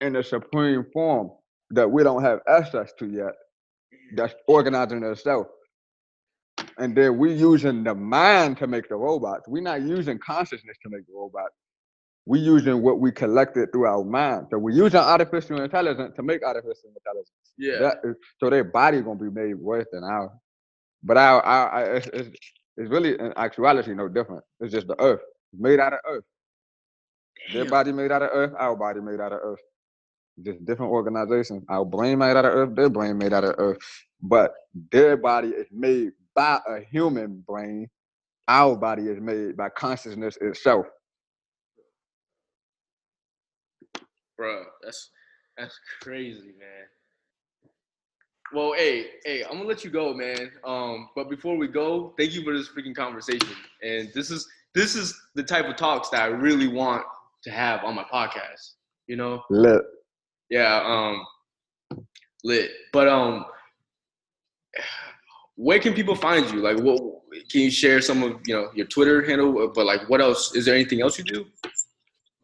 [0.00, 1.30] in a supreme form
[1.70, 3.32] that we don't have access to yet.
[4.14, 5.46] That's organizing itself.
[6.78, 9.48] And then we using the mind to make the robots.
[9.48, 11.54] We're not using consciousness to make the robots.
[12.26, 14.48] We're using what we collected through our mind.
[14.50, 17.30] So we're using artificial intelligence to make artificial intelligence.
[17.56, 17.92] Yeah.
[18.04, 20.30] Is, so their body gonna be made worse than ours.
[21.02, 22.36] But our, our, our it's, it's,
[22.76, 24.44] it's really in actuality no different.
[24.60, 25.22] It's just the earth
[25.52, 26.24] It's made out of earth.
[27.48, 28.54] Their body made out of earth.
[28.58, 29.60] Our body made out of earth.
[30.44, 31.64] Just different organizations.
[31.68, 32.76] Our brain made out of earth.
[32.76, 33.78] Their brain made out of earth.
[34.22, 34.54] But
[34.92, 37.88] their body is made by a human brain.
[38.48, 40.86] Our body is made by consciousness itself.
[44.38, 45.10] Bro, that's
[45.58, 46.95] that's crazy, man.
[48.52, 50.52] Well, hey, hey, I'm gonna let you go, man.
[50.64, 53.48] Um, but before we go, thank you for this freaking conversation.
[53.82, 57.02] And this is this is the type of talks that I really want
[57.42, 58.74] to have on my podcast.
[59.08, 59.42] You know?
[59.50, 59.82] Lit.
[60.50, 61.24] Yeah, um
[62.44, 62.70] lit.
[62.92, 63.46] But um
[65.56, 66.60] where can people find you?
[66.60, 67.00] Like what
[67.50, 69.68] can you share some of you know your Twitter handle?
[69.74, 70.54] But like what else?
[70.54, 71.46] Is there anything else you do?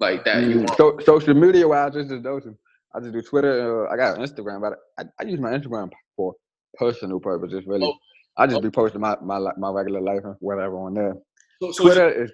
[0.00, 0.76] Like that you Mm, want?
[0.76, 2.48] So, social media wise, this is those.
[2.94, 3.86] I just do Twitter.
[3.86, 6.35] Uh, I got Instagram, but I, I use my Instagram for
[6.74, 7.86] personal purposes, really.
[7.86, 7.94] Oh,
[8.36, 11.14] I just be posting my my my regular life and whatever on there.
[11.60, 12.32] So, so Twitter is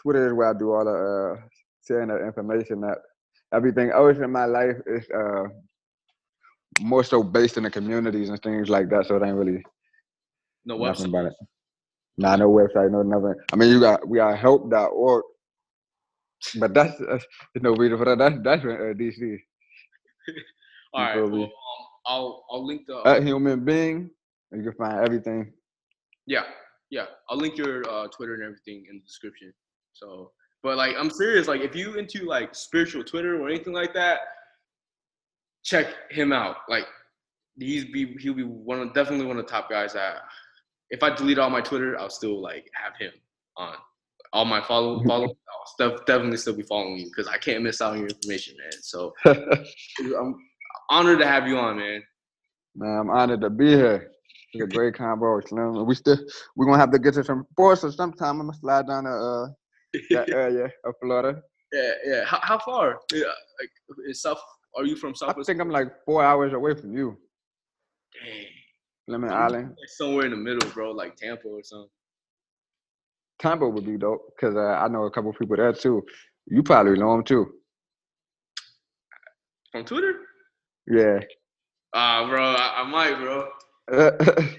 [0.00, 1.42] Twitter is where I do all the uh,
[1.86, 2.98] sharing the information that
[3.52, 5.44] everything else in my life is uh,
[6.80, 9.06] more so based in the communities and things like that.
[9.06, 9.62] So it ain't really
[10.64, 11.08] no nothing website.
[11.08, 11.34] about it.
[12.16, 13.34] Nah, no website, no nothing.
[13.52, 15.24] I mean, you got we got help.org,
[16.58, 17.26] but that's, that's
[17.60, 18.18] no reason for that.
[18.18, 19.38] That's that's uh, DC.
[20.94, 21.16] All right.
[21.16, 21.50] Well, um,
[22.06, 24.10] I'll I'll link the At human being,
[24.52, 25.52] you can find everything.
[26.26, 26.44] yeah
[26.90, 29.52] yeah I'll link your uh, Twitter and everything in the description.
[29.92, 31.46] So, but like I'm serious.
[31.48, 34.20] Like if you into like spiritual Twitter or anything like that,
[35.62, 36.56] check him out.
[36.68, 36.86] Like
[37.58, 40.22] he's be he'll be one of definitely one of the top guys that
[40.90, 43.12] if I delete all my Twitter, I'll still like have him
[43.56, 43.74] on
[44.32, 45.36] all my follow follow.
[45.80, 48.72] I'll definitely still be following you because I can't miss out on your information, man.
[48.80, 50.34] So I'm
[50.90, 52.02] honored to have you on, man.
[52.74, 54.10] Man, I'm honored to be here.
[54.52, 55.86] It's a great combo, Slim.
[55.86, 56.18] We still
[56.56, 58.40] we're gonna have to get to some sports or sometime.
[58.40, 59.46] I'm gonna slide down to uh
[60.10, 61.40] that area of Florida.
[61.72, 62.24] Yeah, yeah.
[62.24, 63.00] How, how far?
[63.12, 63.70] Yeah, like
[64.08, 64.40] is South?
[64.76, 65.36] Are you from South?
[65.38, 67.16] I think I'm like four hours away from you,
[68.24, 68.46] Dang.
[69.08, 69.76] Lemon I'm Island.
[69.98, 71.88] somewhere in the middle, bro, like Tampa or something.
[73.40, 76.04] Tampa would be dope because uh, I know a couple people there too.
[76.46, 77.52] You probably know them too.
[79.74, 80.14] On Twitter?
[80.86, 81.20] Yeah.
[81.94, 83.48] Ah, bro, I, I might, bro.
[83.88, 84.56] that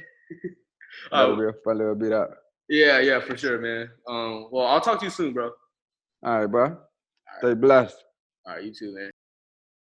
[1.12, 2.30] Uh, would be a fun little beat up.
[2.70, 3.90] yeah, yeah, for sure, man.
[4.08, 5.52] Um, well, I'll talk to you soon, bro.
[6.24, 6.78] All right, bro.
[7.40, 7.98] Stay blessed.
[8.46, 9.12] All right, you too, man.